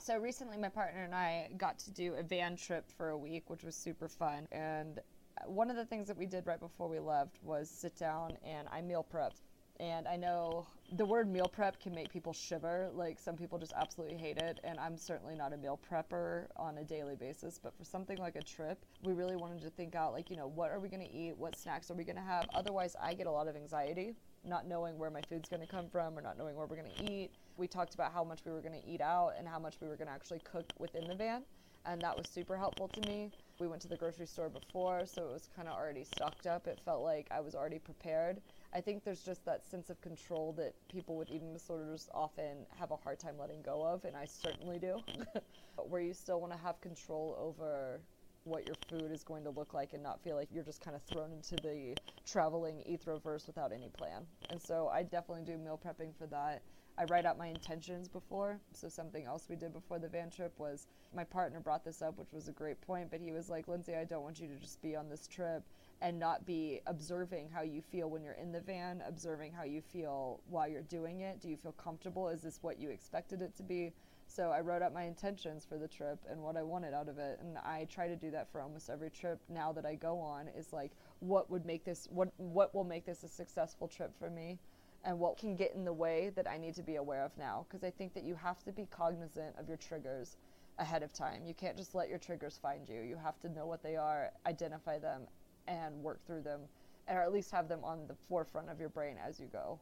So 0.00 0.16
recently, 0.16 0.56
my 0.56 0.68
partner 0.68 1.02
and 1.02 1.14
I 1.14 1.50
got 1.56 1.78
to 1.80 1.90
do 1.90 2.14
a 2.14 2.22
van 2.22 2.56
trip 2.56 2.90
for 2.96 3.10
a 3.10 3.18
week, 3.18 3.50
which 3.50 3.64
was 3.64 3.74
super 3.74 4.08
fun. 4.08 4.46
And 4.52 5.00
one 5.46 5.70
of 5.70 5.76
the 5.76 5.84
things 5.84 6.06
that 6.08 6.16
we 6.16 6.26
did 6.26 6.46
right 6.46 6.60
before 6.60 6.88
we 6.88 6.98
left 6.98 7.38
was 7.42 7.68
sit 7.68 7.96
down 7.96 8.36
and 8.44 8.68
I 8.70 8.80
meal 8.80 9.04
prepped 9.12 9.40
and 9.80 10.08
I 10.08 10.16
know 10.16 10.66
the 10.96 11.04
word 11.04 11.28
meal 11.28 11.48
prep 11.48 11.80
can 11.80 11.94
make 11.94 12.12
people 12.12 12.32
shiver. 12.32 12.90
Like 12.92 13.18
some 13.18 13.36
people 13.36 13.58
just 13.58 13.72
absolutely 13.76 14.16
hate 14.16 14.38
it. 14.38 14.58
And 14.64 14.78
I'm 14.80 14.96
certainly 14.96 15.34
not 15.36 15.52
a 15.52 15.56
meal 15.56 15.78
prepper 15.90 16.46
on 16.56 16.78
a 16.78 16.84
daily 16.84 17.14
basis. 17.14 17.60
But 17.62 17.76
for 17.76 17.84
something 17.84 18.18
like 18.18 18.36
a 18.36 18.42
trip, 18.42 18.84
we 19.04 19.12
really 19.12 19.36
wanted 19.36 19.62
to 19.62 19.70
think 19.70 19.94
out, 19.94 20.12
like, 20.12 20.30
you 20.30 20.36
know, 20.36 20.48
what 20.48 20.70
are 20.72 20.80
we 20.80 20.88
going 20.88 21.06
to 21.06 21.12
eat? 21.12 21.36
What 21.36 21.56
snacks 21.56 21.90
are 21.90 21.94
we 21.94 22.04
going 22.04 22.16
to 22.16 22.22
have? 22.22 22.46
Otherwise, 22.54 22.96
I 23.00 23.14
get 23.14 23.26
a 23.26 23.30
lot 23.30 23.46
of 23.46 23.54
anxiety 23.54 24.14
not 24.44 24.66
knowing 24.66 24.98
where 24.98 25.10
my 25.10 25.20
food's 25.28 25.48
going 25.48 25.60
to 25.60 25.66
come 25.66 25.88
from 25.88 26.16
or 26.18 26.22
not 26.22 26.38
knowing 26.38 26.56
where 26.56 26.66
we're 26.66 26.76
going 26.76 26.90
to 26.96 27.12
eat. 27.12 27.30
We 27.56 27.66
talked 27.66 27.94
about 27.94 28.12
how 28.12 28.24
much 28.24 28.40
we 28.44 28.52
were 28.52 28.60
going 28.60 28.80
to 28.80 28.88
eat 28.88 29.00
out 29.00 29.32
and 29.38 29.46
how 29.46 29.58
much 29.58 29.76
we 29.80 29.88
were 29.88 29.96
going 29.96 30.08
to 30.08 30.14
actually 30.14 30.40
cook 30.40 30.72
within 30.78 31.06
the 31.06 31.14
van. 31.14 31.42
And 31.86 32.00
that 32.02 32.16
was 32.16 32.28
super 32.28 32.56
helpful 32.56 32.88
to 32.88 33.00
me. 33.08 33.30
We 33.58 33.66
went 33.66 33.82
to 33.82 33.88
the 33.88 33.96
grocery 33.96 34.26
store 34.26 34.48
before, 34.48 35.06
so 35.06 35.22
it 35.22 35.32
was 35.32 35.48
kind 35.54 35.68
of 35.68 35.74
already 35.74 36.04
stocked 36.04 36.46
up. 36.46 36.66
It 36.66 36.80
felt 36.84 37.02
like 37.02 37.26
I 37.30 37.40
was 37.40 37.54
already 37.54 37.78
prepared. 37.78 38.40
I 38.72 38.80
think 38.80 39.02
there's 39.04 39.22
just 39.22 39.44
that 39.46 39.64
sense 39.64 39.88
of 39.88 40.00
control 40.02 40.52
that 40.58 40.74
people 40.90 41.16
with 41.16 41.30
eating 41.30 41.52
disorders 41.52 42.08
often 42.12 42.66
have 42.78 42.90
a 42.90 42.96
hard 42.96 43.18
time 43.18 43.38
letting 43.38 43.62
go 43.62 43.82
of, 43.82 44.04
and 44.04 44.16
I 44.16 44.26
certainly 44.26 44.78
do. 44.78 45.00
where 45.88 46.02
you 46.02 46.12
still 46.12 46.40
want 46.40 46.52
to 46.52 46.58
have 46.58 46.80
control 46.80 47.36
over 47.40 48.00
what 48.44 48.66
your 48.66 48.76
food 48.88 49.10
is 49.10 49.22
going 49.24 49.44
to 49.44 49.50
look 49.50 49.74
like 49.74 49.92
and 49.92 50.02
not 50.02 50.22
feel 50.22 50.36
like 50.36 50.48
you're 50.52 50.64
just 50.64 50.80
kind 50.80 50.96
of 50.96 51.02
thrown 51.02 51.32
into 51.32 51.56
the 51.56 51.96
traveling 52.26 52.82
ethroverse 52.88 53.46
without 53.46 53.72
any 53.72 53.88
plan. 53.88 54.22
And 54.50 54.60
so 54.60 54.88
I 54.88 55.02
definitely 55.02 55.44
do 55.44 55.58
meal 55.58 55.80
prepping 55.82 56.14
for 56.16 56.26
that. 56.26 56.62
I 56.98 57.04
write 57.04 57.26
out 57.26 57.38
my 57.38 57.46
intentions 57.46 58.08
before. 58.08 58.58
So 58.72 58.88
something 58.88 59.24
else 59.24 59.46
we 59.48 59.56
did 59.56 59.72
before 59.72 59.98
the 59.98 60.08
van 60.08 60.30
trip 60.30 60.52
was 60.58 60.86
my 61.14 61.24
partner 61.24 61.60
brought 61.60 61.84
this 61.84 62.02
up, 62.02 62.18
which 62.18 62.32
was 62.32 62.48
a 62.48 62.52
great 62.52 62.80
point, 62.80 63.10
but 63.10 63.20
he 63.20 63.32
was 63.32 63.48
like, 63.48 63.68
Lindsay, 63.68 63.94
I 63.94 64.04
don't 64.04 64.22
want 64.22 64.40
you 64.40 64.48
to 64.48 64.56
just 64.56 64.82
be 64.82 64.96
on 64.96 65.08
this 65.08 65.26
trip 65.26 65.62
and 66.00 66.18
not 66.18 66.46
be 66.46 66.80
observing 66.86 67.48
how 67.52 67.62
you 67.62 67.82
feel 67.82 68.08
when 68.08 68.22
you're 68.22 68.34
in 68.34 68.52
the 68.52 68.60
van, 68.60 69.02
observing 69.06 69.52
how 69.52 69.64
you 69.64 69.80
feel 69.80 70.40
while 70.48 70.68
you're 70.68 70.82
doing 70.82 71.20
it. 71.20 71.40
Do 71.40 71.48
you 71.48 71.56
feel 71.56 71.72
comfortable? 71.72 72.28
Is 72.28 72.42
this 72.42 72.58
what 72.62 72.78
you 72.78 72.90
expected 72.90 73.42
it 73.42 73.56
to 73.56 73.62
be? 73.62 73.92
So 74.26 74.50
I 74.50 74.60
wrote 74.60 74.82
out 74.82 74.92
my 74.92 75.04
intentions 75.04 75.64
for 75.64 75.78
the 75.78 75.88
trip 75.88 76.18
and 76.30 76.40
what 76.42 76.56
I 76.56 76.62
wanted 76.62 76.92
out 76.92 77.08
of 77.08 77.18
it, 77.18 77.40
and 77.40 77.56
I 77.58 77.86
try 77.90 78.08
to 78.08 78.16
do 78.16 78.30
that 78.30 78.52
for 78.52 78.60
almost 78.60 78.90
every 78.90 79.10
trip 79.10 79.40
now 79.48 79.72
that 79.72 79.86
I 79.86 79.94
go 79.94 80.20
on. 80.20 80.48
Is 80.48 80.72
like, 80.72 80.92
what 81.20 81.50
would 81.50 81.64
make 81.64 81.84
this 81.84 82.06
what 82.10 82.28
what 82.36 82.74
will 82.74 82.84
make 82.84 83.06
this 83.06 83.24
a 83.24 83.28
successful 83.28 83.88
trip 83.88 84.12
for 84.18 84.28
me, 84.28 84.58
and 85.04 85.18
what 85.18 85.38
can 85.38 85.56
get 85.56 85.74
in 85.74 85.84
the 85.84 85.92
way 85.92 86.30
that 86.36 86.46
I 86.46 86.58
need 86.58 86.74
to 86.74 86.82
be 86.82 86.96
aware 86.96 87.24
of 87.24 87.36
now? 87.38 87.64
Because 87.66 87.82
I 87.82 87.90
think 87.90 88.12
that 88.14 88.22
you 88.22 88.34
have 88.34 88.62
to 88.64 88.72
be 88.72 88.86
cognizant 88.90 89.56
of 89.58 89.66
your 89.66 89.78
triggers 89.78 90.36
ahead 90.78 91.02
of 91.02 91.12
time. 91.12 91.44
You 91.46 91.54
can't 91.54 91.76
just 91.76 91.94
let 91.94 92.08
your 92.08 92.18
triggers 92.18 92.58
find 92.60 92.88
you. 92.88 93.00
You 93.00 93.16
have 93.16 93.40
to 93.40 93.48
know 93.48 93.66
what 93.66 93.82
they 93.82 93.96
are, 93.96 94.30
identify 94.46 94.98
them, 94.98 95.22
and 95.68 96.02
work 96.02 96.24
through 96.26 96.42
them, 96.42 96.62
or 97.08 97.20
at 97.20 97.32
least 97.32 97.50
have 97.52 97.68
them 97.68 97.84
on 97.84 98.06
the 98.08 98.16
forefront 98.28 98.70
of 98.70 98.80
your 98.80 98.88
brain 98.88 99.16
as 99.24 99.38
you 99.38 99.46
go. 99.46 99.78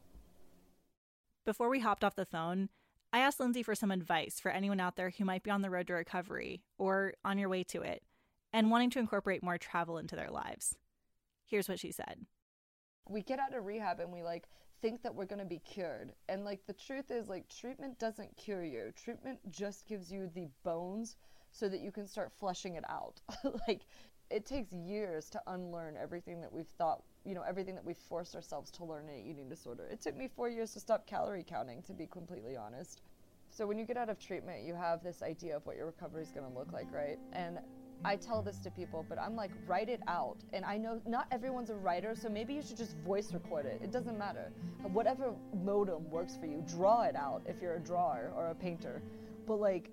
Before 1.45 1.69
we 1.69 1.79
hopped 1.79 2.03
off 2.03 2.15
the 2.15 2.25
phone, 2.25 2.69
I 3.13 3.19
asked 3.19 3.39
Lindsay 3.39 3.63
for 3.63 3.73
some 3.73 3.91
advice 3.91 4.39
for 4.39 4.51
anyone 4.51 4.81
out 4.81 4.97
there 4.97 5.11
who 5.11 5.23
might 5.23 5.43
be 5.43 5.49
on 5.49 5.61
the 5.61 5.69
road 5.69 5.87
to 5.87 5.93
recovery 5.93 6.63
or 6.77 7.13
on 7.23 7.37
your 7.37 7.49
way 7.49 7.63
to 7.65 7.81
it 7.81 8.03
and 8.51 8.69
wanting 8.69 8.89
to 8.91 8.99
incorporate 8.99 9.43
more 9.43 9.57
travel 9.57 9.97
into 9.97 10.15
their 10.15 10.29
lives. 10.29 10.77
Here's 11.45 11.69
what 11.69 11.79
she 11.79 11.91
said. 11.91 12.25
We 13.09 13.21
get 13.21 13.39
out 13.39 13.55
of 13.55 13.65
rehab 13.65 14.01
and 14.01 14.11
we 14.11 14.23
like 14.23 14.49
think 14.81 15.01
that 15.03 15.15
we're 15.15 15.25
going 15.25 15.39
to 15.39 15.45
be 15.45 15.59
cured. 15.59 16.11
And 16.27 16.43
like 16.43 16.65
the 16.67 16.73
truth 16.73 17.09
is 17.09 17.29
like 17.29 17.47
treatment 17.47 17.97
doesn't 17.97 18.35
cure 18.35 18.63
you. 18.63 18.91
Treatment 19.01 19.39
just 19.49 19.87
gives 19.87 20.11
you 20.11 20.29
the 20.33 20.49
bones 20.63 21.15
so 21.51 21.69
that 21.69 21.79
you 21.79 21.91
can 21.91 22.07
start 22.07 22.33
flushing 22.37 22.75
it 22.75 22.83
out. 22.89 23.21
like 23.67 23.87
it 24.29 24.45
takes 24.45 24.71
years 24.73 25.29
to 25.29 25.41
unlearn 25.47 25.95
everything 26.01 26.41
that 26.41 26.51
we've 26.51 26.67
thought, 26.67 27.01
you 27.25 27.33
know, 27.33 27.43
everything 27.47 27.75
that 27.75 27.85
we've 27.85 27.97
forced 27.97 28.35
ourselves 28.35 28.69
to 28.71 28.83
learn 28.83 29.07
in 29.09 29.15
an 29.15 29.25
eating 29.25 29.49
disorder. 29.49 29.87
It 29.91 30.01
took 30.01 30.17
me 30.17 30.27
four 30.27 30.49
years 30.49 30.73
to 30.73 30.79
stop 30.79 31.07
calorie 31.07 31.45
counting, 31.47 31.81
to 31.83 31.93
be 31.93 32.07
completely 32.07 32.55
honest. 32.57 33.01
So 33.49 33.65
when 33.65 33.77
you 33.79 33.85
get 33.85 33.97
out 33.97 34.09
of 34.09 34.19
treatment, 34.19 34.63
you 34.63 34.75
have 34.75 35.03
this 35.03 35.23
idea 35.23 35.55
of 35.55 35.65
what 35.65 35.77
your 35.77 35.85
recovery 35.85 36.23
is 36.23 36.31
going 36.31 36.45
to 36.45 36.57
look 36.57 36.71
like, 36.73 36.91
right? 36.91 37.17
And 37.33 37.59
I 38.03 38.15
tell 38.15 38.41
this 38.41 38.59
to 38.59 38.69
people, 38.69 39.05
but 39.07 39.19
I'm 39.19 39.35
like, 39.35 39.51
write 39.65 39.89
it 39.89 40.01
out. 40.07 40.37
And 40.53 40.63
I 40.65 40.77
know 40.77 41.01
not 41.07 41.27
everyone's 41.31 41.69
a 41.69 41.75
writer, 41.75 42.13
so 42.15 42.29
maybe 42.29 42.53
you 42.53 42.61
should 42.61 42.77
just 42.77 42.95
voice 42.97 43.33
record 43.33 43.65
it. 43.65 43.79
It 43.81 43.91
doesn't 43.91 44.17
matter. 44.17 44.51
Whatever 44.83 45.33
modem 45.63 46.09
works 46.11 46.37
for 46.37 46.45
you, 46.45 46.63
draw 46.67 47.03
it 47.03 47.15
out 47.15 47.41
if 47.47 47.61
you're 47.61 47.75
a 47.75 47.79
drawer 47.79 48.31
or 48.35 48.47
a 48.47 48.55
painter. 48.55 49.01
But 49.47 49.59
like, 49.59 49.89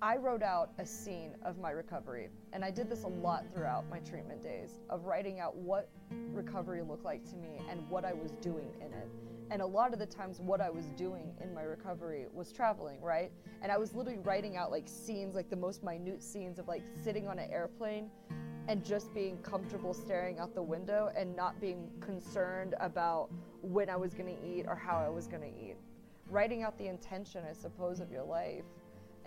I 0.00 0.16
wrote 0.16 0.44
out 0.44 0.70
a 0.78 0.86
scene 0.86 1.34
of 1.42 1.58
my 1.58 1.72
recovery, 1.72 2.28
and 2.52 2.64
I 2.64 2.70
did 2.70 2.88
this 2.88 3.02
a 3.02 3.08
lot 3.08 3.44
throughout 3.52 3.90
my 3.90 3.98
treatment 3.98 4.40
days 4.40 4.78
of 4.88 5.06
writing 5.06 5.40
out 5.40 5.56
what 5.56 5.88
recovery 6.32 6.82
looked 6.82 7.04
like 7.04 7.28
to 7.30 7.36
me 7.36 7.60
and 7.68 7.80
what 7.90 8.04
I 8.04 8.12
was 8.12 8.30
doing 8.40 8.70
in 8.80 8.92
it. 8.92 9.08
And 9.50 9.60
a 9.60 9.66
lot 9.66 9.92
of 9.92 9.98
the 9.98 10.06
times, 10.06 10.38
what 10.38 10.60
I 10.60 10.70
was 10.70 10.84
doing 10.92 11.34
in 11.42 11.52
my 11.52 11.62
recovery 11.62 12.26
was 12.32 12.52
traveling, 12.52 13.00
right? 13.00 13.32
And 13.60 13.72
I 13.72 13.76
was 13.76 13.92
literally 13.92 14.20
writing 14.20 14.56
out 14.56 14.70
like 14.70 14.84
scenes, 14.86 15.34
like 15.34 15.50
the 15.50 15.56
most 15.56 15.82
minute 15.82 16.22
scenes 16.22 16.60
of 16.60 16.68
like 16.68 16.84
sitting 17.02 17.26
on 17.26 17.40
an 17.40 17.50
airplane 17.50 18.08
and 18.68 18.84
just 18.84 19.12
being 19.14 19.36
comfortable 19.38 19.94
staring 19.94 20.38
out 20.38 20.54
the 20.54 20.62
window 20.62 21.10
and 21.16 21.34
not 21.34 21.60
being 21.60 21.90
concerned 22.00 22.76
about 22.78 23.30
when 23.62 23.90
I 23.90 23.96
was 23.96 24.14
gonna 24.14 24.36
eat 24.46 24.66
or 24.68 24.76
how 24.76 24.98
I 24.98 25.08
was 25.08 25.26
gonna 25.26 25.46
eat. 25.46 25.74
Writing 26.30 26.62
out 26.62 26.78
the 26.78 26.86
intention, 26.86 27.42
I 27.48 27.54
suppose, 27.54 27.98
of 27.98 28.12
your 28.12 28.22
life 28.22 28.64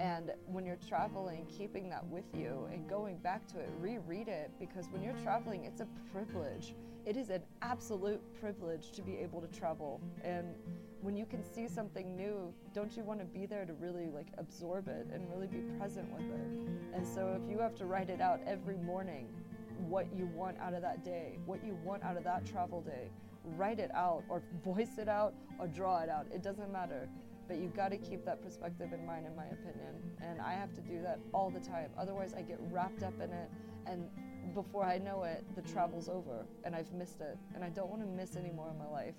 and 0.01 0.31
when 0.47 0.65
you're 0.65 0.79
traveling, 0.89 1.45
keeping 1.45 1.87
that 1.91 2.03
with 2.07 2.23
you 2.33 2.67
and 2.73 2.89
going 2.89 3.17
back 3.17 3.45
to 3.49 3.59
it, 3.59 3.69
reread 3.79 4.27
it 4.27 4.49
because 4.59 4.87
when 4.89 5.03
you're 5.03 5.17
traveling, 5.21 5.65
it's 5.65 5.79
a 5.79 5.87
privilege. 6.11 6.73
It 7.05 7.17
is 7.17 7.29
an 7.29 7.43
absolute 7.61 8.19
privilege 8.39 8.93
to 8.93 9.03
be 9.03 9.15
able 9.17 9.41
to 9.41 9.47
travel. 9.47 10.01
And 10.23 10.55
when 11.01 11.15
you 11.15 11.27
can 11.27 11.43
see 11.43 11.67
something 11.67 12.15
new, 12.15 12.51
don't 12.73 12.97
you 12.97 13.03
want 13.03 13.19
to 13.19 13.25
be 13.25 13.45
there 13.45 13.63
to 13.63 13.73
really 13.73 14.07
like 14.07 14.29
absorb 14.39 14.87
it 14.87 15.05
and 15.13 15.29
really 15.31 15.45
be 15.45 15.59
present 15.77 16.11
with 16.11 16.31
it? 16.31 16.95
And 16.95 17.07
so 17.07 17.39
if 17.39 17.47
you 17.51 17.59
have 17.59 17.75
to 17.75 17.85
write 17.85 18.09
it 18.09 18.21
out 18.21 18.39
every 18.47 18.77
morning, 18.77 19.27
what 19.87 20.07
you 20.15 20.25
want 20.33 20.57
out 20.59 20.73
of 20.73 20.81
that 20.81 21.05
day, 21.05 21.37
what 21.45 21.63
you 21.63 21.77
want 21.83 22.01
out 22.01 22.17
of 22.17 22.23
that 22.23 22.43
travel 22.43 22.81
day, 22.81 23.11
write 23.55 23.79
it 23.79 23.91
out 23.93 24.23
or 24.29 24.41
voice 24.65 24.97
it 24.97 25.07
out 25.07 25.35
or 25.59 25.67
draw 25.67 25.99
it 26.01 26.09
out. 26.09 26.25
It 26.33 26.41
doesn't 26.41 26.71
matter 26.71 27.07
but 27.51 27.59
you've 27.59 27.75
got 27.75 27.91
to 27.91 27.97
keep 27.97 28.23
that 28.23 28.41
perspective 28.41 28.93
in 28.93 29.05
mind, 29.05 29.27
in 29.27 29.35
my 29.35 29.43
opinion. 29.47 29.93
And 30.21 30.39
I 30.39 30.53
have 30.53 30.73
to 30.73 30.79
do 30.79 31.01
that 31.01 31.19
all 31.33 31.49
the 31.49 31.59
time. 31.59 31.89
Otherwise, 31.99 32.33
I 32.33 32.43
get 32.43 32.57
wrapped 32.71 33.03
up 33.03 33.15
in 33.15 33.29
it, 33.29 33.49
and 33.85 34.07
before 34.53 34.85
I 34.85 34.99
know 34.99 35.23
it, 35.23 35.43
the 35.53 35.61
travel's 35.61 36.07
over, 36.07 36.45
and 36.63 36.73
I've 36.73 36.93
missed 36.93 37.19
it. 37.19 37.37
And 37.53 37.61
I 37.61 37.67
don't 37.67 37.89
want 37.89 38.03
to 38.03 38.07
miss 38.07 38.37
any 38.37 38.51
more 38.51 38.69
in 38.69 38.77
my 38.77 38.87
life. 38.87 39.15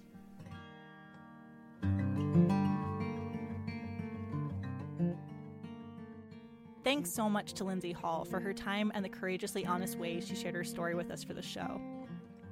Thanks 6.83 7.13
so 7.13 7.29
much 7.29 7.53
to 7.55 7.65
Lindsay 7.65 7.93
Hall 7.93 8.25
for 8.25 8.41
her 8.41 8.55
time 8.55 8.91
and 8.95 9.05
the 9.05 9.11
courageously 9.11 9.67
honest 9.67 9.99
way 9.99 10.23
she 10.23 10.35
shared 10.35 10.55
her 10.55 10.65
story 10.65 10.95
with 10.95 11.11
us 11.11 11.23
for 11.23 11.35
the 11.35 11.43
show. 11.43 11.79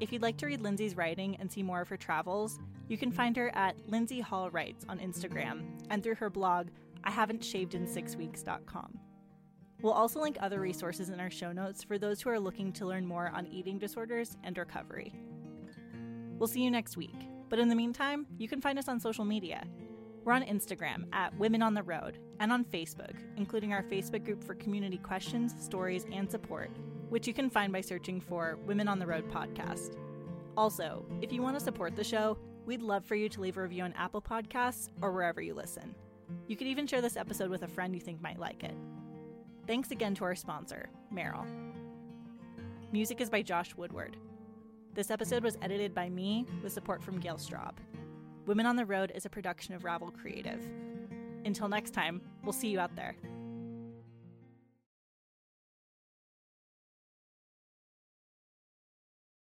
If 0.00 0.12
you'd 0.12 0.22
like 0.22 0.38
to 0.38 0.46
read 0.46 0.62
Lindsay's 0.62 0.96
writing 0.96 1.36
and 1.36 1.52
see 1.52 1.62
more 1.62 1.82
of 1.82 1.88
her 1.90 1.96
travels, 1.98 2.58
you 2.88 2.96
can 2.96 3.12
find 3.12 3.36
her 3.36 3.54
at 3.54 3.76
Lindsay 3.86 4.18
Hall 4.18 4.48
Writes 4.50 4.86
on 4.88 4.98
Instagram 4.98 5.78
and 5.90 6.02
through 6.02 6.14
her 6.14 6.30
blog, 6.30 6.68
I 7.04 7.10
haven't 7.10 7.44
shaved 7.44 7.74
in 7.74 7.86
six 7.86 8.16
weeks.com. 8.16 8.98
We'll 9.82 9.92
also 9.92 10.20
link 10.20 10.38
other 10.40 10.58
resources 10.58 11.10
in 11.10 11.20
our 11.20 11.30
show 11.30 11.52
notes 11.52 11.84
for 11.84 11.98
those 11.98 12.22
who 12.22 12.30
are 12.30 12.40
looking 12.40 12.72
to 12.74 12.86
learn 12.86 13.04
more 13.04 13.30
on 13.34 13.46
eating 13.46 13.78
disorders 13.78 14.38
and 14.42 14.56
recovery. 14.56 15.12
We'll 16.38 16.48
see 16.48 16.62
you 16.62 16.70
next 16.70 16.96
week, 16.96 17.28
but 17.50 17.58
in 17.58 17.68
the 17.68 17.74
meantime, 17.74 18.26
you 18.38 18.48
can 18.48 18.62
find 18.62 18.78
us 18.78 18.88
on 18.88 19.00
social 19.00 19.26
media. 19.26 19.66
We're 20.24 20.32
on 20.32 20.44
Instagram 20.44 21.04
at 21.12 21.36
Women 21.36 21.62
on 21.62 21.74
the 21.74 21.82
Road 21.82 22.18
and 22.40 22.50
on 22.50 22.64
Facebook, 22.64 23.16
including 23.36 23.74
our 23.74 23.82
Facebook 23.82 24.24
group 24.24 24.42
for 24.42 24.54
community 24.54 24.96
questions, 24.96 25.54
stories, 25.62 26.06
and 26.10 26.30
support 26.30 26.70
which 27.11 27.27
you 27.27 27.35
can 27.35 27.51
find 27.51 27.73
by 27.73 27.81
searching 27.83 28.20
for 28.20 28.59
Women 28.66 28.88
on 28.88 28.99
the 28.99 29.07
Road 29.07 29.31
podcast. 29.31 29.96
Also, 30.57 31.05
if 31.20 31.33
you 31.33 31.42
want 31.42 31.59
to 31.59 31.64
support 31.64 31.94
the 31.94 32.05
show, 32.05 32.38
we'd 32.64 32.83
love 32.83 33.05
for 33.05 33.14
you 33.14 33.29
to 33.29 33.40
leave 33.40 33.59
a 33.59 33.62
review 33.62 33.83
on 33.83 33.92
Apple 33.92 34.23
Podcasts 34.23 34.88
or 35.03 35.12
wherever 35.12 35.42
you 35.42 35.53
listen. 35.53 35.94
You 36.46 36.57
could 36.57 36.68
even 36.68 36.87
share 36.87 37.01
this 37.03 37.16
episode 37.16 37.51
with 37.51 37.62
a 37.62 37.68
friend 37.68 37.94
you 37.94 38.01
think 38.01 38.23
might 38.23 38.38
like 38.38 38.64
it. 38.64 38.75
Thanks 39.66 39.90
again 39.90 40.14
to 40.16 40.25
our 40.25 40.35
sponsor, 40.35 40.88
Merrell. 41.12 41.46
Music 42.92 43.20
is 43.20 43.31
by 43.31 43.42
Josh 43.42 43.75
Woodward. 43.77 44.16
This 44.94 45.11
episode 45.11 45.44
was 45.44 45.59
edited 45.62 45.94
by 45.94 46.09
me 46.09 46.46
with 46.62 46.73
support 46.73 47.03
from 47.03 47.20
Gail 47.20 47.37
Straub. 47.37 47.75
Women 48.46 48.66
on 48.66 48.77
the 48.77 48.87
Road 48.87 49.12
is 49.14 49.27
a 49.27 49.31
production 49.31 49.75
of 49.75 49.85
Ravel 49.85 50.11
Creative. 50.11 50.61
Until 51.44 51.68
next 51.68 51.92
time, 51.92 52.20
we'll 52.42 52.53
see 52.53 52.68
you 52.68 52.81
out 52.81 52.94
there. 52.96 53.14